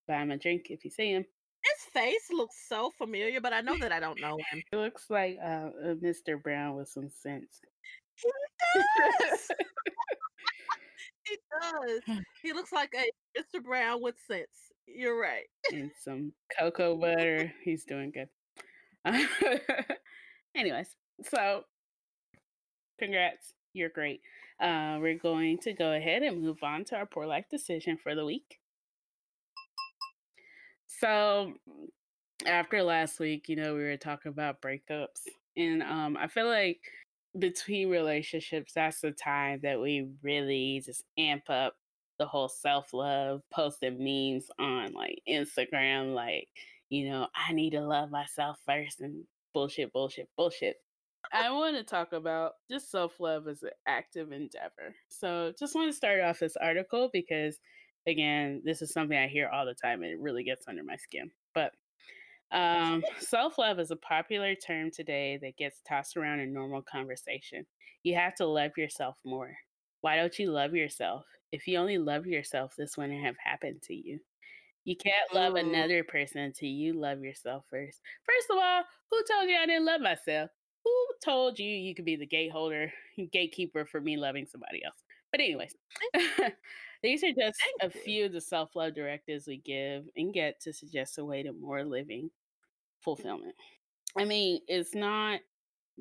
Buy 0.08 0.22
him 0.22 0.32
a 0.32 0.38
drink 0.38 0.68
if 0.70 0.84
you 0.84 0.92
see 0.92 1.12
him. 1.12 1.26
His 1.64 1.94
face 1.94 2.28
looks 2.32 2.56
so 2.68 2.92
familiar, 2.98 3.42
but 3.42 3.54
I 3.54 3.62
know 3.62 3.78
that 3.78 3.92
I 3.92 4.00
don't 4.00 4.20
know 4.20 4.38
him. 4.52 4.62
It 4.72 4.76
looks 4.76 5.10
like 5.10 5.38
uh, 5.44 5.70
a 5.84 5.96
Mr. 5.96 6.42
Brown 6.42 6.76
with 6.76 6.90
some 6.90 7.10
sense. 7.10 7.62
He 8.16 8.30
does. 9.20 9.52
he 11.28 11.38
does. 11.62 12.18
He 12.44 12.54
looks 12.54 12.72
like 12.72 12.94
a 12.96 13.10
Mr. 13.40 13.64
Brown 13.64 14.02
with 14.02 14.16
sense. 14.30 14.48
You're 14.86 15.20
right. 15.20 15.46
and 15.74 15.92
some 16.02 16.32
cocoa 16.60 16.96
butter. 16.96 17.52
He's 17.64 17.84
doing 17.84 18.12
good. 18.12 18.30
Anyways, 20.56 20.96
so 21.24 21.64
congrats. 23.00 23.54
You're 23.74 23.90
great. 23.90 24.22
Uh, 24.60 24.98
we're 25.00 25.18
going 25.18 25.60
to 25.60 25.74
go 25.74 25.94
ahead 25.94 26.24
and 26.24 26.42
move 26.42 26.64
on 26.64 26.84
to 26.86 26.96
our 26.96 27.06
poor 27.06 27.26
life 27.26 27.46
decision 27.50 27.98
for 27.98 28.16
the 28.16 28.26
week. 28.26 28.60
So, 30.88 31.54
after 32.46 32.82
last 32.82 33.20
week, 33.20 33.50
you 33.50 33.56
know, 33.56 33.76
we 33.76 33.84
were 33.84 33.98
talking 33.98 34.32
about 34.32 34.62
breakups, 34.62 35.28
and 35.56 35.84
um, 35.84 36.18
I 36.18 36.28
feel 36.28 36.48
like 36.48 36.80
between 37.38 37.90
relationships, 37.90 38.74
that's 38.74 39.02
the 39.02 39.12
time 39.12 39.60
that 39.64 39.80
we 39.80 40.10
really 40.24 40.82
just 40.84 41.04
amp 41.18 41.50
up 41.50 41.76
the 42.18 42.26
whole 42.26 42.50
self 42.50 42.94
love, 42.94 43.42
posting 43.52 43.98
memes 44.00 44.50
on 44.60 44.94
like 44.94 45.22
Instagram, 45.30 46.16
like, 46.16 46.48
you 46.90 47.10
know, 47.10 47.28
I 47.36 47.54
need 47.54 47.72
to 47.72 47.82
love 47.82 48.12
myself 48.12 48.58
first 48.66 49.02
and 49.02 49.24
bullshit, 49.54 49.92
bullshit, 49.94 50.30
bullshit. 50.38 50.78
I 51.34 51.50
want 51.52 51.76
to 51.76 51.84
talk 51.84 52.14
about 52.14 52.54
just 52.70 52.90
self 52.92 53.20
love 53.20 53.48
as 53.48 53.64
an 53.64 53.72
active 53.88 54.32
endeavor. 54.32 54.96
So, 55.10 55.54
just 55.60 55.76
want 55.76 55.90
to 55.90 55.96
start 55.98 56.22
off 56.22 56.40
this 56.40 56.56
article 56.56 57.10
because, 57.12 57.60
again, 58.08 58.62
this 58.64 58.82
is 58.82 58.94
something 58.94 59.18
I 59.18 59.28
hear 59.28 59.50
all 59.50 59.66
the 59.66 59.74
time 59.74 60.04
and 60.04 60.12
it 60.12 60.20
really 60.20 60.44
gets 60.44 60.68
under 60.68 60.84
my 60.84 60.96
skin. 60.96 61.32
But 61.54 61.74
um, 62.52 63.04
self 63.20 63.58
love 63.58 63.80
is 63.80 63.92
a 63.92 63.98
popular 63.98 64.56
term 64.56 64.90
today 64.92 65.38
that 65.42 65.58
gets 65.58 65.82
tossed 65.88 66.16
around 66.16 66.40
in 66.40 66.54
normal 66.54 66.82
conversation. 66.82 67.66
You 68.04 68.16
have 68.16 68.36
to 68.36 68.46
love 68.46 68.72
yourself 68.78 69.18
more. 69.26 69.54
Why 70.02 70.16
don't 70.16 70.38
you 70.40 70.52
love 70.52 70.74
yourself? 70.74 71.26
If 71.52 71.68
you 71.68 71.78
only 71.78 71.98
love 71.98 72.26
yourself, 72.26 72.74
this 72.78 72.98
wouldn't 72.98 73.24
have 73.24 73.36
happened 73.44 73.82
to 73.84 73.94
you. 73.94 74.20
You 74.88 74.96
can't 74.96 75.34
love 75.34 75.56
Ooh. 75.56 75.58
another 75.58 76.02
person 76.06 76.40
until 76.40 76.70
you 76.70 76.94
love 76.94 77.20
yourself 77.20 77.66
first. 77.70 78.00
First 78.24 78.50
of 78.50 78.56
all, 78.56 78.84
who 79.12 79.22
told 79.30 79.50
you 79.50 79.58
I 79.58 79.66
didn't 79.66 79.84
love 79.84 80.00
myself? 80.00 80.50
Who 80.86 81.08
told 81.22 81.60
you 81.60 81.68
you 81.68 81.94
could 81.94 82.06
be 82.06 82.16
the 82.16 82.26
gate 82.26 82.54
holder, 82.54 82.94
gatekeeper 83.34 83.86
for 83.86 84.00
me 84.00 84.16
loving 84.16 84.46
somebody 84.46 84.86
else? 84.86 84.96
But 85.30 85.42
anyways, 85.42 85.76
these 87.04 87.22
are 87.22 87.34
just 87.34 87.60
Thank 87.82 87.92
a 87.92 87.94
you. 87.94 88.02
few 88.02 88.26
of 88.28 88.32
the 88.32 88.40
self-love 88.40 88.96
directives 88.96 89.46
we 89.46 89.58
give 89.58 90.06
and 90.16 90.34
get 90.34 90.62
to 90.62 90.72
suggest 90.72 91.18
a 91.18 91.26
way 91.26 91.44
to 91.44 91.52
more 91.52 91.84
living 91.84 92.32
fulfillment. 93.02 93.56
I 94.18 94.24
mean, 94.24 94.62
it's 94.70 94.96
not 94.96 95.42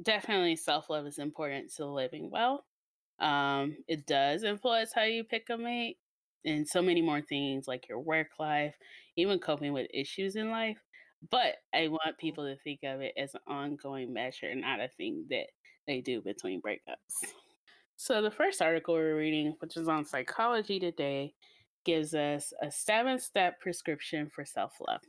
definitely 0.01 0.55
self-love 0.55 1.09
is 1.09 1.18
important 1.18 1.74
to 1.74 1.87
living 1.87 2.30
well. 2.30 2.64
Um, 3.18 3.78
it 3.89 4.07
does 4.07 4.45
influence 4.45 4.93
how 4.93 5.03
you 5.03 5.24
pick 5.24 5.51
a 5.51 5.59
mate 5.59 5.99
and 6.47 6.66
so 6.66 6.80
many 6.80 7.03
more 7.03 7.20
things 7.20 7.68
like 7.68 7.88
your 7.88 8.01
work 8.01 8.28
life, 8.38 8.74
even 9.16 9.38
coping 9.38 9.72
with 9.72 9.88
issues 9.92 10.36
in 10.36 10.51
life. 10.51 10.78
But 11.30 11.57
I 11.74 11.88
want 11.88 12.03
mm-hmm. 12.07 12.20
people 12.20 12.44
to 12.44 12.57
think 12.62 12.80
of 12.84 13.01
it 13.01 13.12
as 13.16 13.34
an 13.34 13.40
ongoing 13.47 14.12
measure, 14.12 14.49
and 14.49 14.61
not 14.61 14.80
a 14.80 14.88
thing 14.97 15.24
that 15.30 15.47
they 15.86 16.01
do 16.01 16.20
between 16.22 16.62
breakups. 16.62 17.32
So, 17.97 18.20
the 18.20 18.30
first 18.30 18.61
article 18.61 18.94
we're 18.94 19.16
reading, 19.16 19.55
which 19.61 19.76
is 19.76 19.88
on 19.88 20.05
Psychology 20.05 20.78
Today, 20.78 21.32
gives 21.84 22.14
us 22.14 22.53
a 22.62 22.70
seven 22.70 23.18
step 23.18 23.59
prescription 23.61 24.28
for 24.28 24.44
self 24.44 24.74
love. 24.86 25.01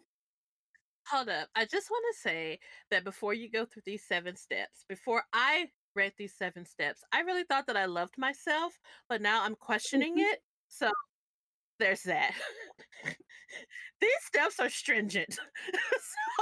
Hold 1.09 1.29
up. 1.29 1.49
I 1.55 1.65
just 1.65 1.89
want 1.89 2.03
to 2.13 2.19
say 2.21 2.59
that 2.91 3.03
before 3.03 3.33
you 3.33 3.49
go 3.49 3.65
through 3.65 3.83
these 3.85 4.03
seven 4.05 4.35
steps, 4.35 4.85
before 4.87 5.23
I 5.33 5.67
read 5.95 6.13
these 6.17 6.35
seven 6.37 6.65
steps, 6.65 7.01
I 7.11 7.21
really 7.21 7.43
thought 7.43 7.67
that 7.67 7.77
I 7.77 7.85
loved 7.85 8.15
myself, 8.17 8.73
but 9.09 9.21
now 9.21 9.43
I'm 9.43 9.55
questioning 9.55 10.13
mm-hmm. 10.13 10.33
it. 10.33 10.39
So 10.69 10.91
there's 11.79 12.03
that. 12.03 12.33
these 14.01 14.11
steps 14.25 14.59
are 14.59 14.69
stringent. 14.69 15.33
so 15.33 15.41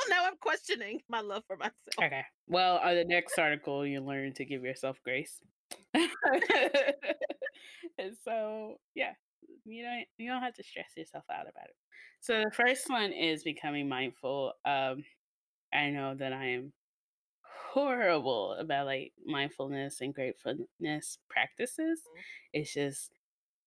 now 0.09 0.25
I'm 0.25 0.37
questioning 0.39 1.01
my 1.09 1.21
love 1.21 1.43
for 1.47 1.57
myself. 1.57 1.73
Okay. 2.01 2.23
Well, 2.47 2.77
on 2.77 2.95
the 2.95 3.05
next 3.05 3.37
article, 3.37 3.85
you 3.85 4.01
learn 4.01 4.33
to 4.33 4.45
give 4.45 4.63
yourself 4.63 4.97
grace. 5.03 5.39
and 5.93 6.03
so, 8.23 8.79
yeah, 8.93 9.13
you 9.65 9.83
don't 9.83 10.05
you 10.17 10.29
don't 10.29 10.41
have 10.41 10.53
to 10.55 10.63
stress 10.63 10.91
yourself 10.95 11.25
out 11.31 11.47
about 11.47 11.65
it. 11.65 11.75
So 12.21 12.43
the 12.43 12.51
first 12.51 12.89
one 12.89 13.11
is 13.11 13.43
becoming 13.43 13.89
mindful. 13.89 14.53
Um, 14.65 15.03
I 15.73 15.89
know 15.89 16.15
that 16.15 16.33
I 16.33 16.45
am 16.47 16.73
horrible 17.75 18.53
about 18.53 18.85
like 18.85 19.11
mindfulness 19.25 19.99
and 20.01 20.13
gratefulness 20.13 21.17
practices. 21.29 22.01
It's 22.53 22.73
just 22.73 23.11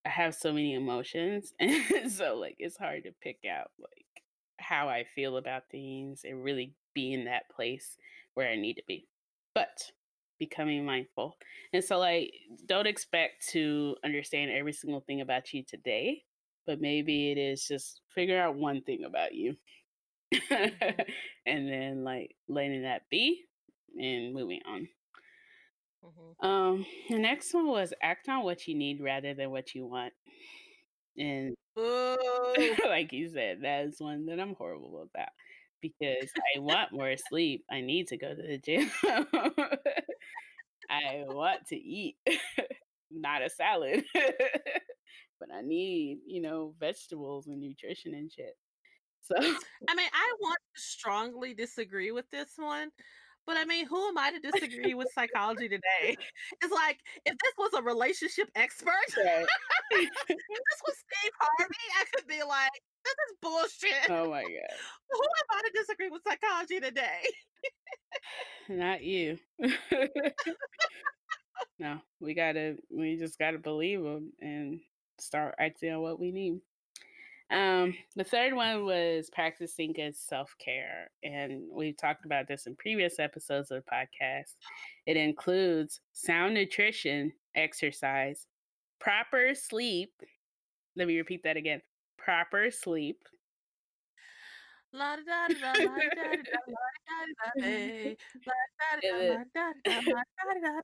I 0.07 0.11
have 0.11 0.35
so 0.35 0.53
many 0.53 0.75
emotions, 0.75 1.53
and 1.61 2.11
so 2.11 2.37
like 2.37 2.57
it's 2.59 2.77
hard 2.77 3.05
to 3.05 3.13
pick 3.21 3.41
out 3.51 3.71
like 3.79 4.23
how 4.59 4.89
I 4.89 5.05
feel 5.15 5.37
about 5.37 5.65
things 5.71 6.23
and 6.25 6.43
really 6.43 6.75
be 6.95 7.13
in 7.13 7.25
that 7.27 7.49
place 7.51 7.97
where 8.35 8.49
I 8.49 8.57
need 8.57 8.75
to 8.75 8.83
be. 8.87 9.07
But 9.55 9.91
becoming 10.39 10.85
mindful. 10.85 11.37
And 11.73 11.83
so 11.83 11.99
like 11.99 12.33
don't 12.67 12.87
expect 12.87 13.49
to 13.51 13.97
understand 14.05 14.51
every 14.51 14.73
single 14.73 15.01
thing 15.01 15.21
about 15.21 15.53
you 15.53 15.63
today, 15.65 16.23
but 16.67 16.81
maybe 16.81 17.31
it 17.31 17.39
is 17.39 17.67
just 17.67 18.01
figure 18.15 18.41
out 18.41 18.55
one 18.55 18.83
thing 18.83 19.05
about 19.05 19.35
you. 19.35 19.57
and 20.51 21.69
then 21.69 22.05
like 22.05 22.35
letting 22.49 22.83
that 22.83 23.03
be 23.11 23.45
and 23.99 24.35
moving 24.35 24.61
on. 24.67 24.89
Mhm. 26.03 26.35
Um 26.45 26.87
the 27.09 27.19
next 27.19 27.53
one 27.55 27.67
was 27.69 27.93
act 28.03 28.29
on 28.29 28.45
what 28.45 28.67
you 28.67 28.75
need 28.75 29.01
rather 29.01 29.35
than 29.35 29.51
what 29.51 29.75
you 29.75 29.87
want. 29.87 30.15
And 31.17 31.55
like 31.77 33.13
you 33.13 33.29
said, 33.29 33.63
that 33.63 33.87
is 33.87 33.97
one 34.01 34.27
that 34.27 34.41
I'm 34.41 34.55
horrible 34.55 35.09
about 35.13 35.29
because 35.81 36.31
I 36.57 36.61
want 36.61 36.93
more 36.93 37.15
sleep. 37.17 37.65
I 37.71 37.81
need 37.81 38.09
to 38.09 38.17
go 38.17 38.35
to 38.35 38.43
the 38.43 38.59
gym. 38.59 38.91
I 40.91 41.25
want 41.27 41.67
to 41.69 41.77
eat, 41.77 42.17
not 43.11 43.43
a 43.43 43.51
salad, 43.51 44.05
but 44.15 45.49
I 45.55 45.63
need, 45.63 46.21
you 46.27 46.41
know, 46.41 46.75
vegetables 46.79 47.47
and 47.47 47.61
nutrition 47.61 48.15
and 48.15 48.31
shit. 48.31 48.57
So, 49.23 49.37
I 49.89 49.95
mean, 49.95 50.09
I 50.13 50.35
want 50.41 50.59
to 50.77 50.83
strongly 50.83 51.55
disagree 51.55 52.13
with 52.13 52.31
this 52.31 52.55
one, 52.57 52.91
but 53.49 53.57
I 53.57 53.65
mean, 53.65 53.87
who 53.87 54.09
am 54.09 54.19
I 54.19 54.31
to 54.31 54.39
disagree 54.39 54.93
with 54.93 55.09
psychology 55.15 55.69
today? 55.69 56.17
It's 56.63 56.73
like 56.73 56.99
if 57.25 57.33
this 57.39 57.53
was 57.57 57.71
a 57.75 57.83
relationship 57.83 58.51
expert, 58.55 58.93
Right. 59.17 59.47
if 59.93 60.09
this 60.29 60.81
was 60.87 60.95
Steve 60.99 61.33
Harvey, 61.41 61.75
I 61.99 62.05
could 62.15 62.27
be 62.29 62.43
like, 62.47 62.71
this 63.05 63.15
is 63.31 63.37
bullshit. 63.41 64.11
oh 64.11 64.31
my 64.31 64.43
God. 64.43 64.51
Who 65.11 65.19
am 65.19 65.59
I 65.59 65.63
to 65.63 65.71
disagree 65.75 66.11
with 66.11 66.23
psychology 66.29 66.79
today? 66.81 67.23
Not 68.69 69.03
you. 69.03 69.39
no, 71.79 72.01
we 72.21 72.35
gotta, 72.35 72.77
we 72.91 73.17
just 73.17 73.39
gotta 73.39 73.59
believe 73.59 74.03
them 74.03 74.33
and 74.41 74.81
start 75.19 75.55
acting 75.59 75.93
on 75.95 76.03
what 76.03 76.21
we 76.21 76.33
need. 76.33 76.61
Um, 77.51 77.95
the 78.15 78.25
third 78.25 78.55
one 78.55 78.85
was 78.85 79.31
practicing 79.31 79.93
good 79.93 80.15
self 80.15 80.55
care. 80.59 81.11
And 81.23 81.63
we've 81.71 81.97
talked 81.97 82.27
about 82.27 82.47
this 82.47 82.67
in 82.67 82.77
previous 82.77 83.19
episodes 83.19 83.71
of 83.71 83.83
the 83.83 83.91
podcast. 83.91 84.57
It 85.07 85.17
includes 85.17 86.01
sound 86.13 86.55
nutrition, 86.55 87.33
exercise, 87.55 88.47
proper 89.01 89.55
sleep. 89.55 90.13
Let 90.97 91.09
me 91.09 91.17
repeat 91.17 91.43
that 91.45 91.57
again 91.57 91.81
proper 92.19 92.71
sleep, 92.71 93.23
La 94.93 95.17
da 95.17 95.49
da 95.49 95.73
da 95.73 95.73
da 95.73 95.85
da 95.85 96.37
da 96.41 97.53
da 99.03 99.65
da 100.61 100.83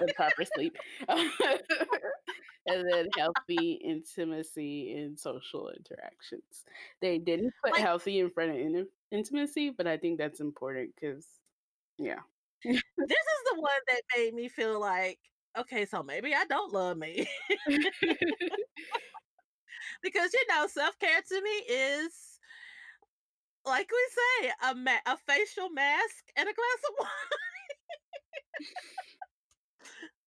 da 0.00 0.12
proper 0.16 0.44
sleep, 0.44 0.76
and 1.08 2.88
then 2.90 3.08
healthy 3.16 3.72
intimacy 3.84 4.94
and 4.98 5.18
social 5.18 5.70
interactions. 5.70 6.64
They 7.00 7.18
didn't 7.18 7.52
put 7.62 7.72
Like- 7.72 7.80
healthy 7.82 8.20
in 8.20 8.30
front 8.30 8.50
of 8.52 8.56
in- 8.56 8.88
intimacy, 9.10 9.70
but 9.70 9.86
I 9.86 9.96
think 9.96 10.18
that's 10.18 10.40
important 10.40 10.94
because, 10.94 11.26
yeah. 11.98 12.20
This 12.64 12.76
is 12.76 13.42
the 13.52 13.60
one 13.60 13.80
that 13.88 14.02
made 14.16 14.34
me 14.34 14.48
feel 14.48 14.78
like, 14.80 15.18
okay, 15.58 15.84
so 15.86 16.02
maybe 16.02 16.34
I 16.34 16.44
don't 16.46 16.72
love 16.72 16.96
me. 16.96 17.26
because 20.02 20.32
you 20.32 20.44
know, 20.48 20.66
self-care 20.66 21.22
to 21.28 21.42
me 21.42 21.50
is 21.68 22.31
like 23.64 23.90
we 23.90 24.08
say, 24.10 24.52
a 24.70 24.74
ma- 24.74 25.04
a 25.06 25.16
facial 25.16 25.70
mask 25.70 26.24
and 26.36 26.48
a 26.48 26.52
glass 26.52 26.82
of 26.88 26.94
wine. 26.98 27.08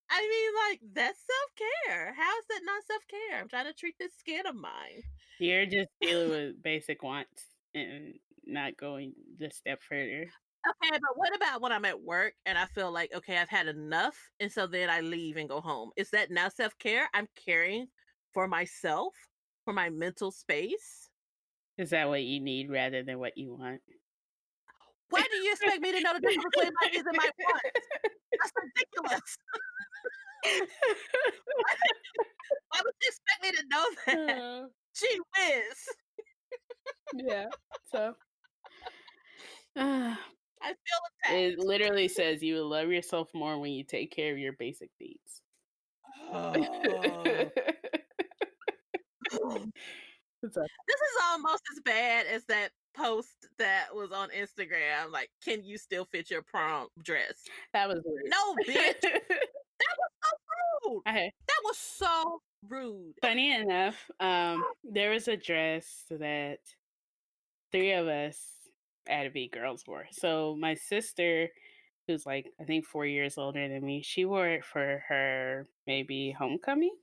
I 0.10 0.22
mean, 0.22 0.52
like 0.70 0.80
that's 0.94 1.20
self-care. 1.20 2.14
How 2.14 2.38
is 2.38 2.46
that 2.50 2.62
not 2.64 2.84
self-care? 2.88 3.42
I'm 3.42 3.50
trying 3.50 3.66
to 3.66 3.74
treat 3.74 3.96
this 4.00 4.14
skin 4.18 4.46
of 4.48 4.56
mine. 4.56 5.04
You're 5.40 5.66
just 5.66 5.90
dealing 6.02 6.30
with 6.30 6.64
basic 6.64 7.04
wants, 7.04 7.46
and 7.74 8.14
not 8.46 8.78
going 8.78 9.14
the 9.40 9.50
step 9.50 9.82
further. 9.88 10.30
Okay, 10.68 10.92
but 10.92 11.16
what 11.16 11.36
about 11.36 11.62
when 11.62 11.72
I'm 11.72 11.86
at 11.86 12.02
work 12.02 12.34
and 12.46 12.58
I 12.58 12.66
feel 12.66 12.92
like 12.92 13.14
okay, 13.14 13.38
I've 13.38 13.50
had 13.50 13.68
enough, 13.68 14.18
and 14.40 14.52
so 14.52 14.68
then 14.68 14.90
I 14.90 15.02
leave 15.02 15.38
and 15.38 15.50
go 15.50 15.62
home? 15.62 15.92
Is 15.96 16.10
that 16.12 16.32
now 16.32 16.50
self 16.50 16.78
care? 16.78 17.10
I'm 17.14 17.28
caring 17.46 17.88
for 18.34 18.48
myself, 18.48 19.14
for 19.66 19.74
my 19.74 19.90
mental 19.90 20.32
space. 20.32 21.05
Is 21.78 21.89
that 21.89 22.07
what 22.07 22.23
you 22.23 22.39
need 22.39 22.69
rather 22.69 23.03
than 23.03 23.19
what 23.19 23.38
you 23.38 23.53
want? 23.53 23.82
Why 25.09 25.21
do 25.21 25.38
you 25.38 25.51
expect 25.51 25.82
me 25.82 25.91
to 25.91 26.01
know 26.01 26.13
the 26.13 26.21
difference 26.21 26.45
between 26.55 26.73
my 26.82 26.88
needs 26.89 27.05
and 27.07 27.17
my 27.17 27.30
wants? 27.39 27.63
That's 28.32 28.51
ridiculous. 28.63 29.38
Why 32.69 32.82
would 32.84 32.93
you 33.01 33.09
expect 33.09 33.43
me 33.43 33.51
to 33.51 33.63
know 33.69 33.86
that? 34.05 34.38
Uh, 34.38 34.67
Gee 34.95 35.19
whiz. 35.38 35.80
yeah. 37.28 37.45
So 37.91 38.15
uh, 39.76 40.15
I 40.61 40.67
feel 40.67 41.01
it 41.30 41.53
attacked. 41.53 41.59
literally 41.59 42.07
says 42.07 42.41
you 42.41 42.55
will 42.55 42.69
love 42.69 42.89
yourself 42.89 43.30
more 43.34 43.59
when 43.59 43.71
you 43.71 43.84
take 43.84 44.11
care 44.11 44.32
of 44.32 44.39
your 44.39 44.53
basic 44.53 44.89
needs. 44.99 45.41
Oh. 46.32 46.53
This 50.54 50.98
is 51.02 51.24
almost 51.32 51.64
as 51.76 51.82
bad 51.84 52.26
as 52.28 52.43
that 52.46 52.70
post 52.96 53.48
that 53.60 53.88
was 53.93 54.12
on 54.12 54.30
Instagram. 54.30 55.12
Like, 55.12 55.30
can 55.43 55.64
you 55.64 55.78
still 55.78 56.06
fit 56.06 56.30
your 56.30 56.41
prom 56.41 56.88
dress? 57.04 57.43
That 57.74 57.88
was 57.88 58.02
weird. 58.06 58.26
No, 58.28 58.56
bitch. 58.68 59.20
That 59.78 59.98
was 60.00 60.12
so 60.24 60.89
rude. 60.89 61.02
okay. 61.10 61.34
That 61.48 61.62
was 61.66 61.78
so 61.78 62.41
rude. 62.70 63.14
Funny 63.22 63.54
enough, 63.56 64.10
um, 64.22 64.64
there 64.84 65.12
was 65.12 65.28
a 65.28 65.36
dress 65.36 66.06
that 66.10 66.60
three 67.74 67.91
of 67.91 68.08
us 68.08 68.39
had 69.08 69.24
to 69.24 69.30
be 69.32 69.50
girls 69.50 69.84
wore. 69.86 70.06
So 70.12 70.56
my 70.58 70.76
sister, 70.76 71.50
who's 72.08 72.26
like 72.26 72.52
I 72.62 72.64
think 72.64 72.86
four 72.86 73.06
years 73.06 73.38
older 73.38 73.68
than 73.68 73.86
me, 73.86 74.02
she 74.02 74.24
wore 74.24 74.48
it 74.48 74.64
for 74.64 75.04
her 75.10 75.68
maybe 75.86 76.32
homecoming. 76.32 76.96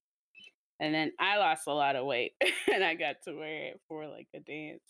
And 0.82 0.92
then 0.92 1.12
I 1.20 1.38
lost 1.38 1.68
a 1.68 1.72
lot 1.72 1.94
of 1.94 2.06
weight 2.06 2.32
and 2.74 2.82
I 2.82 2.94
got 2.94 3.16
to 3.24 3.34
wear 3.34 3.66
it 3.68 3.80
for 3.86 4.08
like 4.08 4.26
a 4.34 4.40
dance. 4.40 4.82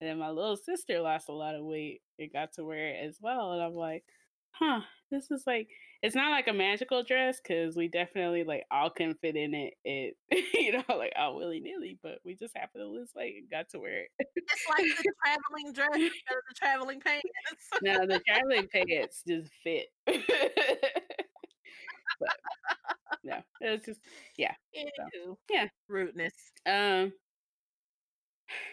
And 0.00 0.08
then 0.08 0.18
my 0.18 0.28
little 0.28 0.56
sister 0.56 1.00
lost 1.00 1.30
a 1.30 1.32
lot 1.32 1.54
of 1.54 1.64
weight 1.64 2.02
and 2.18 2.30
got 2.30 2.52
to 2.54 2.64
wear 2.64 2.88
it 2.88 3.08
as 3.08 3.16
well. 3.22 3.52
And 3.52 3.62
I'm 3.62 3.74
like, 3.74 4.04
huh, 4.52 4.80
this 5.10 5.30
is 5.30 5.44
like 5.46 5.68
it's 6.02 6.14
not 6.14 6.30
like 6.30 6.48
a 6.48 6.52
magical 6.52 7.02
dress 7.02 7.40
because 7.42 7.74
we 7.74 7.88
definitely 7.88 8.44
like 8.44 8.64
all 8.70 8.90
can 8.90 9.14
fit 9.14 9.34
in 9.34 9.54
it. 9.54 9.74
It 9.82 10.16
you 10.54 10.72
know 10.72 10.84
like 10.88 11.12
all 11.18 11.36
willy 11.36 11.60
nilly, 11.60 11.98
but 12.02 12.18
we 12.22 12.34
just 12.34 12.54
happened 12.54 12.82
to 12.82 12.88
lose 12.88 13.10
weight 13.16 13.36
and 13.38 13.50
got 13.50 13.70
to 13.70 13.78
wear 13.78 14.02
it. 14.02 14.10
It's 14.18 14.66
like 14.68 14.84
the 14.84 15.12
traveling 15.24 15.72
dress 15.72 15.88
of 15.94 16.42
the 16.48 16.54
traveling 16.54 17.00
pants. 17.00 17.24
now 17.82 18.00
the 18.00 18.20
traveling 18.26 18.68
pants 18.70 19.22
just 19.26 19.50
fit. 19.64 19.86
But 22.20 22.28
no, 23.24 23.38
it 23.60 23.70
was 23.70 23.82
just 23.84 24.00
yeah. 24.36 24.54
Ew. 24.72 25.38
Yeah. 25.50 25.68
Rudeness. 25.88 26.34
Um 26.66 27.12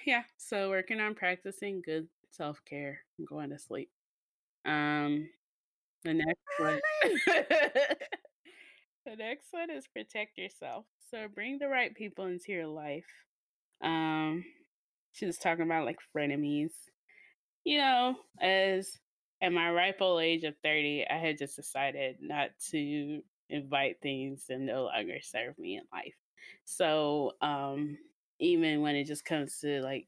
yeah, 0.05 0.23
so 0.37 0.69
working 0.69 0.99
on 0.99 1.15
practicing 1.15 1.81
good 1.85 2.07
self 2.31 2.59
care 2.65 2.99
and 3.17 3.27
going 3.27 3.49
to 3.49 3.59
sleep. 3.59 3.89
Um 4.65 5.29
the 6.03 6.13
next 6.13 6.39
one 6.59 6.79
the 9.05 9.15
next 9.17 9.47
one 9.51 9.69
is 9.71 9.87
protect 9.87 10.37
yourself. 10.37 10.85
So 11.11 11.27
bring 11.33 11.59
the 11.59 11.67
right 11.67 11.95
people 11.95 12.25
into 12.25 12.51
your 12.51 12.67
life. 12.67 13.05
Um 13.83 14.43
she 15.13 15.25
was 15.25 15.37
talking 15.37 15.65
about 15.65 15.85
like 15.85 15.97
frenemies. 16.15 16.71
You 17.63 17.79
know, 17.79 18.15
as 18.41 18.91
at 19.41 19.51
my 19.51 19.71
ripe 19.71 20.01
old 20.01 20.21
age 20.21 20.43
of 20.43 20.55
30, 20.63 21.05
I 21.09 21.17
had 21.17 21.37
just 21.37 21.55
decided 21.55 22.17
not 22.21 22.51
to 22.71 23.21
invite 23.49 23.97
things 24.01 24.45
that 24.47 24.59
no 24.59 24.85
longer 24.85 25.17
serve 25.21 25.57
me 25.57 25.77
in 25.77 25.83
life. 25.91 26.15
So 26.65 27.33
um 27.41 27.97
even 28.39 28.81
when 28.81 28.95
it 28.95 29.05
just 29.05 29.25
comes 29.25 29.59
to 29.59 29.81
like 29.81 30.07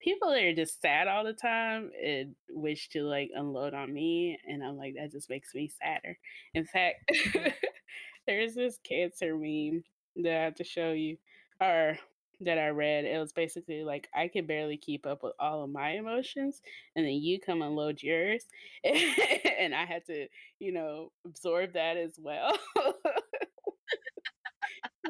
people 0.00 0.30
that 0.30 0.42
are 0.42 0.54
just 0.54 0.80
sad 0.82 1.06
all 1.08 1.24
the 1.24 1.32
time 1.32 1.90
and 2.04 2.34
wish 2.50 2.88
to 2.88 3.02
like 3.02 3.30
unload 3.34 3.72
on 3.72 3.92
me 3.92 4.38
and 4.48 4.62
i'm 4.62 4.76
like 4.76 4.94
that 4.94 5.12
just 5.12 5.30
makes 5.30 5.54
me 5.54 5.70
sadder 5.80 6.18
in 6.54 6.64
fact 6.64 7.10
there's 8.26 8.54
this 8.54 8.78
cancer 8.82 9.36
meme 9.36 9.82
that 10.16 10.32
i 10.32 10.44
have 10.44 10.54
to 10.54 10.64
show 10.64 10.90
you 10.90 11.16
or 11.60 11.96
that 12.44 12.58
i 12.58 12.68
read 12.68 13.04
it 13.04 13.18
was 13.18 13.32
basically 13.32 13.84
like 13.84 14.08
i 14.14 14.28
can 14.28 14.46
barely 14.46 14.76
keep 14.76 15.06
up 15.06 15.22
with 15.22 15.32
all 15.38 15.64
of 15.64 15.70
my 15.70 15.90
emotions 15.90 16.60
and 16.96 17.04
then 17.04 17.14
you 17.14 17.38
come 17.40 17.62
unload 17.62 18.02
yours 18.02 18.44
and 18.84 19.74
i 19.74 19.84
had 19.84 20.04
to 20.06 20.26
you 20.58 20.72
know 20.72 21.10
absorb 21.24 21.72
that 21.74 21.96
as 21.96 22.14
well 22.18 22.56
and 22.76 22.94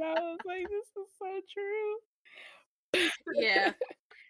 i 0.04 0.14
was 0.14 0.38
like 0.46 0.66
this 0.68 1.04
is 1.04 1.10
so 1.18 1.40
true 1.52 1.96
Yeah. 3.34 3.72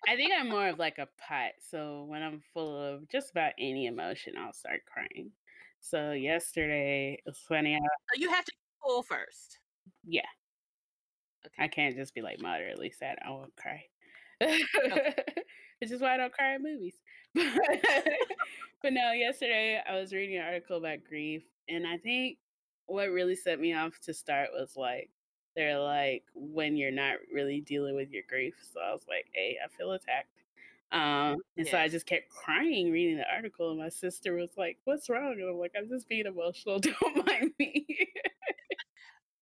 I 0.08 0.16
think 0.16 0.32
I'm 0.36 0.48
more 0.48 0.68
of 0.68 0.78
like 0.78 0.98
a 0.98 1.08
pot. 1.28 1.52
So 1.70 2.04
when 2.08 2.22
I'm 2.22 2.42
full 2.52 2.76
of 2.76 3.08
just 3.08 3.30
about 3.30 3.52
any 3.58 3.86
emotion, 3.86 4.34
I'll 4.36 4.52
start 4.52 4.80
crying. 4.92 5.30
So 5.80 6.12
yesterday, 6.12 7.14
it 7.14 7.22
was 7.24 7.38
funny. 7.48 7.78
So 8.14 8.20
you 8.20 8.30
have 8.30 8.44
to 8.44 8.52
pull 8.82 9.02
first. 9.02 9.58
yeah, 10.04 10.22
Okay. 11.46 11.64
I 11.64 11.68
can't 11.68 11.96
just 11.96 12.14
be 12.14 12.22
like 12.22 12.40
moderately 12.40 12.90
sad. 12.90 13.18
I 13.24 13.30
won't 13.30 13.54
cry. 13.56 13.84
Which 14.40 15.90
is 15.90 16.00
why 16.00 16.14
I 16.14 16.16
don't 16.16 16.32
cry 16.32 16.54
at 16.54 16.62
movies. 16.62 16.94
but 17.34 18.92
no, 18.92 19.12
yesterday 19.12 19.80
I 19.88 19.94
was 19.98 20.12
reading 20.12 20.36
an 20.36 20.44
article 20.44 20.76
about 20.76 21.04
grief, 21.08 21.42
and 21.68 21.86
I 21.86 21.98
think 21.98 22.38
what 22.86 23.10
really 23.10 23.36
set 23.36 23.60
me 23.60 23.74
off 23.74 23.98
to 24.04 24.14
start 24.14 24.50
was 24.52 24.76
like 24.76 25.10
they're 25.56 25.78
like 25.78 26.24
when 26.34 26.76
you're 26.76 26.90
not 26.90 27.16
really 27.32 27.60
dealing 27.60 27.96
with 27.96 28.10
your 28.10 28.22
grief. 28.28 28.54
So 28.72 28.80
I 28.80 28.92
was 28.92 29.04
like, 29.08 29.26
hey, 29.32 29.56
I 29.64 29.68
feel 29.76 29.92
attacked. 29.92 30.28
Um, 30.92 31.38
and 31.56 31.66
so 31.66 31.78
I 31.78 31.88
just 31.88 32.04
kept 32.04 32.28
crying 32.28 32.92
reading 32.92 33.16
the 33.16 33.24
article, 33.34 33.70
and 33.70 33.78
my 33.78 33.88
sister 33.88 34.34
was 34.34 34.50
like, 34.58 34.76
"What's 34.84 35.08
wrong?" 35.08 35.32
And 35.40 35.48
I'm 35.48 35.56
like, 35.56 35.72
"I'm 35.76 35.88
just 35.88 36.06
being 36.06 36.26
emotional. 36.26 36.78
Don't 36.80 37.26
mind 37.26 37.52
me." 37.58 37.86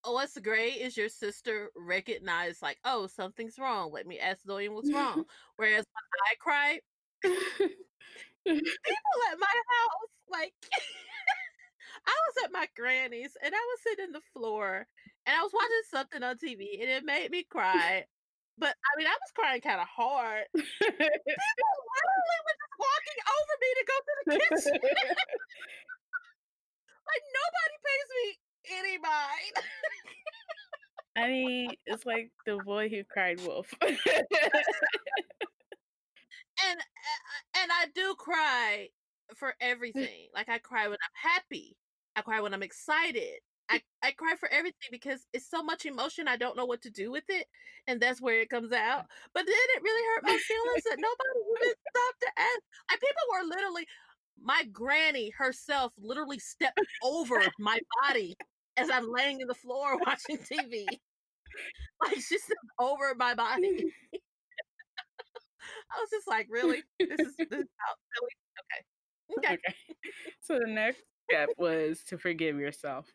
Oh, 0.02 0.14
what's 0.14 0.38
great 0.38 0.80
is 0.80 0.96
your 0.96 1.10
sister 1.10 1.70
recognized 1.76 2.62
like, 2.62 2.78
oh, 2.84 3.06
something's 3.06 3.58
wrong. 3.58 3.92
Let 3.92 4.06
me 4.06 4.18
ask 4.18 4.42
Zoe 4.46 4.68
what's 4.68 4.92
wrong. 4.92 5.24
Whereas 5.56 5.84
when 5.84 6.20
I 6.24 6.34
cry, 6.40 6.80
people 7.22 9.20
at 9.30 9.38
my 9.38 9.46
house, 9.46 10.10
like 10.30 10.54
I 12.06 12.10
was 12.12 12.44
at 12.44 12.52
my 12.52 12.66
granny's 12.74 13.36
and 13.42 13.54
I 13.54 13.58
was 13.58 13.80
sitting 13.82 14.06
in 14.06 14.12
the 14.12 14.22
floor 14.32 14.86
and 15.26 15.36
I 15.36 15.42
was 15.42 15.52
watching 15.52 15.84
something 15.90 16.22
on 16.22 16.38
TV 16.38 16.80
and 16.80 16.90
it 16.90 17.04
made 17.04 17.30
me 17.30 17.44
cry. 17.44 18.04
But 18.56 18.72
I 18.72 18.90
mean, 18.96 19.06
I 19.06 19.16
was 19.20 19.32
crying 19.34 19.60
kind 19.60 19.80
of 19.80 19.88
hard. 19.88 20.44
People 20.54 20.66
literally 20.88 22.40
were 22.44 22.56
just 22.56 22.76
walking 22.80 23.20
over 23.36 23.54
me 23.60 23.68
to 23.76 23.84
go 23.84 23.96
to 24.00 24.12
the 24.16 24.24
kitchen. 24.32 24.80
like 27.04 27.24
nobody 27.36 27.76
pays 27.84 28.08
me 28.16 28.26
any 28.78 28.98
mind. 28.98 29.66
I 31.16 31.28
mean, 31.28 31.70
it's 31.86 32.06
like 32.06 32.30
the 32.46 32.58
boy 32.64 32.88
who 32.88 33.02
cried 33.04 33.40
wolf. 33.46 33.72
and 33.82 33.98
uh, 36.78 37.60
and 37.60 37.70
I 37.72 37.86
do 37.94 38.14
cry 38.16 38.88
for 39.36 39.54
everything. 39.60 40.28
Like 40.34 40.48
I 40.48 40.58
cry 40.58 40.88
when 40.88 40.98
I'm 41.02 41.30
happy. 41.30 41.76
I 42.16 42.22
cry 42.22 42.40
when 42.40 42.54
I'm 42.54 42.62
excited. 42.62 43.40
I, 43.68 43.80
I 44.02 44.10
cry 44.10 44.34
for 44.38 44.48
everything 44.52 44.88
because 44.90 45.26
it's 45.32 45.48
so 45.48 45.62
much 45.62 45.86
emotion. 45.86 46.26
I 46.26 46.36
don't 46.36 46.56
know 46.56 46.64
what 46.64 46.82
to 46.82 46.90
do 46.90 47.12
with 47.12 47.24
it, 47.28 47.46
and 47.86 48.00
that's 48.00 48.20
where 48.20 48.40
it 48.40 48.50
comes 48.50 48.72
out. 48.72 49.06
But 49.32 49.46
then 49.46 49.54
it 49.76 49.82
really 49.82 50.06
hurt 50.08 50.24
my 50.24 50.36
feelings 50.36 50.84
that 50.84 50.98
nobody 50.98 51.38
even 51.56 51.74
stopped 51.88 52.20
to 52.22 52.28
ask. 52.36 52.60
Like 52.90 53.00
people 53.00 53.26
were 53.32 53.48
literally, 53.48 53.86
my 54.42 54.64
granny 54.72 55.30
herself 55.38 55.92
literally 56.02 56.40
stepped 56.40 56.80
over 57.04 57.40
my 57.60 57.78
body 58.02 58.36
as 58.80 58.90
I'm 58.90 59.10
laying 59.10 59.40
in 59.40 59.46
the 59.48 59.54
floor 59.54 59.96
watching 60.06 60.38
TV. 60.38 60.86
Like 62.02 62.18
stepped 62.20 62.54
over 62.78 63.14
my 63.16 63.34
body. 63.34 63.92
I 65.92 66.00
was 66.00 66.10
just 66.10 66.28
like, 66.28 66.46
really? 66.48 66.82
This 66.98 67.20
is 67.20 67.36
this 67.36 67.48
is 67.50 67.68
how 67.76 67.94
really? 68.16 68.34
Okay. 68.60 68.82
Okay. 69.38 69.54
okay. 69.54 69.74
So 70.40 70.58
the 70.58 70.70
next 70.70 71.02
step 71.28 71.50
was 71.58 72.02
to 72.08 72.18
forgive 72.18 72.58
yourself. 72.58 73.06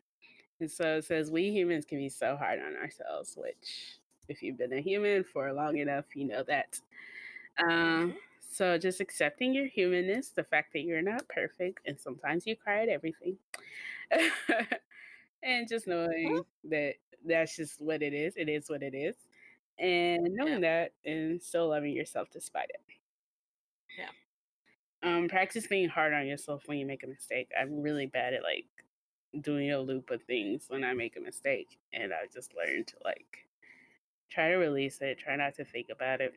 And 0.59 0.69
so 0.69 0.97
it 0.97 1.05
says 1.05 1.31
we 1.31 1.49
humans 1.51 1.85
can 1.85 1.97
be 1.97 2.09
so 2.09 2.35
hard 2.37 2.59
on 2.59 2.75
ourselves, 2.75 3.35
which 3.37 3.99
if 4.29 4.41
you've 4.41 4.57
been 4.57 4.73
a 4.73 4.81
human 4.81 5.23
for 5.23 5.51
long 5.53 5.77
enough, 5.77 6.05
you 6.15 6.25
know 6.25 6.43
that. 6.43 6.79
Um, 7.67 8.15
so 8.51 8.77
just 8.77 9.01
accepting 9.01 9.53
your 9.53 9.67
humanness, 9.67 10.29
the 10.29 10.43
fact 10.43 10.73
that 10.73 10.83
you're 10.83 11.01
not 11.01 11.27
perfect, 11.27 11.79
and 11.85 11.99
sometimes 11.99 12.47
you 12.47 12.55
cry 12.55 12.83
at 12.83 12.89
everything. 12.89 13.37
and 15.45 15.67
just 15.69 15.87
knowing 15.87 16.41
that 16.65 16.95
that's 17.25 17.55
just 17.55 17.79
what 17.81 18.01
it 18.01 18.13
is. 18.13 18.33
It 18.35 18.49
is 18.49 18.69
what 18.69 18.83
it 18.83 18.93
is. 18.93 19.15
And 19.79 20.23
knowing 20.33 20.61
that 20.61 20.93
and 21.05 21.41
still 21.41 21.69
loving 21.69 21.93
yourself 21.93 22.29
despite 22.31 22.69
it. 22.69 22.81
Yeah. 23.97 24.09
Um, 25.03 25.27
practice 25.27 25.67
being 25.67 25.89
hard 25.89 26.13
on 26.13 26.25
yourself 26.25 26.63
when 26.65 26.77
you 26.77 26.85
make 26.85 27.03
a 27.03 27.07
mistake. 27.07 27.49
I'm 27.59 27.81
really 27.81 28.07
bad 28.07 28.33
at 28.33 28.43
like 28.43 28.65
doing 29.41 29.71
a 29.71 29.79
loop 29.79 30.09
of 30.11 30.23
things 30.23 30.65
when 30.69 30.83
I 30.83 30.93
make 30.93 31.17
a 31.17 31.21
mistake, 31.21 31.77
and 31.93 32.13
I 32.13 32.25
just 32.33 32.53
learned 32.55 32.87
to 32.87 32.95
like 33.03 33.47
try 34.31 34.49
to 34.49 34.55
release 34.55 34.99
it, 35.01 35.19
try 35.19 35.35
not 35.35 35.55
to 35.55 35.65
think 35.65 35.87
about 35.91 36.21
it, 36.21 36.33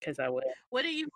because 0.00 0.18
I 0.18 0.28
would. 0.28 0.44
What 0.70 0.82
do 0.82 0.88
you 0.88 1.08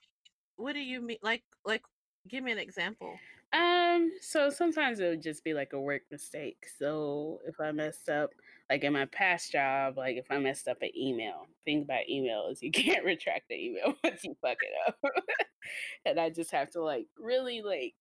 What 0.56 0.74
do 0.74 0.80
you 0.80 1.00
mean? 1.00 1.18
Like, 1.22 1.42
like, 1.64 1.82
give 2.28 2.44
me 2.44 2.52
an 2.52 2.58
example. 2.58 3.18
Um, 3.52 4.12
so 4.20 4.50
sometimes 4.50 5.00
it 5.00 5.08
would 5.08 5.22
just 5.22 5.42
be 5.42 5.54
like 5.54 5.72
a 5.72 5.80
work 5.80 6.02
mistake. 6.10 6.66
So 6.78 7.40
if 7.46 7.58
I 7.60 7.72
messed 7.72 8.08
up, 8.08 8.30
like 8.68 8.84
in 8.84 8.92
my 8.92 9.06
past 9.06 9.52
job, 9.52 9.96
like 9.96 10.16
if 10.16 10.26
I 10.30 10.38
messed 10.38 10.68
up 10.68 10.82
an 10.82 10.90
email, 10.96 11.46
thing 11.64 11.82
about 11.82 12.08
email 12.08 12.48
is 12.50 12.62
you 12.62 12.70
can't 12.72 13.04
retract 13.04 13.48
the 13.48 13.56
email 13.56 13.94
once 14.04 14.24
you 14.24 14.36
fuck 14.42 14.58
it 14.62 14.72
up. 14.86 14.98
and 16.04 16.20
I 16.20 16.30
just 16.30 16.50
have 16.50 16.70
to 16.70 16.82
like 16.82 17.06
really 17.18 17.62
like 17.62 17.94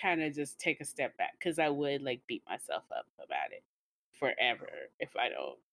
kind 0.00 0.22
of 0.22 0.34
just 0.34 0.58
take 0.58 0.80
a 0.80 0.84
step 0.84 1.16
back 1.16 1.32
because 1.38 1.58
I 1.58 1.68
would 1.68 2.02
like 2.02 2.22
beat 2.26 2.42
myself 2.48 2.84
up 2.90 3.06
about 3.18 3.52
it 3.52 3.62
forever 4.18 4.68
if 4.98 5.10
I 5.16 5.28
don't. 5.28 5.58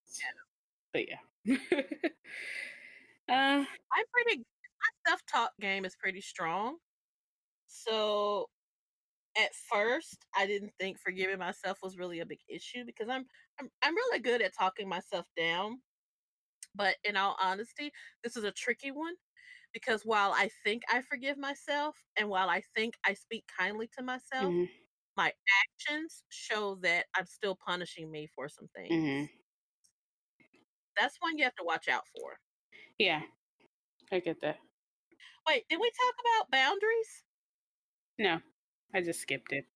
But 0.93 1.05
yeah. 1.09 1.57
uh, 3.27 3.65
I'm 3.65 4.05
pretty. 4.11 4.37
My 4.37 5.09
self 5.09 5.21
talk 5.25 5.49
game 5.59 5.85
is 5.85 5.95
pretty 5.95 6.21
strong. 6.21 6.77
So 7.65 8.22
at 9.37 9.53
first, 9.55 10.25
I 10.35 10.45
didn't 10.47 10.73
think 10.79 10.99
forgiving 10.99 11.39
myself 11.39 11.79
was 11.83 11.97
really 11.97 12.19
a 12.19 12.25
big 12.25 12.39
issue 12.49 12.85
because 12.85 13.09
I'm 13.09 13.25
I'm 13.59 13.69
I'm 13.81 13.95
really 13.95 14.19
good 14.19 14.41
at 14.41 14.53
talking 14.57 14.89
myself 14.89 15.27
down. 15.37 15.81
But 16.75 16.97
in 17.03 17.17
all 17.17 17.37
honesty, 17.41 17.91
this 18.23 18.37
is 18.37 18.43
a 18.43 18.51
tricky 18.51 18.91
one 18.91 19.15
because 19.73 20.03
while 20.05 20.33
I 20.33 20.49
think 20.65 20.83
I 20.89 21.01
forgive 21.03 21.37
myself 21.37 21.97
and 22.17 22.29
while 22.29 22.49
I 22.49 22.61
think 22.75 22.95
I 23.05 23.13
speak 23.15 23.45
kindly 23.57 23.89
to 23.97 24.03
myself, 24.03 24.55
mhm, 24.55 24.69
my 25.17 25.33
actions 25.65 26.23
show 26.29 26.75
that 26.77 27.07
I'm 27.15 27.27
still 27.27 27.55
punishing 27.57 28.11
me 28.11 28.27
for 28.27 28.49
some 28.49 28.69
things. 28.75 29.05
mhm. 29.05 29.29
That's 30.95 31.17
one 31.21 31.37
you 31.37 31.43
have 31.43 31.53
to 31.55 31.63
watch 31.63 31.87
out 31.87 32.07
for. 32.07 32.39
Yeah, 32.97 33.21
I 34.11 34.19
get 34.19 34.41
that. 34.41 34.59
Wait, 35.47 35.65
did 35.69 35.79
we 35.79 35.89
talk 35.91 36.15
about 36.19 36.51
boundaries? 36.51 37.23
No, 38.17 38.41
I 38.93 39.01
just 39.01 39.19
skipped 39.21 39.51
it. 39.51 39.67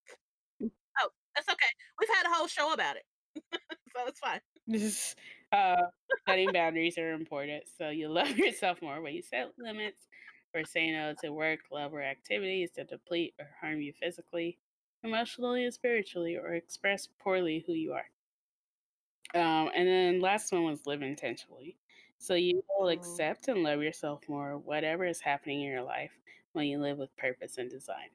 Oh, 1.02 1.10
that's 1.36 1.50
okay. 1.50 1.68
We've 2.00 2.10
had 2.10 2.26
a 2.26 2.34
whole 2.34 2.48
show 2.48 2.74
about 2.74 2.96
it. 2.98 3.04
so 3.96 4.08
it's 4.08 4.20
fine. 4.20 4.42
Uh, 5.52 5.84
setting 6.28 6.52
boundaries 6.52 6.98
are 6.98 7.14
important. 7.14 7.64
So 7.78 7.90
you 7.90 8.10
love 8.10 8.38
yourself 8.38 8.82
more 8.82 9.02
when 9.02 9.14
you 9.14 9.22
set 9.22 9.58
limits 9.58 10.08
or 10.54 10.66
say 10.66 10.92
no 10.92 11.14
to 11.22 11.32
work, 11.32 11.62
love, 11.72 11.94
or 11.94 12.02
activities 12.04 12.72
that 12.76 12.90
deplete 12.90 13.34
or 13.40 13.50
harm 13.62 13.80
you 13.82 13.94
physically, 13.94 14.60
emotionally, 15.04 15.64
and 15.64 15.74
spiritually, 15.74 16.36
or 16.36 16.54
express 16.54 17.08
poorly 17.08 17.64
who 17.66 17.74
you 17.74 17.94
are. 17.94 18.10
Um, 19.34 19.72
and 19.76 19.88
then 19.88 20.20
last 20.22 20.52
one 20.52 20.64
was 20.64 20.86
live 20.86 21.02
intentionally. 21.02 21.78
So 22.18 22.34
you 22.34 22.64
will 22.78 22.90
Mm. 22.90 22.90
accept 22.90 23.48
and 23.48 23.62
love 23.64 23.82
yourself 23.82 24.28
more, 24.28 24.58
whatever 24.58 25.06
is 25.06 25.22
happening 25.22 25.62
in 25.62 25.72
your 25.72 25.84
life, 25.84 26.12
when 26.54 26.66
you 26.68 26.80
live 26.80 26.98
with 26.98 27.16
purpose 27.18 27.58
and 27.58 27.70
design. 27.70 28.10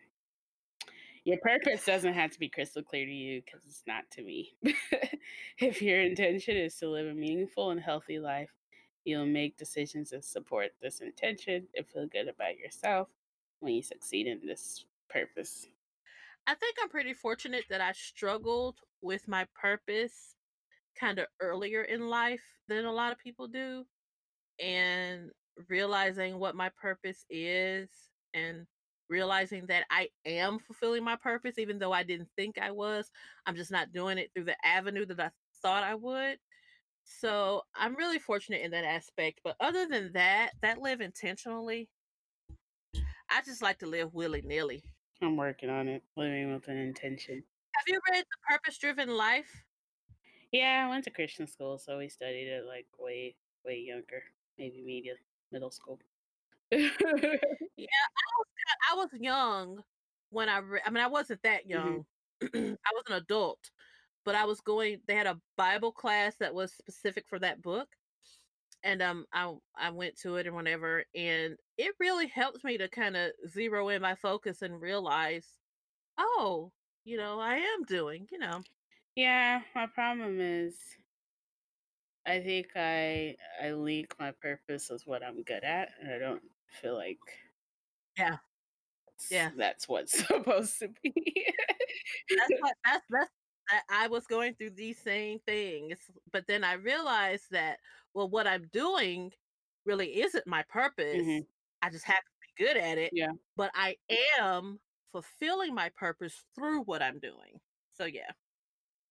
Your 1.25 1.39
purpose 1.39 1.85
doesn't 1.85 2.15
have 2.15 2.33
to 2.33 2.39
be 2.39 2.49
crystal 2.49 2.83
clear 2.83 3.07
to 3.07 3.13
you 3.13 3.43
because 3.45 3.65
it's 3.65 3.85
not 3.87 4.05
to 4.13 4.23
me. 4.23 4.57
if 5.59 5.81
your 5.81 6.01
intention 6.01 6.57
is 6.57 6.77
to 6.79 6.89
live 6.89 7.07
a 7.07 7.15
meaningful 7.15 7.71
and 7.71 7.81
healthy 7.81 8.19
life, 8.19 8.51
you'll 9.05 9.27
make 9.27 9.57
decisions 9.57 10.11
that 10.11 10.25
support 10.25 10.71
this 10.83 11.01
intention 11.01 11.69
and 11.77 11.87
feel 11.87 12.07
good 12.07 12.29
about 12.29 12.59
yourself 12.59 13.09
when 13.61 13.75
you 13.75 13.83
succeed 13.83 14.27
in 14.27 14.41
this 14.45 14.85
purpose. 15.09 15.67
I 16.47 16.55
think 16.55 16.77
I'm 16.83 16.89
pretty 16.89 17.15
fortunate 17.15 17.65
that 17.71 17.81
I 17.81 17.93
struggled 17.93 18.81
with 19.01 19.29
my 19.29 19.47
purpose 19.55 20.35
kind 20.99 21.21
of 21.21 21.27
earlier 21.41 21.83
in 21.83 22.09
life 22.09 22.43
than 22.67 22.85
a 22.85 22.93
lot 22.93 23.13
of 23.13 23.19
people 23.19 23.47
do. 23.47 23.85
And 24.61 25.31
realizing 25.69 26.39
what 26.39 26.57
my 26.57 26.71
purpose 26.81 27.25
is 27.31 27.89
and 28.35 28.67
realizing 29.09 29.67
that 29.67 29.85
I 29.91 30.09
am 30.25 30.59
fulfilling 30.59 31.05
my 31.05 31.17
purpose, 31.17 31.59
even 31.59 31.79
though 31.79 31.93
I 31.93 32.03
didn't 32.03 32.29
think 32.37 32.59
I 32.59 32.71
was. 32.71 33.11
I'm 33.47 33.57
just 33.57 33.71
not 33.71 33.93
doing 33.93 34.19
it 34.19 34.31
through 34.35 34.45
the 34.45 34.57
avenue 34.65 35.07
that 35.07 35.21
I 35.21 35.31
thought 35.63 35.85
I 35.85 35.95
would. 35.95 36.39
So 37.05 37.63
I'm 37.75 37.97
really 37.97 38.19
fortunate 38.19 38.63
in 38.63 38.71
that 38.73 38.85
aspect. 38.85 39.41
But 39.45 39.57
other 39.61 39.87
than 39.87 40.13
that, 40.15 40.53
that 40.63 40.79
live 40.79 41.01
intentionally, 41.01 41.89
I 42.95 43.41
just 43.45 43.63
like 43.63 43.79
to 43.81 43.87
live 43.87 44.15
willy 44.15 44.43
nilly. 44.43 44.85
I'm 45.21 45.37
working 45.37 45.71
on 45.71 45.89
it, 45.89 46.03
living 46.17 46.53
with 46.53 46.69
an 46.69 46.77
intention. 46.77 47.43
Have 47.75 47.85
you 47.87 48.01
read 48.11 48.25
The 48.25 48.55
Purpose 48.55 48.79
Driven 48.79 49.09
Life? 49.09 49.65
Yeah, 50.53 50.85
I 50.87 50.91
went 50.91 51.05
to 51.05 51.11
Christian 51.11 51.47
school, 51.47 51.79
so 51.79 51.99
we 51.99 52.09
studied 52.09 52.49
it 52.49 52.67
like 52.67 52.87
way, 52.99 53.37
way 53.65 53.79
younger, 53.79 54.23
maybe 54.59 54.83
media, 54.83 55.15
middle 55.51 55.71
school. 55.71 55.99
Yeah, 57.77 57.87
I 58.17 58.27
was 58.39 58.47
I 58.93 58.97
was 58.97 59.09
young 59.21 59.83
when 60.31 60.49
I 60.49 60.59
re- 60.59 60.81
I 60.85 60.91
mean 60.91 61.03
I 61.05 61.09
wasn't 61.09 61.43
that 61.43 61.67
young. 61.67 62.05
I 62.43 62.77
was 62.95 63.05
an 63.09 63.15
adult, 63.17 63.71
but 64.25 64.35
I 64.35 64.45
was 64.47 64.61
going 64.61 65.01
they 65.07 65.15
had 65.15 65.27
a 65.27 65.41
Bible 65.57 65.93
class 65.93 66.37
that 66.39 66.55
was 66.55 66.73
specific 66.75 67.27
for 67.29 67.39
that 67.41 67.63
book. 67.63 67.89
And 68.85 69.03
um 69.03 69.27
I 69.33 69.55
I 69.77 69.91
went 69.91 70.19
to 70.21 70.37
it 70.37 70.47
and 70.47 70.57
whatever 70.57 71.05
and 71.15 71.57
it 71.79 71.95
really 72.01 72.29
helped 72.29 72.65
me 72.65 72.79
to 72.79 72.89
kind 72.89 73.17
of 73.17 73.33
zero 73.49 73.89
in 73.91 74.03
my 74.03 74.15
focus 74.17 74.63
and 74.63 74.81
realize, 74.81 75.59
oh, 76.19 76.73
you 77.05 77.17
know, 77.19 77.41
I 77.41 77.57
am 77.57 77.85
doing, 77.85 78.29
you 78.33 78.39
know. 78.39 78.63
yeah, 79.17 79.63
my 79.75 79.87
problem 79.87 80.41
is 80.41 80.77
I 82.27 82.41
think 82.41 82.69
I 82.77 83.37
I 83.63 83.73
link 83.73 84.15
my 84.19 84.33
purpose 84.33 84.91
as 84.91 85.07
what 85.07 85.23
I'm 85.25 85.43
good 85.43 85.65
at, 85.65 85.91
and 86.01 86.13
I 86.13 86.19
don't 86.19 86.43
feel 86.81 86.95
like 86.97 87.19
Yeah. 88.19 88.37
Yeah. 89.31 89.51
that's 89.57 89.89
what's 89.89 90.13
supposed 90.27 90.79
to 90.81 90.89
be. 91.03 91.13
That's 92.37 92.53
what 92.61 92.75
that's 92.85 93.05
that's 93.11 93.31
I, 93.71 94.05
I 94.05 94.09
was 94.09 94.27
going 94.27 94.55
through 94.55 94.71
these 94.71 94.99
same 94.99 95.39
things, 95.47 95.97
but 96.33 96.47
then 96.49 96.65
I 96.65 96.75
realized 96.75 97.47
that 97.53 97.79
well, 98.15 98.29
what 98.29 98.47
I'm 98.47 98.69
doing 98.73 99.33
really 99.87 100.21
isn't 100.23 100.47
my 100.47 100.63
purpose. 100.69 101.17
Mhm. 101.23 101.47
I 101.83 101.91
just 101.91 102.05
happen 102.05 102.23
to 102.25 102.49
be 102.57 102.65
good 102.67 102.77
at 102.77 102.99
it. 102.99 103.11
Yeah. 103.15 103.33
But 103.57 103.71
I 103.75 103.97
am 104.41 104.81
fulfilling 105.13 105.75
my 105.75 105.91
purpose 105.91 106.45
through 106.55 106.83
what 106.83 107.03
I'm 107.03 107.19
doing. 107.21 107.61
So 107.95 108.05
yeah. 108.07 108.31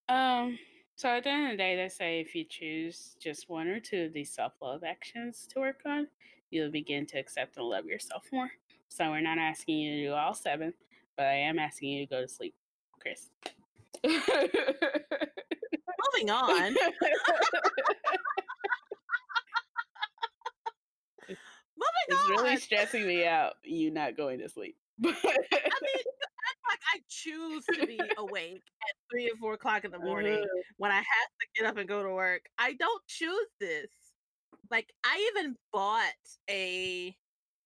Um, 0.09 0.57
so 0.95 1.09
at 1.09 1.24
the 1.24 1.30
end 1.30 1.45
of 1.45 1.51
the 1.51 1.57
day, 1.57 1.76
they 1.76 1.89
say 1.89 2.20
if 2.20 2.36
you 2.36 2.45
choose 2.45 3.16
just 3.20 3.49
one 3.49 3.68
or 3.68 3.80
two 3.80 4.05
of 4.05 4.14
these 4.14 4.32
self 4.34 4.53
love 4.62 4.84
actions 4.84 5.47
to 5.53 5.59
work 5.59 5.82
on, 5.86 6.07
you'll 6.52 6.72
begin 6.72 7.06
to 7.08 7.18
accept 7.18 7.58
and 7.58 7.66
love 7.66 7.86
yourself 7.86 8.28
more. 8.32 8.52
So 8.89 9.10
we're 9.10 9.22
not 9.22 9.38
asking 9.38 9.80
you 9.80 9.95
to 9.95 10.08
do 10.10 10.14
all 10.14 10.34
seven, 10.34 10.74
but 11.18 11.26
I 11.26 11.34
am 11.34 11.58
asking 11.58 11.89
you 11.89 12.06
to 12.06 12.10
go 12.10 12.22
to 12.22 12.28
sleep, 12.28 12.54
Chris. 12.99 13.30
Moving 14.04 14.20
on. 16.30 16.54
Moving 16.60 16.70
on. 16.70 16.78
it's 22.08 22.24
on. 22.24 22.30
really 22.30 22.58
stressing 22.58 23.08
me 23.08 23.26
out, 23.26 23.54
you 23.64 23.91
not 23.91 24.18
going 24.18 24.39
to 24.39 24.49
sleep. 24.49 24.76
I 25.04 25.08
mean, 25.08 25.16
like 26.68 26.80
I 26.93 26.99
choose 27.10 27.64
to 27.74 27.88
be 27.88 27.99
awake 28.18 28.62
at 28.82 28.95
three 29.10 29.28
or 29.28 29.38
four 29.39 29.54
o'clock 29.54 29.86
in 29.86 29.91
the 29.91 29.99
morning 29.99 30.39
Ugh. 30.39 30.64
when 30.78 30.91
I 30.91 30.95
have 30.95 31.06
to 31.06 31.47
get 31.56 31.68
up 31.68 31.78
and 31.78 31.88
go 31.88 32.04
to 32.04 32.10
work. 32.10 32.43
I 32.58 32.74
don't 32.74 33.02
choose 33.08 33.47
this. 33.60 33.88
Like 34.70 34.93
I 35.04 35.32
even 35.36 35.56
bought 35.74 36.14
a 36.49 37.16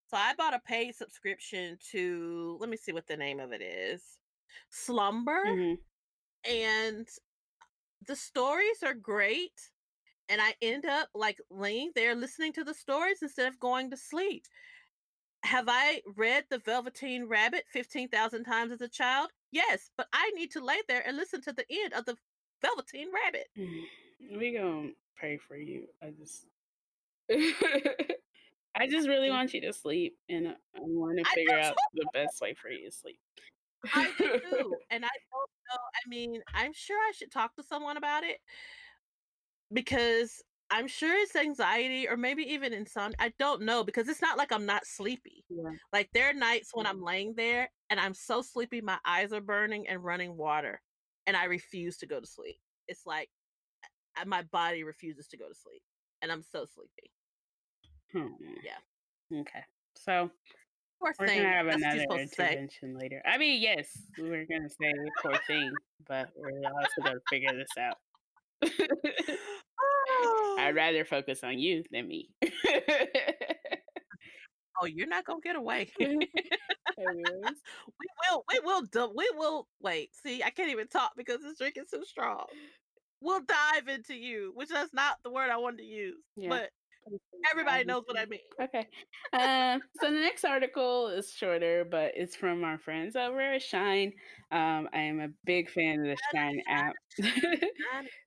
so 0.10 0.18
I 0.18 0.34
bought 0.38 0.54
a 0.54 0.60
paid 0.60 0.96
subscription 0.96 1.78
to 1.92 2.58
let 2.60 2.70
me 2.70 2.78
see 2.78 2.92
what 2.92 3.08
the 3.08 3.18
name 3.18 3.40
of 3.40 3.52
it 3.52 3.62
is. 3.62 4.20
Slumber 4.70 5.44
Mhm. 5.46 5.78
and 6.46 7.08
the 8.08 8.16
stories 8.16 8.84
are 8.84 8.94
great 8.94 9.72
and 10.30 10.42
I 10.42 10.56
end 10.62 10.86
up 10.86 11.10
like 11.14 11.40
laying 11.50 11.92
there 11.96 12.16
listening 12.16 12.54
to 12.54 12.64
the 12.64 12.74
stories 12.74 13.22
instead 13.22 13.48
of 13.48 13.60
going 13.60 13.90
to 13.92 13.98
sleep. 13.98 14.46
Have 15.44 15.66
I 15.68 16.02
read 16.16 16.46
The 16.50 16.58
Velveteen 16.60 17.26
Rabbit 17.26 17.66
15,000 17.68 18.44
times 18.46 18.72
as 18.72 18.82
a 18.82 18.88
child? 18.88 19.32
Yes, 19.52 19.92
but 19.96 20.08
I 20.12 20.32
need 20.32 20.52
to 20.52 20.64
lay 20.64 20.82
there 20.88 21.06
and 21.06 21.16
listen 21.18 21.42
to 21.42 21.54
the 21.54 21.66
end 21.70 21.94
of 21.94 22.06
The 22.06 22.18
Velveteen 22.62 23.12
Rabbit. 23.12 23.48
We 24.32 24.54
gonna 24.54 24.92
pray 25.16 25.38
for 25.38 25.56
you. 25.56 25.88
I 26.02 26.10
just, 26.10 26.48
I 28.78 28.88
just 28.88 29.08
really 29.08 29.30
want 29.30 29.54
you 29.54 29.62
to 29.62 29.74
sleep, 29.74 30.18
and 30.30 30.50
I 30.50 30.52
I 30.52 30.82
want 30.82 31.18
to 31.18 31.26
figure 31.34 31.58
out 31.58 31.76
the 31.94 32.06
best 32.14 32.42
way 32.42 32.54
for 32.54 32.70
you 32.70 32.90
to 32.90 32.96
sleep. 32.96 33.20
I 33.94 34.12
do. 34.18 34.26
And 34.92 35.06
I 35.06 35.10
don't 35.10 35.52
know. 35.70 35.80
I 35.94 36.10
mean, 36.10 36.42
I'm 36.54 36.74
sure 36.74 36.98
I 36.98 37.12
should 37.16 37.32
talk 37.32 37.56
to 37.56 37.64
someone 37.64 37.98
about 37.98 38.24
it 38.24 38.38
because 39.74 40.42
I'm 40.72 40.88
sure 40.88 41.14
it's 41.14 41.36
anxiety 41.36 42.08
or 42.08 42.18
maybe 42.18 42.44
even 42.44 42.74
insomnia. 42.74 43.16
I 43.20 43.34
don't 43.38 43.62
know 43.62 43.84
because 43.84 44.08
it's 44.08 44.22
not 44.22 44.38
like 44.38 44.52
I'm 44.52 44.66
not 44.66 44.86
sleepy. 44.86 45.46
Yeah. 45.50 45.72
Like 45.94 46.10
there 46.14 46.30
are 46.30 46.34
nights 46.34 46.72
when 46.74 46.88
I'm 46.88 47.02
laying 47.02 47.36
there 47.36 47.70
and 47.90 48.00
I'm 48.00 48.14
so 48.14 48.42
sleepy, 48.42 48.82
my 48.82 48.98
eyes 49.06 49.32
are 49.34 49.42
burning 49.42 49.88
and 49.88 50.04
running 50.04 50.36
water, 50.38 50.82
and 51.28 51.38
I 51.38 51.46
refuse 51.46 51.98
to 51.98 52.08
go 52.08 52.20
to 52.20 52.28
sleep. 52.28 52.58
It's 52.88 53.06
like 53.06 53.30
uh, 54.20 54.26
my 54.26 54.44
body 54.44 54.84
refuses 54.84 55.28
to 55.28 55.38
go 55.38 55.48
to 55.48 55.56
sleep, 55.56 55.82
and 56.26 56.32
I'm 56.32 56.42
so 56.42 56.66
sleepy. 56.74 57.12
Hmm. 58.12 58.34
Yeah. 58.64 58.80
Okay. 59.42 59.64
So 59.96 60.32
Poor 61.00 61.14
we're 61.20 61.28
thing. 61.28 61.44
gonna 61.44 61.54
have 61.56 61.68
That's 61.68 61.78
another 61.78 61.98
to 62.00 62.28
say. 62.28 62.48
intervention 62.54 62.98
later. 62.98 63.22
I 63.26 63.38
mean, 63.38 63.62
yes, 63.62 63.96
we 64.18 64.28
were 64.32 64.44
gonna 64.50 64.70
say 64.70 64.92
poor 65.22 65.38
thing, 65.46 65.72
but 66.08 66.30
we're 66.36 66.50
also 66.68 67.02
gonna 67.04 67.20
figure 67.30 67.52
this 67.54 67.78
out. 67.80 67.98
I'd 70.58 70.72
rather 70.76 71.06
focus 71.06 71.44
on 71.44 71.60
you 71.60 71.84
than 71.92 72.08
me. 72.08 72.32
oh, 74.82 74.86
you're 74.88 75.06
not 75.08 75.26
gonna 75.26 75.42
get 75.44 75.56
away. 75.56 75.92
We 76.98 77.06
will. 78.32 78.46
We 78.50 78.60
will. 78.64 79.14
We 79.14 79.30
will. 79.36 79.68
Wait. 79.82 80.12
See, 80.26 80.42
I 80.42 80.50
can't 80.50 80.72
even 80.72 80.88
talk 80.88 81.12
because 81.18 81.42
this 81.42 81.58
drink 81.58 81.76
is 81.78 81.90
too 81.90 82.06
strong. 82.06 82.46
We'll 83.22 83.42
dive 83.42 83.88
into 83.88 84.14
you, 84.16 84.52
which 84.56 84.70
that's 84.70 84.94
not 84.94 85.18
the 85.24 85.32
word 85.32 85.50
I 85.50 85.58
wanted 85.58 85.78
to 85.78 85.84
use, 85.84 86.24
Yeah. 86.36 86.50
but 86.50 86.70
everybody 87.52 87.84
knows 87.86 88.04
what 88.08 88.18
I 88.18 88.26
mean. 88.26 88.40
Okay. 88.60 88.88
Um, 89.34 89.82
so 90.02 90.12
the 90.12 90.20
next 90.20 90.44
article 90.44 91.08
is 91.08 91.32
shorter, 91.32 91.86
but 91.86 92.14
it's 92.16 92.36
from 92.36 92.64
our 92.64 92.78
friends 92.80 93.16
over 93.16 93.40
at 93.42 93.62
Shine. 93.62 94.14
Um, 94.52 94.90
I 94.94 95.00
am 95.02 95.20
a 95.20 95.30
big 95.46 95.70
fan 95.70 96.00
of 96.00 96.06
the 96.06 96.18
Shine 96.34 96.62
app. 96.68 96.94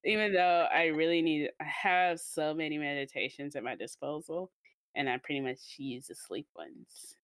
Even 0.05 0.33
though 0.33 0.69
I 0.73 0.87
really 0.87 1.23
need, 1.23 1.51
I 1.61 1.65
have 1.65 2.21
so 2.21 2.55
many 2.55 2.79
meditations 2.79 3.57
at 3.57 3.65
my 3.65 3.75
disposal, 3.77 4.53
and 4.95 5.09
I 5.09 5.19
pretty 5.19 5.41
much 5.41 5.59
use 5.79 6.07
the 6.07 6.15
sleep 6.15 6.49
ones 6.57 7.17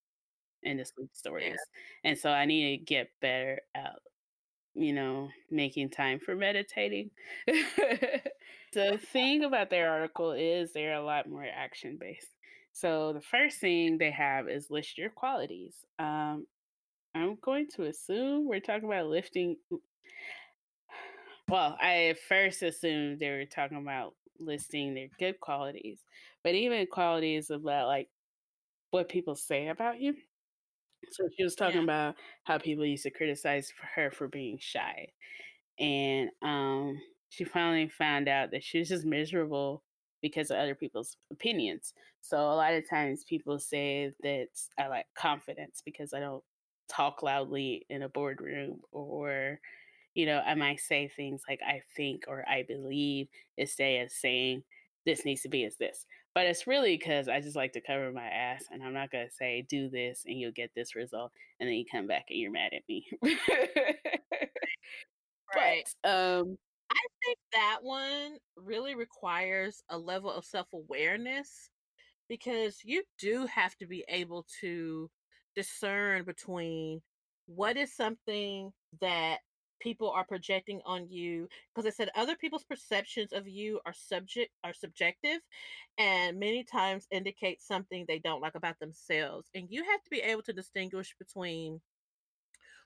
and 0.65 0.81
the 0.81 0.85
sleep 0.85 1.11
stories. 1.15 1.59
And 2.05 2.19
so 2.19 2.31
I 2.31 2.47
need 2.47 2.79
to 2.79 2.85
get 2.85 3.09
better 3.21 3.61
at, 3.75 3.99
you 4.75 4.93
know, 4.93 5.29
making 5.51 5.91
time 5.91 6.18
for 6.18 6.35
meditating. 6.35 7.11
the 7.47 8.99
thing 9.12 9.45
about 9.45 9.70
their 9.70 9.91
article 9.91 10.33
is 10.33 10.72
they're 10.72 10.95
a 10.95 11.05
lot 11.05 11.29
more 11.29 11.45
action 11.45 11.97
based. 11.99 12.29
So 12.72 13.12
the 13.12 13.20
first 13.20 13.59
thing 13.59 13.99
they 13.99 14.11
have 14.11 14.49
is 14.49 14.70
list 14.70 14.99
your 14.99 15.11
qualities. 15.11 15.75
Um, 15.99 16.47
I'm 17.14 17.39
going 17.41 17.68
to 17.77 17.85
assume 17.85 18.49
we're 18.49 18.61
talking 18.61 18.89
about 18.89 19.07
lifting. 19.07 19.57
Well, 21.49 21.77
I 21.81 22.16
first 22.29 22.62
assumed 22.62 23.20
they 23.20 23.31
were 23.31 23.45
talking 23.45 23.79
about 23.79 24.14
listing 24.41 24.95
their 24.95 25.09
good 25.20 25.39
qualities, 25.39 26.01
but 26.43 26.55
even 26.55 26.87
qualities 26.87 27.51
about 27.51 27.87
like 27.87 28.09
what 28.91 29.09
people 29.09 29.37
say 29.37 29.68
about 29.68 30.01
you. 30.01 30.14
So 31.11 31.28
she 31.36 31.44
was 31.44 31.55
talking 31.55 31.80
Yeah. 31.80 31.84
about 31.84 32.16
how 32.44 32.59
people 32.59 32.84
used 32.86 33.05
to 33.05 33.11
criticize 33.11 33.72
her 33.94 34.11
for 34.11 34.28
being 34.28 34.59
shy, 34.61 35.09
and 35.78 36.30
um, 36.42 37.00
she 37.28 37.44
finally 37.44 37.88
found 37.88 38.28
out 38.28 38.50
that 38.52 38.64
she 38.64 38.78
was 38.78 38.88
just 38.88 39.05
miserable 39.05 39.82
because 40.22 40.50
of 40.50 40.57
other 40.59 40.74
people's 40.74 41.16
opinions. 41.32 41.94
So 42.20 42.38
a 42.38 42.55
lot 42.57 42.74
of 42.74 42.88
times 42.88 43.24
people 43.24 43.59
say 43.59 44.12
that 44.22 44.48
I 44.78 44.88
lack 44.88 45.07
confidence 45.16 45.82
because 45.84 46.14
I 46.14 46.20
don't 46.20 46.44
talk 46.88 47.22
loudly 47.22 47.84
in 47.90 48.02
a 48.02 48.09
boardroom 48.09 48.80
or 48.92 49.61
you 50.14 50.26
know, 50.26 50.40
I 50.46 50.55
might 50.55 50.80
say 50.80 51.09
things 51.09 51.42
like 51.48 51.61
I 51.66 51.82
think 51.96 52.24
or 52.28 52.44
I 52.48 52.62
believe 52.62 53.28
instead 53.57 54.05
of 54.05 54.12
saying 54.12 54.62
this 55.07 55.24
needs 55.24 55.42
to 55.42 55.48
be 55.48 55.64
as 55.64 55.76
this. 55.76 56.07
But 56.35 56.47
it's 56.47 56.66
really 56.66 56.97
because 56.97 57.28
I 57.28 57.41
just 57.41 57.57
like 57.57 57.72
to 57.74 57.80
cover 57.80 58.11
my 58.12 58.26
ass 58.26 58.64
and 58.70 58.82
I'm 58.82 58.93
not 58.93 59.11
going 59.12 59.26
to 59.28 59.32
say 59.35 59.62
do 59.68 59.89
this 59.89 60.24
and 60.26 60.39
you'll 60.39 60.51
get 60.53 60.70
this 60.74 60.97
result. 60.97 61.32
And 61.61 61.68
then 61.68 61.76
you 61.76 61.85
come 61.91 62.07
back 62.09 62.24
and 62.28 62.39
you're 62.39 62.51
mad 62.51 62.72
at 62.74 62.82
me. 62.89 63.07
Right. 65.55 65.85
But, 66.03 66.11
um, 66.11 66.57
I 66.91 67.01
think 67.24 67.39
that 67.53 67.78
one 67.82 68.39
really 68.57 68.95
requires 68.95 69.82
a 69.89 69.99
level 69.99 70.30
of 70.30 70.45
self 70.45 70.66
awareness 70.72 71.70
because 72.28 72.78
you 72.85 73.05
do 73.18 73.47
have 73.47 73.76
to 73.78 73.87
be 73.87 74.05
able 74.09 74.47
to 74.61 75.11
discern 75.57 76.24
between 76.24 77.03
what 77.47 77.76
is 77.76 77.95
something 77.95 78.72
that 79.01 79.41
people 79.85 80.11
are 80.11 80.24
projecting 80.24 80.80
on 80.85 81.09
you 81.09 81.49
because 81.72 81.87
I 81.87 81.91
said 81.91 82.09
other 82.16 82.35
people's 82.35 82.64
perceptions 82.64 83.32
of 83.32 83.47
you 83.47 83.80
are 83.87 83.93
subject 83.93 84.51
are 84.64 84.74
subjective 84.74 85.39
and 85.99 86.41
many 86.41 86.64
times 86.64 87.07
indicate 87.12 87.62
something 87.62 88.05
they 88.09 88.18
don't 88.18 88.41
like 88.41 88.57
about 88.57 88.80
themselves 88.80 89.49
and 89.55 89.68
you 89.70 89.85
have 89.85 90.03
to 90.03 90.11
be 90.11 90.18
able 90.20 90.43
to 90.43 90.53
distinguish 90.53 91.14
between 91.18 91.80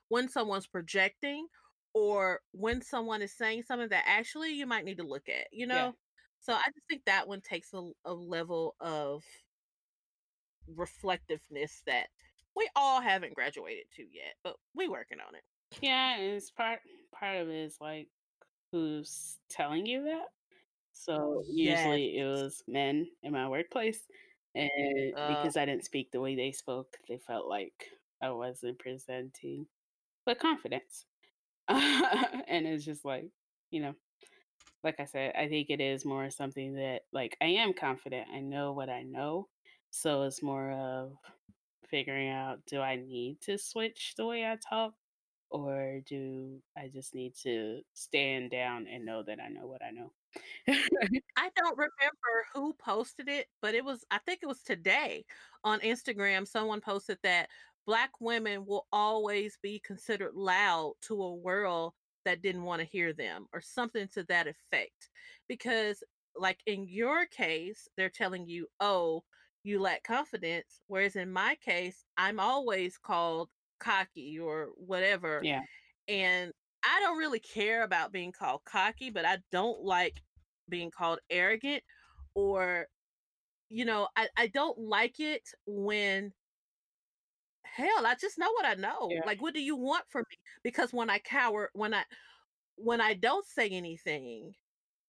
when 0.09 0.27
someone's 0.29 0.67
projecting 0.67 1.47
or 1.93 2.41
when 2.51 2.81
someone 2.81 3.21
is 3.21 3.35
saying 3.35 3.63
something 3.63 3.89
that 3.89 4.03
actually 4.05 4.53
you 4.53 4.67
might 4.67 4.85
need 4.85 4.97
to 4.97 5.07
look 5.07 5.29
at, 5.29 5.47
you 5.51 5.65
know? 5.65 5.75
Yeah. 5.75 5.91
So 6.41 6.53
I 6.53 6.63
just 6.65 6.87
think 6.89 7.03
that 7.05 7.27
one 7.27 7.41
takes 7.41 7.73
a, 7.73 7.89
a 8.05 8.13
level 8.13 8.75
of 8.79 9.23
reflectiveness 10.75 11.81
that 11.87 12.07
we 12.55 12.69
all 12.75 13.01
haven't 13.01 13.35
graduated 13.35 13.85
to 13.95 14.03
yet, 14.03 14.35
but 14.43 14.55
we 14.75 14.87
working 14.87 15.19
on 15.25 15.35
it. 15.35 15.43
Yeah, 15.81 16.17
and 16.17 16.33
it's 16.35 16.51
part 16.51 16.81
part 17.11 17.37
of 17.37 17.49
it 17.49 17.55
is 17.55 17.77
like 17.81 18.09
who's 18.71 19.39
telling 19.49 19.85
you 19.85 20.03
that. 20.05 20.27
So 20.93 21.45
usually 21.47 22.17
it 22.17 22.25
was 22.25 22.63
men 22.67 23.07
in 23.23 23.33
my 23.33 23.47
workplace, 23.49 24.07
and 24.55 24.71
Uh. 25.15 25.25
because 25.25 25.57
I 25.57 25.65
didn't 25.65 25.85
speak 25.85 26.11
the 26.11 26.21
way 26.21 26.35
they 26.35 26.51
spoke, 26.51 26.97
they 27.07 27.17
felt 27.19 27.47
like 27.47 27.89
I 28.21 28.31
wasn't 28.31 28.79
presenting 28.79 29.67
with 30.27 30.39
confidence. 30.39 31.05
and 31.69 32.67
it's 32.67 32.85
just 32.85 33.05
like, 33.05 33.25
you 33.71 33.81
know, 33.81 33.95
like 34.83 34.99
I 34.99 35.05
said, 35.05 35.35
I 35.35 35.47
think 35.47 35.69
it 35.69 35.81
is 35.81 36.05
more 36.05 36.29
something 36.29 36.75
that 36.75 37.03
like 37.11 37.37
I 37.41 37.45
am 37.47 37.73
confident. 37.73 38.29
I 38.33 38.39
know 38.39 38.73
what 38.73 38.89
I 38.89 39.03
know. 39.03 39.49
So 39.91 40.23
it's 40.23 40.41
more 40.43 40.71
of 40.71 41.13
figuring 41.89 42.29
out 42.29 42.65
do 42.67 42.81
I 42.81 42.97
need 42.97 43.41
to 43.41 43.57
switch 43.57 44.15
the 44.17 44.25
way 44.25 44.45
I 44.45 44.57
talk 44.57 44.93
or 45.51 46.01
do 46.05 46.61
I 46.77 46.89
just 46.89 47.15
need 47.15 47.33
to 47.43 47.81
stand 47.93 48.51
down 48.51 48.87
and 48.87 49.05
know 49.05 49.23
that 49.23 49.39
I 49.39 49.49
know 49.49 49.67
what 49.67 49.81
I 49.83 49.91
know? 49.91 50.11
I 51.37 51.49
don't 51.55 51.77
remember 51.77 52.45
who 52.53 52.73
posted 52.73 53.27
it, 53.29 53.47
but 53.61 53.73
it 53.73 53.83
was 53.83 54.05
I 54.11 54.19
think 54.19 54.39
it 54.43 54.47
was 54.47 54.61
today 54.63 55.25
on 55.63 55.79
Instagram 55.81 56.47
someone 56.47 56.81
posted 56.81 57.17
that 57.23 57.49
black 57.85 58.11
women 58.19 58.65
will 58.65 58.87
always 58.91 59.57
be 59.61 59.79
considered 59.79 60.33
loud 60.35 60.93
to 61.03 61.21
a 61.21 61.35
world 61.35 61.93
that 62.25 62.41
didn't 62.41 62.63
want 62.63 62.81
to 62.81 62.87
hear 62.87 63.13
them 63.13 63.47
or 63.53 63.61
something 63.61 64.07
to 64.09 64.23
that 64.25 64.47
effect. 64.47 65.09
Because 65.47 66.03
like 66.35 66.59
in 66.67 66.87
your 66.87 67.25
case, 67.25 67.87
they're 67.97 68.09
telling 68.09 68.45
you, 68.47 68.67
"Oh, 68.79 69.23
you 69.63 69.79
lack 69.79 70.03
confidence," 70.03 70.81
whereas 70.87 71.15
in 71.15 71.31
my 71.31 71.55
case, 71.55 72.05
I'm 72.17 72.39
always 72.39 72.97
called 72.97 73.49
cocky 73.79 74.39
or 74.39 74.69
whatever 74.75 75.41
yeah. 75.43 75.61
and 76.07 76.53
I 76.83 76.99
don't 77.01 77.17
really 77.17 77.39
care 77.39 77.83
about 77.83 78.11
being 78.11 78.31
called 78.31 78.61
cocky, 78.65 79.09
but 79.09 79.25
I 79.25 79.39
don't 79.51 79.83
like 79.83 80.21
being 80.69 80.91
called 80.91 81.19
arrogant 81.29 81.83
or 82.35 82.87
you 83.69 83.85
know, 83.85 84.07
I, 84.15 84.27
I 84.37 84.47
don't 84.47 84.79
like 84.79 85.19
it 85.19 85.43
when 85.67 86.33
hell, 87.63 88.05
I 88.05 88.15
just 88.19 88.37
know 88.37 88.51
what 88.51 88.65
I 88.65 88.73
know. 88.75 89.09
Yeah. 89.11 89.21
Like 89.25 89.41
what 89.41 89.53
do 89.53 89.61
you 89.61 89.75
want 89.75 90.05
from 90.09 90.25
me? 90.29 90.37
Because 90.63 90.93
when 90.93 91.09
I 91.09 91.19
cower 91.19 91.69
when 91.73 91.93
I 91.93 92.03
when 92.75 93.01
I 93.01 93.13
don't 93.13 93.45
say 93.45 93.69
anything, 93.69 94.53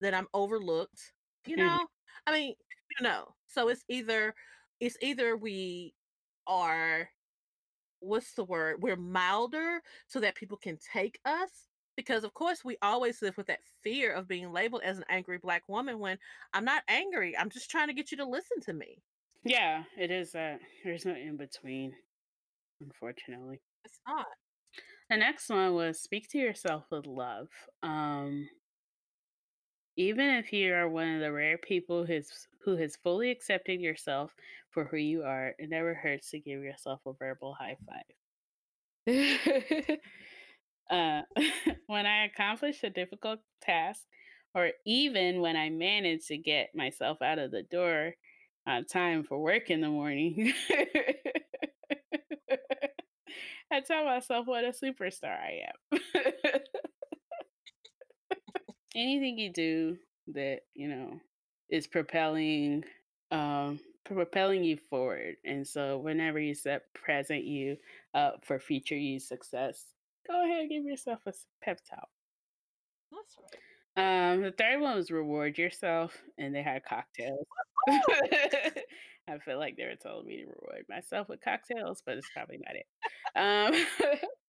then 0.00 0.14
I'm 0.14 0.28
overlooked. 0.34 1.12
You 1.46 1.56
Mhm. 1.56 1.58
know? 1.58 1.88
I 2.26 2.32
mean, 2.32 2.54
you 2.98 3.04
know. 3.04 3.34
So 3.48 3.68
it's 3.68 3.84
either 3.88 4.34
it's 4.80 4.96
either 5.02 5.36
we 5.36 5.94
are 6.46 7.10
what's 8.00 8.32
the 8.34 8.44
word? 8.44 8.82
We're 8.82 8.96
milder 8.96 9.80
so 10.06 10.20
that 10.20 10.34
people 10.34 10.56
can 10.56 10.78
take 10.92 11.18
us. 11.24 11.50
Because 11.96 12.24
of 12.24 12.32
course 12.32 12.64
we 12.64 12.78
always 12.80 13.20
live 13.20 13.36
with 13.36 13.48
that 13.48 13.60
fear 13.82 14.12
of 14.12 14.28
being 14.28 14.52
labeled 14.52 14.82
as 14.84 14.98
an 14.98 15.04
angry 15.10 15.38
black 15.38 15.62
woman 15.68 15.98
when 15.98 16.18
I'm 16.54 16.64
not 16.64 16.82
angry. 16.88 17.36
I'm 17.36 17.50
just 17.50 17.70
trying 17.70 17.88
to 17.88 17.94
get 17.94 18.10
you 18.10 18.16
to 18.18 18.24
listen 18.24 18.60
to 18.62 18.72
me. 18.72 19.02
Yeah, 19.44 19.82
it 19.98 20.10
is 20.10 20.32
that. 20.32 20.60
There's 20.84 21.04
no 21.04 21.14
in 21.14 21.36
between, 21.36 21.92
unfortunately. 22.80 23.60
It's 23.84 24.00
not. 24.06 24.26
The 25.10 25.16
next 25.16 25.48
one 25.48 25.74
was 25.74 26.00
speak 26.00 26.28
to 26.30 26.38
yourself 26.38 26.84
with 26.90 27.06
love. 27.06 27.48
Um, 27.82 28.48
even 30.00 30.30
if 30.30 30.50
you 30.50 30.72
are 30.72 30.88
one 30.88 31.14
of 31.14 31.20
the 31.20 31.30
rare 31.30 31.58
people 31.58 32.06
who's 32.06 32.48
who 32.64 32.76
has 32.76 32.96
fully 32.96 33.30
accepted 33.30 33.80
yourself 33.80 34.34
for 34.70 34.84
who 34.84 34.96
you 34.96 35.22
are, 35.24 35.54
it 35.58 35.68
never 35.68 35.94
hurts 35.94 36.30
to 36.30 36.38
give 36.40 36.62
yourself 36.62 37.00
a 37.06 37.12
verbal 37.12 37.54
high 37.58 37.76
five. 37.86 38.04
uh, 40.90 41.22
when 41.86 42.06
I 42.06 42.24
accomplish 42.24 42.82
a 42.82 42.90
difficult 42.90 43.40
task 43.60 44.02
or 44.54 44.70
even 44.86 45.42
when 45.42 45.56
I 45.56 45.68
manage 45.68 46.26
to 46.28 46.38
get 46.38 46.70
myself 46.74 47.20
out 47.22 47.38
of 47.38 47.50
the 47.50 47.62
door 47.62 48.14
on 48.66 48.86
time 48.86 49.22
for 49.24 49.38
work 49.38 49.70
in 49.70 49.82
the 49.82 49.88
morning, 49.88 50.54
I 53.70 53.80
tell 53.80 54.04
myself 54.06 54.46
what 54.46 54.64
a 54.64 54.68
superstar 54.72 55.36
I 55.38 55.64
am. 55.68 56.00
Anything 59.00 59.38
you 59.38 59.50
do 59.50 59.96
that, 60.34 60.60
you 60.74 60.88
know, 60.88 61.18
is 61.70 61.86
propelling 61.86 62.84
um 63.30 63.80
propelling 64.04 64.64
you 64.64 64.76
forward. 64.76 65.36
And 65.44 65.66
so 65.66 65.98
whenever 65.98 66.38
you 66.38 66.54
set 66.54 66.92
present 66.94 67.44
you 67.44 67.76
up 68.14 68.44
for 68.44 68.58
future 68.58 68.96
you 68.96 69.18
success, 69.20 69.86
go 70.26 70.44
ahead 70.44 70.60
and 70.60 70.70
give 70.70 70.84
yourself 70.84 71.20
a 71.26 71.32
pep 71.62 71.80
talk. 71.88 72.08
That's 73.12 73.36
right. 73.38 74.32
Um, 74.32 74.42
the 74.42 74.52
third 74.52 74.80
one 74.80 74.96
was 74.96 75.10
reward 75.10 75.58
yourself, 75.58 76.16
and 76.38 76.54
they 76.54 76.62
had 76.62 76.84
cocktails. 76.84 77.46
I 77.88 79.38
feel 79.44 79.58
like 79.58 79.76
they 79.76 79.84
were 79.84 79.96
telling 79.96 80.26
me 80.26 80.38
to 80.38 80.46
reward 80.46 80.86
myself 80.88 81.28
with 81.28 81.40
cocktails, 81.40 82.02
but 82.04 82.18
it's 82.18 82.30
probably 82.34 82.58
not 82.58 82.76
it. 82.76 82.86
Um, 83.36 84.18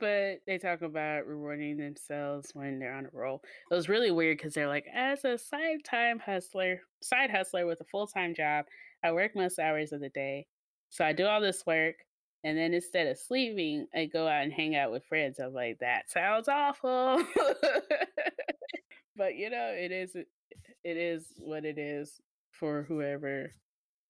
but 0.00 0.40
they 0.46 0.58
talk 0.58 0.82
about 0.82 1.26
rewarding 1.26 1.76
themselves 1.76 2.50
when 2.54 2.78
they're 2.78 2.94
on 2.94 3.06
a 3.06 3.10
roll. 3.12 3.42
It 3.70 3.74
was 3.74 3.88
really 3.88 4.10
weird 4.10 4.38
because 4.38 4.54
they're 4.54 4.68
like, 4.68 4.86
as 4.94 5.24
a 5.24 5.38
side 5.38 5.84
time 5.84 6.18
hustler, 6.18 6.80
side 7.00 7.30
hustler 7.30 7.66
with 7.66 7.80
a 7.80 7.84
full 7.84 8.06
time 8.06 8.34
job, 8.34 8.66
I 9.02 9.12
work 9.12 9.34
most 9.34 9.58
hours 9.58 9.92
of 9.92 10.00
the 10.00 10.08
day. 10.10 10.46
So 10.90 11.04
I 11.04 11.12
do 11.12 11.26
all 11.26 11.40
this 11.40 11.64
work. 11.66 11.96
And 12.44 12.56
then 12.56 12.72
instead 12.72 13.08
of 13.08 13.18
sleeping, 13.18 13.86
I 13.94 14.06
go 14.06 14.28
out 14.28 14.44
and 14.44 14.52
hang 14.52 14.76
out 14.76 14.92
with 14.92 15.04
friends. 15.04 15.40
I'm 15.40 15.52
like, 15.52 15.78
that 15.80 16.10
sounds 16.10 16.48
awful. 16.48 17.22
but 19.16 19.34
you 19.34 19.50
know, 19.50 19.74
it 19.76 19.90
is 19.90 20.14
it 20.14 20.96
is 20.96 21.26
what 21.38 21.64
it 21.64 21.78
is 21.78 22.20
for 22.52 22.84
whoever, 22.88 23.50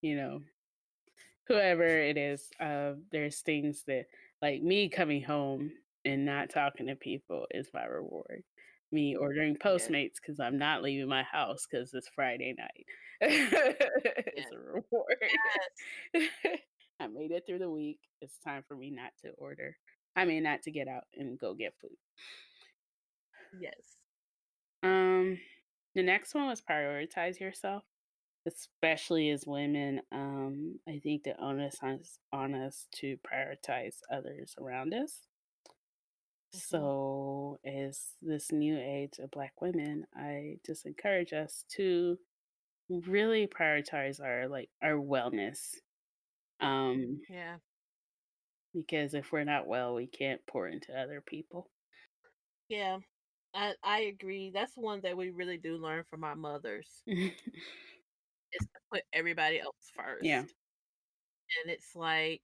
you 0.03 0.16
know, 0.16 0.41
whoever 1.47 1.84
it 1.84 2.16
is. 2.16 2.51
Uh, 2.61 2.93
there's 3.11 3.41
things 3.41 3.82
that 3.86 4.05
like 4.43 4.62
me 4.62 4.89
coming 4.89 5.22
home 5.22 5.72
and 6.05 6.24
not 6.24 6.51
talking 6.51 6.86
to 6.86 6.97
people 6.97 7.47
is 7.51 7.68
my 7.74 7.84
reward. 7.84 8.43
Me 8.91 9.14
ordering 9.16 9.57
Postmates 9.57 10.14
because 10.20 10.41
I'm 10.41 10.59
not 10.59 10.82
leaving 10.82 11.09
my 11.09 11.22
house 11.22 11.66
because 11.70 11.93
it's 11.93 12.09
Friday 12.14 12.55
night. 12.57 12.86
it's 13.20 14.53
a 14.53 14.59
reward. 14.59 15.16
Yes. 16.14 16.28
I 17.01 17.07
made 17.07 17.30
it 17.30 17.45
through 17.47 17.59
the 17.59 17.70
week. 17.70 18.01
It's 18.20 18.39
time 18.39 18.64
for 18.66 18.76
me 18.76 18.91
not 18.91 19.12
to 19.24 19.30
order. 19.39 19.76
I 20.16 20.24
mean, 20.24 20.43
not 20.43 20.62
to 20.62 20.70
get 20.70 20.89
out 20.89 21.05
and 21.14 21.39
go 21.39 21.55
get 21.55 21.74
food. 21.80 21.91
Yes. 23.61 23.74
Um, 24.82 25.39
the 25.95 26.03
next 26.03 26.34
one 26.34 26.47
was 26.47 26.62
prioritize 26.62 27.41
yourself, 27.41 27.82
especially 28.49 29.30
as 29.30 29.46
women. 29.46 30.03
Um, 30.12 30.80
I 30.88 30.99
think 31.01 31.24
the 31.24 31.40
onus 31.40 31.76
on 31.82 32.01
us, 32.01 32.18
on 32.32 32.55
us 32.55 32.88
to 32.96 33.18
prioritize 33.18 34.01
others 34.11 34.55
around 34.59 34.94
us. 34.94 35.28
Mhm. 36.53 36.88
So, 37.11 37.59
as 37.64 38.16
this 38.22 38.51
new 38.53 38.78
age 38.78 39.18
of 39.18 39.30
Black 39.30 39.61
women, 39.61 40.07
I 40.14 40.59
just 40.64 40.86
encourage 40.86 41.32
us 41.32 41.64
to 41.76 42.18
really 42.90 43.46
prioritize 43.49 44.20
our 44.20 44.49
like 44.49 44.70
our 44.82 44.94
wellness. 44.96 45.76
Um, 46.61 47.22
Yeah. 47.28 47.59
because 48.72 49.12
if 49.14 49.30
we're 49.32 49.44
not 49.44 49.66
well, 49.66 49.94
we 49.94 50.07
can't 50.07 50.46
pour 50.46 50.66
into 50.68 50.99
other 50.99 51.20
people. 51.20 51.70
Yeah. 52.68 52.99
I 53.55 53.74
I 53.82 54.01
agree. 54.03 54.51
That's 54.51 54.76
one 54.76 55.01
that 55.03 55.16
we 55.16 55.30
really 55.30 55.59
do 55.59 55.76
learn 55.78 56.05
from 56.05 56.24
our 56.24 56.36
mothers 56.36 57.05
is 58.53 58.66
to 58.66 58.80
put 58.92 59.03
everybody 59.12 59.61
else 59.61 59.76
first. 59.94 60.24
yeah, 60.24 60.40
And 60.40 60.49
it's 61.66 61.94
like, 61.94 62.42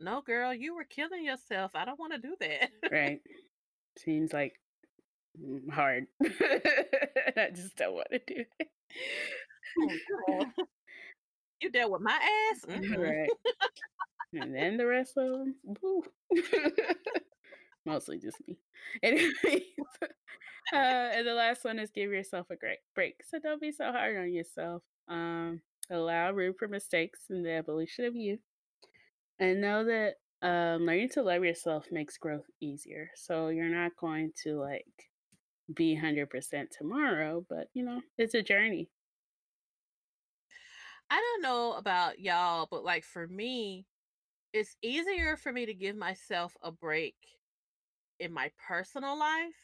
no, 0.00 0.22
girl, 0.22 0.52
you 0.52 0.74
were 0.74 0.84
killing 0.84 1.24
yourself. 1.24 1.72
I 1.74 1.84
don't 1.84 1.98
want 1.98 2.12
to 2.12 2.18
do 2.18 2.36
that. 2.40 2.70
right. 2.90 3.20
Seems 3.98 4.32
like 4.32 4.54
mm, 5.40 5.70
hard. 5.70 6.06
I 6.24 7.50
just 7.54 7.76
don't 7.76 7.94
want 7.94 8.08
to 8.12 8.20
do 8.26 8.44
it. 8.58 8.68
Oh, 10.28 10.46
you 11.60 11.70
dealt 11.70 11.92
with 11.92 12.02
my 12.02 12.12
ass. 12.52 12.60
Mm-mm. 12.68 12.98
right. 12.98 13.30
And 14.32 14.52
then 14.54 14.76
the 14.76 14.86
rest 14.86 15.16
of 15.16 15.30
them, 15.30 15.54
mostly 17.86 18.18
just 18.18 18.36
me. 18.48 18.58
Anyways, 19.02 19.62
uh, 20.72 20.76
and 20.76 21.26
the 21.26 21.34
last 21.34 21.64
one 21.64 21.78
is 21.78 21.90
give 21.90 22.10
yourself 22.10 22.50
a 22.50 22.56
great 22.56 22.78
break. 22.96 23.22
So 23.24 23.38
don't 23.38 23.60
be 23.60 23.70
so 23.70 23.92
hard 23.92 24.16
on 24.16 24.32
yourself. 24.32 24.82
Um, 25.08 25.60
allow 25.90 26.32
room 26.32 26.54
for 26.58 26.68
mistakes 26.68 27.20
in 27.30 27.42
the 27.42 27.52
evolution 27.52 28.04
of 28.04 28.16
you, 28.16 28.38
and 29.38 29.60
know 29.60 29.84
that 29.84 30.14
um, 30.42 30.86
learning 30.86 31.10
to 31.10 31.22
love 31.22 31.44
yourself 31.44 31.86
makes 31.90 32.18
growth 32.18 32.46
easier. 32.60 33.10
So 33.16 33.48
you're 33.48 33.68
not 33.68 33.92
going 33.98 34.32
to 34.44 34.60
like 34.60 34.86
be 35.74 35.94
hundred 35.94 36.30
percent 36.30 36.70
tomorrow, 36.76 37.44
but 37.48 37.68
you 37.74 37.84
know 37.84 38.00
it's 38.18 38.34
a 38.34 38.42
journey. 38.42 38.90
I 41.10 41.20
don't 41.20 41.42
know 41.42 41.72
about 41.74 42.18
y'all, 42.18 42.66
but 42.70 42.84
like 42.84 43.04
for 43.04 43.26
me, 43.26 43.86
it's 44.52 44.76
easier 44.82 45.36
for 45.36 45.52
me 45.52 45.66
to 45.66 45.74
give 45.74 45.96
myself 45.96 46.56
a 46.62 46.70
break 46.72 47.14
in 48.20 48.32
my 48.32 48.50
personal 48.68 49.18
life, 49.18 49.54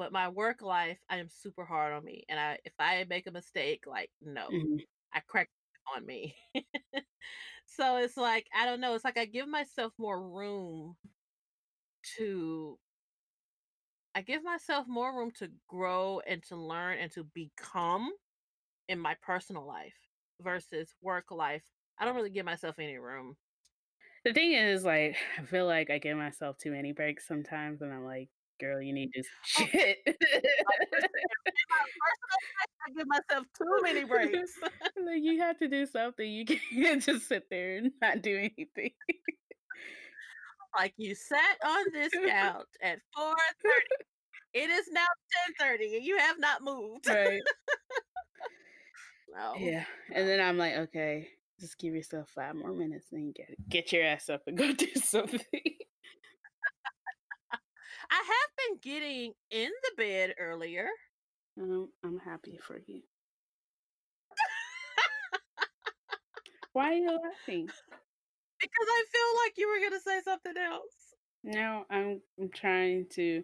but 0.00 0.12
my 0.12 0.30
work 0.30 0.62
life, 0.62 1.00
I 1.10 1.18
am 1.18 1.30
super 1.30 1.66
hard 1.66 1.94
on 1.94 2.04
me. 2.04 2.24
And 2.30 2.40
I 2.40 2.60
if 2.66 2.74
I 2.80 3.06
make 3.10 3.28
a 3.28 3.32
mistake, 3.32 3.86
like 3.88 4.12
no, 4.22 4.50
Mhm. 4.50 4.84
I 5.14 5.20
crack 5.22 5.50
on 5.96 6.06
me. 6.06 6.36
so 7.66 7.96
it's 7.96 8.16
like 8.16 8.48
I 8.54 8.66
don't 8.66 8.80
know, 8.80 8.94
it's 8.94 9.04
like 9.04 9.18
I 9.18 9.24
give 9.26 9.48
myself 9.48 9.92
more 9.98 10.20
room 10.28 10.96
to 12.16 12.78
I 14.14 14.22
give 14.22 14.42
myself 14.42 14.86
more 14.88 15.16
room 15.16 15.30
to 15.32 15.52
grow 15.68 16.20
and 16.20 16.42
to 16.44 16.56
learn 16.56 16.98
and 16.98 17.10
to 17.12 17.24
become 17.24 18.12
in 18.88 19.00
my 19.00 19.14
personal 19.16 19.66
life 19.66 20.08
versus 20.40 20.94
work 21.02 21.30
life. 21.32 21.64
I 21.98 22.04
don't 22.06 22.16
really 22.16 22.30
give 22.30 22.46
myself 22.46 22.78
any 22.78 22.98
room. 22.98 23.38
The 24.24 24.32
thing 24.32 24.52
is, 24.52 24.84
like, 24.84 25.16
I 25.38 25.44
feel 25.44 25.66
like 25.66 25.90
I 25.90 25.98
give 25.98 26.16
myself 26.16 26.58
too 26.58 26.70
many 26.72 26.92
breaks 26.92 27.26
sometimes, 27.26 27.82
and 27.82 27.92
I'm 27.92 28.04
like, 28.04 28.30
girl, 28.60 28.80
you 28.80 28.92
need 28.92 29.10
Oh, 29.16 29.22
shit. 29.44 29.98
I 32.86 32.92
give 32.96 33.06
myself 33.06 33.46
too 33.56 33.82
many 33.82 34.04
breaks. 34.04 34.52
like, 35.04 35.22
you 35.22 35.40
have 35.40 35.58
to 35.58 35.68
do 35.68 35.86
something. 35.86 36.30
You 36.30 36.44
can't 36.44 37.02
just 37.04 37.26
sit 37.28 37.48
there 37.50 37.76
and 37.78 37.92
not 38.00 38.22
do 38.22 38.36
anything. 38.36 38.92
like 40.78 40.94
you 40.96 41.14
sat 41.14 41.56
on 41.64 41.84
this 41.92 42.12
couch 42.26 42.66
at 42.82 42.98
4:30. 43.16 43.34
It 44.52 44.70
is 44.70 44.88
now 44.92 45.06
10:30 45.60 45.96
and 45.96 46.04
you 46.04 46.18
have 46.18 46.38
not 46.38 46.62
moved. 46.62 47.08
right. 47.08 47.40
No. 49.34 49.54
Yeah. 49.58 49.84
And 50.12 50.28
then 50.28 50.40
I'm 50.40 50.58
like, 50.58 50.74
okay, 50.74 51.28
just 51.60 51.78
give 51.78 51.94
yourself 51.94 52.28
five 52.34 52.56
more 52.56 52.72
minutes 52.72 53.06
and 53.12 53.20
then 53.20 53.32
get 53.32 53.68
get 53.68 53.92
your 53.92 54.04
ass 54.04 54.28
up 54.28 54.42
and 54.46 54.58
go 54.58 54.72
do 54.72 54.88
something. 54.96 55.40
I 58.10 58.16
have 58.16 58.50
been 58.58 58.78
getting 58.82 59.32
in 59.50 59.70
the 59.84 59.92
bed 59.96 60.34
earlier. 60.38 60.88
um, 61.60 61.88
I'm 62.04 62.18
happy 62.18 62.58
for 62.60 62.78
you. 62.86 63.02
Why 66.72 66.90
are 66.90 66.94
you 66.94 67.06
laughing? 67.06 67.68
Because 68.60 68.88
I 68.88 69.04
feel 69.12 69.44
like 69.44 69.52
you 69.56 69.68
were 69.68 69.80
gonna 69.88 70.00
say 70.00 70.20
something 70.24 70.54
else. 70.56 71.14
No, 71.44 71.84
I'm 71.90 72.20
I'm 72.38 72.50
trying 72.50 73.06
to 73.14 73.42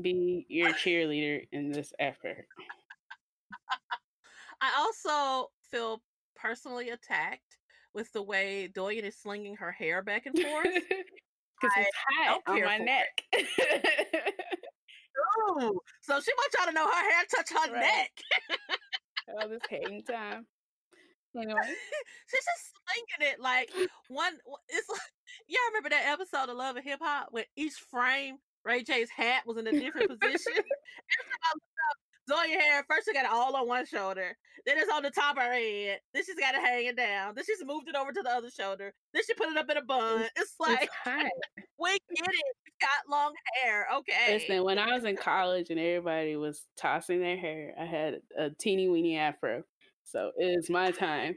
be 0.00 0.46
your 0.48 0.70
cheerleader 0.70 1.46
in 1.52 1.70
this 1.70 1.92
effort. 1.98 2.46
I 4.60 4.70
also 4.78 5.50
feel 5.70 6.02
personally 6.36 6.90
attacked 6.90 7.58
with 7.94 8.12
the 8.12 8.22
way 8.22 8.68
Doyen 8.68 9.04
is 9.04 9.16
slinging 9.16 9.56
her 9.56 9.72
hair 9.72 10.02
back 10.02 10.26
and 10.26 10.38
forth. 10.38 10.66
Because 11.60 11.76
it's 11.78 11.96
hot 12.08 12.40
on 12.46 12.62
my 12.64 12.78
neck. 12.78 13.22
Ooh, 15.48 15.80
so 16.00 16.20
she 16.20 16.32
wants 16.32 16.56
y'all 16.58 16.66
to 16.66 16.72
know 16.72 16.86
her 16.86 17.10
hair 17.10 17.24
touch 17.34 17.50
her 17.50 17.72
Right. 17.72 17.80
neck. 17.80 18.10
All 19.28 19.48
this 19.48 19.62
hang 19.70 20.02
time. 20.02 20.46
Anyway. 21.36 21.54
She's 22.30 22.44
just 22.44 22.72
slinging 22.86 23.32
it 23.32 23.40
like 23.40 23.72
one. 24.08 24.34
It's 24.68 24.88
like 24.88 25.00
y'all 25.48 25.58
remember 25.68 25.90
that 25.90 26.06
episode 26.12 26.48
of 26.50 26.56
Love 26.56 26.76
and 26.76 26.84
Hip 26.84 27.00
Hop 27.02 27.28
where 27.30 27.46
each 27.56 27.74
frame 27.74 28.36
Ray 28.64 28.82
J's 28.82 29.10
hat 29.10 29.46
was 29.46 29.56
in 29.58 29.66
a 29.66 29.72
different 29.72 30.08
position. 30.08 30.52
Every 30.56 31.26
time 31.30 31.42
I 31.42 31.52
look 31.54 31.78
up 31.90 31.98
Zoya 32.28 32.58
hair, 32.58 32.84
first 32.88 33.06
she 33.06 33.14
got 33.14 33.24
it 33.24 33.30
all 33.30 33.54
on 33.56 33.68
one 33.68 33.86
shoulder, 33.86 34.36
then 34.66 34.78
it's 34.78 34.90
on 34.92 35.02
the 35.02 35.10
top 35.10 35.36
of 35.36 35.42
her 35.42 35.52
head, 35.52 36.00
then 36.12 36.24
she's 36.24 36.36
got 36.36 36.54
it 36.54 36.60
hanging 36.60 36.94
down, 36.94 37.34
then 37.34 37.44
she's 37.44 37.64
moved 37.64 37.88
it 37.88 37.96
over 37.96 38.12
to 38.12 38.22
the 38.22 38.30
other 38.30 38.50
shoulder, 38.50 38.92
then 39.12 39.22
she 39.26 39.34
put 39.34 39.48
it 39.48 39.56
up 39.56 39.70
in 39.70 39.76
a 39.76 39.82
bun. 39.82 40.26
It's 40.36 40.54
like, 40.58 40.88
it's 41.06 41.30
we 41.78 41.90
get 41.90 42.26
it. 42.26 42.56
Got 42.80 43.08
long 43.08 43.32
hair. 43.54 43.86
Okay. 43.98 44.34
Listen, 44.34 44.64
when 44.64 44.78
I 44.78 44.92
was 44.92 45.04
in 45.04 45.16
college 45.16 45.70
and 45.70 45.78
everybody 45.78 46.34
was 46.36 46.66
tossing 46.76 47.20
their 47.20 47.36
hair, 47.36 47.72
I 47.80 47.84
had 47.84 48.20
a 48.36 48.50
teeny 48.50 48.88
weeny 48.88 49.16
afro. 49.16 49.62
So 50.04 50.32
it 50.36 50.46
is 50.58 50.68
my 50.68 50.90
time. 50.90 51.36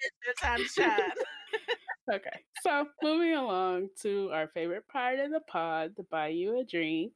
It's 0.00 0.16
your 0.24 0.34
time 0.40 0.58
to 0.60 0.64
shine. 0.64 1.10
Okay. 2.12 2.40
So 2.62 2.86
moving 3.02 3.34
along 3.34 3.90
to 4.02 4.30
our 4.32 4.48
favorite 4.48 4.88
part 4.88 5.20
of 5.20 5.30
the 5.30 5.40
pod, 5.40 5.94
to 5.96 6.02
buy 6.10 6.28
you 6.28 6.58
a 6.58 6.64
drink. 6.64 7.12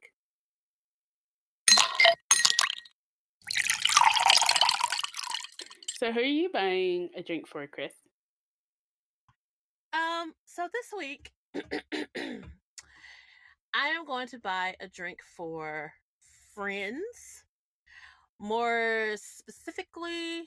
So 5.97 6.11
who 6.11 6.19
are 6.19 6.23
you 6.23 6.49
buying 6.49 7.09
a 7.15 7.23
drink 7.23 7.47
for, 7.47 7.65
Chris? 7.67 7.93
Um, 9.93 10.33
so 10.43 10.67
this 10.73 10.91
week 10.97 11.31
I 13.73 13.87
am 13.87 14.05
going 14.05 14.27
to 14.27 14.39
buy 14.39 14.75
a 14.81 14.89
drink 14.89 15.19
for 15.37 15.93
friends. 16.53 17.45
More 18.39 19.15
specifically, 19.15 20.43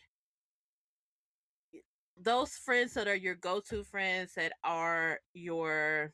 those 2.20 2.52
friends 2.52 2.92
that 2.92 3.08
are 3.08 3.14
your 3.14 3.36
go-to 3.36 3.84
friends 3.84 4.34
that 4.34 4.52
are 4.64 5.20
your 5.32 6.12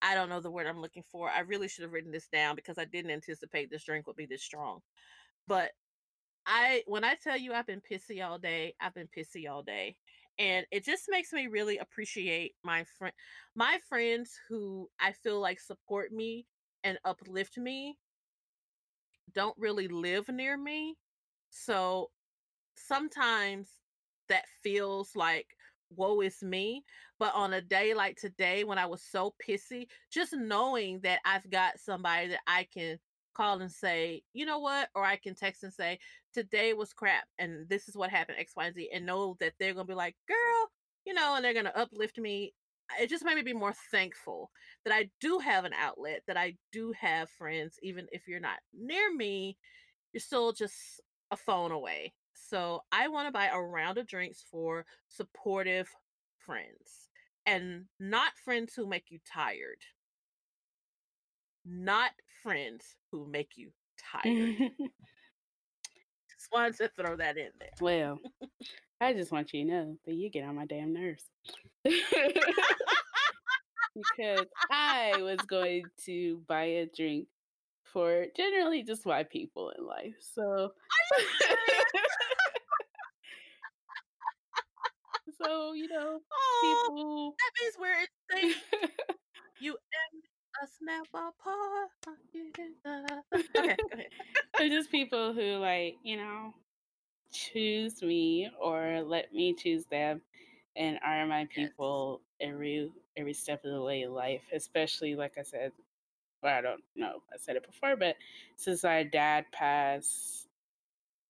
I 0.00 0.14
don't 0.14 0.30
know 0.30 0.40
the 0.40 0.50
word 0.50 0.66
I'm 0.66 0.80
looking 0.80 1.04
for. 1.12 1.28
I 1.28 1.40
really 1.40 1.68
should 1.68 1.82
have 1.82 1.92
written 1.92 2.12
this 2.12 2.28
down 2.28 2.56
because 2.56 2.78
I 2.78 2.86
didn't 2.86 3.10
anticipate 3.10 3.70
this 3.70 3.84
drink 3.84 4.06
would 4.06 4.16
be 4.16 4.26
this 4.26 4.42
strong. 4.42 4.78
But 5.46 5.72
I 6.48 6.82
when 6.86 7.04
I 7.04 7.14
tell 7.14 7.36
you 7.36 7.52
I've 7.52 7.66
been 7.66 7.82
pissy 7.82 8.26
all 8.26 8.38
day, 8.38 8.74
I've 8.80 8.94
been 8.94 9.08
pissy 9.16 9.48
all 9.50 9.62
day. 9.62 9.96
And 10.38 10.66
it 10.70 10.84
just 10.84 11.04
makes 11.08 11.32
me 11.32 11.48
really 11.48 11.78
appreciate 11.78 12.54
my 12.64 12.84
friend 12.98 13.14
my 13.54 13.78
friends 13.88 14.32
who 14.48 14.88
I 15.00 15.12
feel 15.12 15.40
like 15.40 15.60
support 15.60 16.12
me 16.12 16.46
and 16.84 16.98
uplift 17.04 17.58
me 17.58 17.98
don't 19.34 19.56
really 19.58 19.88
live 19.88 20.28
near 20.28 20.56
me. 20.56 20.96
So 21.50 22.10
sometimes 22.76 23.68
that 24.28 24.44
feels 24.62 25.14
like 25.14 25.46
woe 25.90 26.20
is 26.20 26.42
me. 26.42 26.84
But 27.18 27.34
on 27.34 27.52
a 27.52 27.60
day 27.60 27.94
like 27.94 28.16
today, 28.16 28.64
when 28.64 28.78
I 28.78 28.86
was 28.86 29.02
so 29.02 29.34
pissy, 29.46 29.88
just 30.10 30.32
knowing 30.32 31.00
that 31.00 31.20
I've 31.24 31.50
got 31.50 31.78
somebody 31.78 32.28
that 32.28 32.40
I 32.46 32.66
can 32.72 32.98
call 33.34 33.60
and 33.60 33.70
say, 33.70 34.22
you 34.34 34.44
know 34.46 34.58
what, 34.58 34.88
or 34.94 35.04
I 35.04 35.16
can 35.16 35.34
text 35.34 35.62
and 35.62 35.72
say, 35.72 35.98
today 36.38 36.72
was 36.72 36.92
crap 36.92 37.24
and 37.40 37.68
this 37.68 37.88
is 37.88 37.96
what 37.96 38.10
happened, 38.10 38.38
X, 38.38 38.52
Y, 38.56 38.66
and 38.66 38.74
Z, 38.74 38.90
and 38.94 39.04
know 39.04 39.36
that 39.40 39.54
they're 39.58 39.74
gonna 39.74 39.84
be 39.84 39.94
like, 39.94 40.14
girl, 40.28 40.70
you 41.04 41.12
know, 41.12 41.34
and 41.34 41.44
they're 41.44 41.54
gonna 41.54 41.72
uplift 41.74 42.16
me. 42.16 42.54
It 43.00 43.10
just 43.10 43.24
made 43.24 43.34
me 43.34 43.42
be 43.42 43.52
more 43.52 43.74
thankful 43.90 44.50
that 44.84 44.94
I 44.94 45.10
do 45.20 45.40
have 45.40 45.64
an 45.64 45.72
outlet, 45.72 46.22
that 46.28 46.36
I 46.36 46.54
do 46.72 46.92
have 46.98 47.28
friends, 47.30 47.74
even 47.82 48.06
if 48.12 48.28
you're 48.28 48.38
not 48.38 48.58
near 48.72 49.12
me, 49.12 49.56
you're 50.12 50.20
still 50.20 50.52
just 50.52 50.76
a 51.32 51.36
phone 51.36 51.72
away. 51.72 52.14
So 52.34 52.82
I 52.92 53.08
want 53.08 53.26
to 53.26 53.32
buy 53.32 53.48
a 53.52 53.60
round 53.60 53.98
of 53.98 54.06
drinks 54.06 54.44
for 54.48 54.86
supportive 55.08 55.88
friends 56.38 57.08
and 57.46 57.86
not 57.98 58.30
friends 58.44 58.74
who 58.76 58.86
make 58.86 59.06
you 59.08 59.18
tired. 59.30 59.82
Not 61.66 62.12
friends 62.44 62.94
who 63.10 63.26
make 63.28 63.56
you 63.56 63.70
tired. 64.12 64.70
just 66.48 66.52
wanted 66.52 66.76
to 66.78 66.88
throw 67.02 67.16
that 67.16 67.36
in 67.36 67.50
there. 67.58 67.68
Well, 67.80 68.18
I 69.00 69.12
just 69.12 69.32
want 69.32 69.52
you 69.52 69.64
to 69.64 69.70
know 69.70 69.96
that 70.06 70.14
you 70.14 70.30
get 70.30 70.44
on 70.44 70.56
my 70.56 70.66
damn 70.66 70.92
nerves. 70.92 71.24
because 71.84 72.34
I 74.70 75.14
was 75.22 75.38
going 75.48 75.84
to 76.04 76.40
buy 76.46 76.64
a 76.64 76.86
drink 76.86 77.26
for 77.84 78.26
generally 78.36 78.82
just 78.82 79.06
my 79.06 79.22
people 79.24 79.72
in 79.76 79.84
life. 79.86 80.14
So 80.34 80.72
So, 85.42 85.72
you 85.72 85.88
know, 85.88 86.20
Oh, 86.32 86.92
people 86.96 87.34
that 87.38 87.50
means 87.60 87.74
we're 87.78 88.48
in. 88.50 88.54
You 89.60 89.76
a 90.62 90.66
snap 90.66 91.06
apart. 91.14 91.90
Okay. 93.56 94.08
They're 94.58 94.68
just 94.68 94.90
people 94.90 95.32
who 95.32 95.56
like, 95.58 95.96
you 96.02 96.16
know, 96.16 96.54
choose 97.32 98.02
me 98.02 98.50
or 98.60 99.02
let 99.02 99.32
me 99.32 99.54
choose 99.54 99.86
them 99.86 100.20
and 100.76 100.98
are 101.04 101.26
my 101.26 101.46
Yes. 101.54 101.70
people 101.70 102.20
every 102.40 102.90
every 103.16 103.34
step 103.34 103.64
of 103.64 103.72
the 103.72 103.82
way 103.82 104.02
in 104.02 104.12
life. 104.14 104.42
Especially 104.52 105.14
like 105.14 105.38
I 105.38 105.42
said, 105.42 105.72
well, 106.42 106.56
I 106.56 106.60
don't 106.62 106.82
know, 106.96 107.22
I 107.32 107.36
said 107.38 107.56
it 107.56 107.66
before, 107.66 107.96
but 107.96 108.16
since 108.56 108.84
our 108.84 109.04
dad 109.04 109.46
passed, 109.52 110.48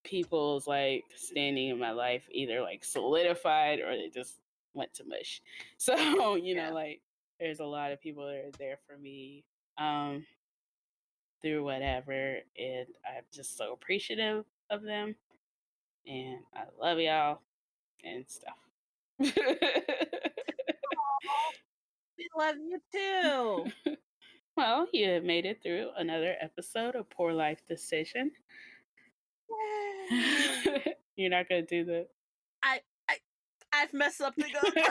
people's 0.04 0.66
like 0.66 1.04
standing 1.14 1.68
in 1.70 1.78
my 1.78 1.90
life 1.92 2.24
either 2.30 2.60
like 2.62 2.84
solidified 2.84 3.80
or 3.80 3.96
they 3.96 4.08
just 4.08 4.40
went 4.74 4.92
to 4.94 5.04
mush. 5.04 5.42
So, 5.78 6.36
you 6.36 6.54
know, 6.54 6.72
like 6.72 7.00
there's 7.40 7.60
a 7.60 7.64
lot 7.64 7.92
of 7.92 8.00
people 8.00 8.26
that 8.26 8.36
are 8.36 8.50
there 8.58 8.78
for 8.86 8.96
me 8.98 9.44
um 9.78 10.24
through 11.40 11.62
whatever 11.64 12.38
and 12.58 12.86
I'm 13.06 13.22
just 13.32 13.56
so 13.56 13.72
appreciative 13.72 14.44
of 14.70 14.82
them 14.82 15.14
and 16.06 16.38
I 16.54 16.64
love 16.80 16.98
y'all 16.98 17.40
and 18.04 18.24
stuff. 18.28 18.54
We 22.18 22.28
love 22.36 22.56
you 22.56 22.80
too. 22.92 23.94
well, 24.56 24.88
you 24.92 25.08
have 25.08 25.22
made 25.22 25.46
it 25.46 25.62
through 25.62 25.90
another 25.96 26.34
episode 26.40 26.96
of 26.96 27.08
Poor 27.10 27.32
Life 27.32 27.60
Decision. 27.68 28.32
You're 31.16 31.30
not 31.30 31.48
gonna 31.48 31.62
do 31.62 31.84
the 31.84 32.06
I 32.62 32.80
I 33.08 33.18
I've 33.72 33.92
messed 33.92 34.20
up 34.20 34.34
the. 34.36 34.46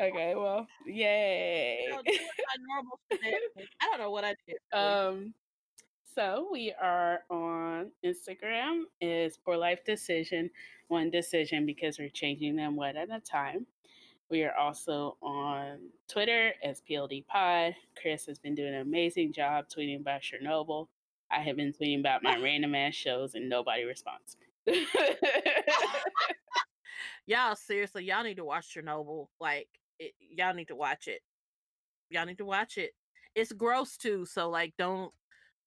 Okay, 0.00 0.34
well, 0.36 0.66
yay. 0.86 1.86
I'll 1.92 2.02
do 2.02 2.12
it 2.12 2.20
my 2.20 2.64
normal 2.72 3.00
shenanigans. 3.10 3.68
I 3.82 3.86
don't 3.90 3.98
know 3.98 4.10
what 4.10 4.24
I 4.24 4.34
did. 4.46 4.58
Um, 4.72 5.34
so 6.14 6.48
we 6.52 6.72
are 6.80 7.20
on 7.30 7.90
Instagram 8.04 8.82
is 9.00 9.36
Poor 9.36 9.56
Life 9.56 9.84
Decision, 9.84 10.50
one 10.88 11.10
decision 11.10 11.66
because 11.66 11.98
we're 11.98 12.08
changing 12.08 12.56
them 12.56 12.76
one 12.76 12.96
at 12.96 13.10
a 13.10 13.20
time. 13.20 13.66
We 14.30 14.44
are 14.44 14.54
also 14.54 15.16
on 15.22 15.78
Twitter 16.06 16.52
as 16.62 16.82
PLD 16.88 17.26
Pod. 17.26 17.74
Chris 18.00 18.26
has 18.26 18.38
been 18.38 18.54
doing 18.54 18.74
an 18.74 18.82
amazing 18.82 19.32
job 19.32 19.66
tweeting 19.68 20.00
about 20.00 20.20
Chernobyl. 20.20 20.86
I 21.30 21.40
have 21.40 21.56
been 21.56 21.72
tweeting 21.72 22.00
about 22.00 22.22
my 22.22 22.36
random 22.42 22.74
ass 22.74 22.94
shows 22.94 23.34
and 23.34 23.48
nobody 23.48 23.84
responds. 23.84 24.36
y'all 27.26 27.56
seriously, 27.56 28.04
y'all 28.04 28.22
need 28.22 28.36
to 28.36 28.44
watch 28.44 28.74
Chernobyl. 28.74 29.28
Like, 29.40 29.68
it, 29.98 30.12
y'all 30.18 30.54
need 30.54 30.68
to 30.68 30.76
watch 30.76 31.08
it. 31.08 31.20
Y'all 32.10 32.26
need 32.26 32.38
to 32.38 32.44
watch 32.44 32.78
it. 32.78 32.92
It's 33.34 33.52
gross 33.52 33.96
too, 33.96 34.24
so 34.24 34.48
like, 34.48 34.74
don't 34.78 35.12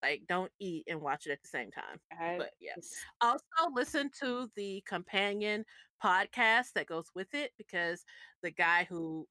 like 0.01 0.23
don't 0.27 0.51
eat 0.59 0.83
and 0.87 1.01
watch 1.01 1.27
it 1.27 1.31
at 1.31 1.41
the 1.41 1.47
same 1.47 1.71
time. 1.71 1.99
I 2.19 2.37
But 2.37 2.51
yeah. 2.59 2.73
Also, 3.21 3.43
listen 3.73 4.09
to 4.21 4.49
the 4.55 4.83
companion 4.87 5.63
podcast 6.03 6.73
that 6.75 6.87
goes 6.87 7.05
with 7.15 7.33
it 7.33 7.51
because 7.57 8.03
the 8.41 8.51
guy 8.51 8.87
who 8.89 9.27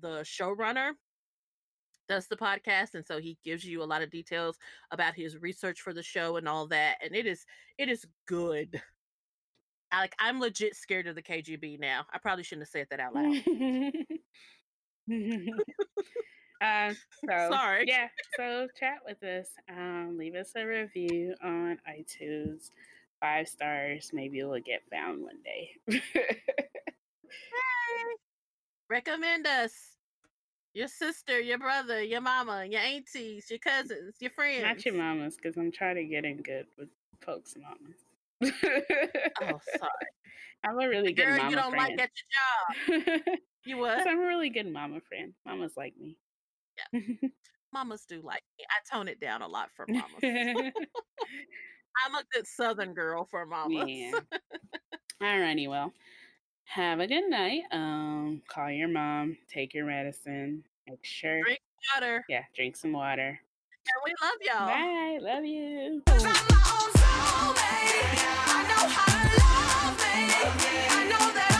the 0.00 0.20
showrunner 0.20 0.92
does 2.08 2.26
the 2.26 2.36
podcast 2.36 2.94
and 2.94 3.06
so 3.06 3.20
he 3.20 3.38
gives 3.44 3.64
you 3.64 3.82
a 3.82 3.84
lot 3.84 4.02
of 4.02 4.10
details 4.10 4.58
about 4.90 5.14
his 5.14 5.38
research 5.38 5.80
for 5.80 5.94
the 5.94 6.02
show 6.02 6.36
and 6.36 6.48
all 6.48 6.66
that 6.66 6.96
and 7.04 7.14
it 7.14 7.24
is 7.24 7.44
it 7.78 7.88
is 7.88 8.04
good 8.26 8.82
I, 9.92 10.00
like 10.00 10.14
i'm 10.18 10.40
legit 10.40 10.76
scared 10.76 11.06
of 11.06 11.14
the 11.14 11.22
kgb 11.22 11.78
now 11.80 12.04
i 12.12 12.18
probably 12.18 12.44
shouldn't 12.44 12.66
have 12.66 12.70
said 12.70 12.86
that 12.90 13.00
out 13.00 13.14
loud 13.14 13.42
um, 16.62 16.96
so 17.28 17.48
Sorry. 17.50 17.84
yeah, 17.88 18.08
so 18.36 18.68
chat 18.78 18.98
with 19.04 19.22
us. 19.24 19.48
Um, 19.68 20.16
leave 20.18 20.34
us 20.34 20.52
a 20.56 20.64
review 20.64 21.34
on 21.42 21.78
iTunes. 21.88 22.70
Five 23.20 23.48
stars. 23.48 24.10
Maybe 24.12 24.42
we'll 24.42 24.60
get 24.60 24.82
found 24.90 25.22
one 25.22 25.38
day. 25.44 26.00
Hey, 27.32 28.14
recommend 28.88 29.46
us 29.46 29.72
your 30.74 30.88
sister 30.88 31.40
your 31.40 31.58
brother 31.58 32.02
your 32.02 32.20
mama 32.20 32.64
your 32.68 32.80
aunties 32.80 33.50
your 33.50 33.58
cousins 33.58 34.14
your 34.20 34.30
friends 34.30 34.62
Not 34.62 34.84
your 34.84 34.94
mamas, 34.94 35.36
because 35.36 35.56
I'm 35.56 35.72
trying 35.72 35.96
to 35.96 36.04
get 36.04 36.24
in 36.24 36.38
good 36.38 36.66
with 36.78 36.88
folks' 37.20 37.54
mamas. 37.56 38.09
Oh 38.42 38.48
sorry 39.78 40.08
I'm 40.64 40.78
a 40.78 40.88
really 40.88 41.12
good 41.12 41.26
girl 41.26 41.36
mama 41.38 41.50
you 41.50 41.56
don't 41.56 41.72
like 41.76 41.96
friend. 41.96 42.00
at 42.00 42.10
your 42.88 43.00
job 43.00 43.38
you 43.64 43.76
what 43.78 43.98
'Cause 43.98 44.06
I'm 44.08 44.20
a 44.20 44.26
really 44.26 44.50
good 44.50 44.70
mama 44.72 45.00
friend. 45.08 45.32
Mamas 45.46 45.72
like 45.76 45.94
me. 45.98 46.16
Yeah. 46.92 47.00
mamas 47.72 48.04
do 48.06 48.20
like 48.22 48.42
me. 48.58 48.64
I 48.68 48.94
tone 48.96 49.08
it 49.08 49.20
down 49.20 49.42
a 49.42 49.48
lot 49.48 49.70
for 49.76 49.86
mamas. 49.88 50.72
I'm 52.04 52.14
a 52.14 52.22
good 52.32 52.46
southern 52.46 52.94
girl 52.94 53.26
for 53.30 53.44
mamas. 53.46 53.86
Yeah. 53.88 54.12
Alrighty, 55.22 55.68
well, 55.68 55.92
have 56.64 57.00
a 57.00 57.06
good 57.06 57.28
night. 57.28 57.62
Um, 57.72 58.40
call 58.48 58.70
your 58.70 58.88
mom, 58.88 59.36
take 59.52 59.74
your 59.74 59.84
medicine, 59.86 60.64
Make 60.88 61.04
sure. 61.04 61.42
Drink 61.42 61.60
water. 61.94 62.24
Yeah, 62.28 62.44
drink 62.56 62.76
some 62.76 62.92
water. 62.92 63.38
And 63.86 64.02
we 64.04 64.12
love 64.22 64.38
y'all. 64.42 64.66
Bye. 64.66 65.18
Love 65.20 65.44
you. 65.44 66.02
I 67.32 68.64
know 68.70 68.88
how 68.96 69.06
to 69.22 69.30
love 69.42 69.98
me. 70.00 70.16
I 70.90 71.08
know 71.10 71.34
that. 71.34 71.59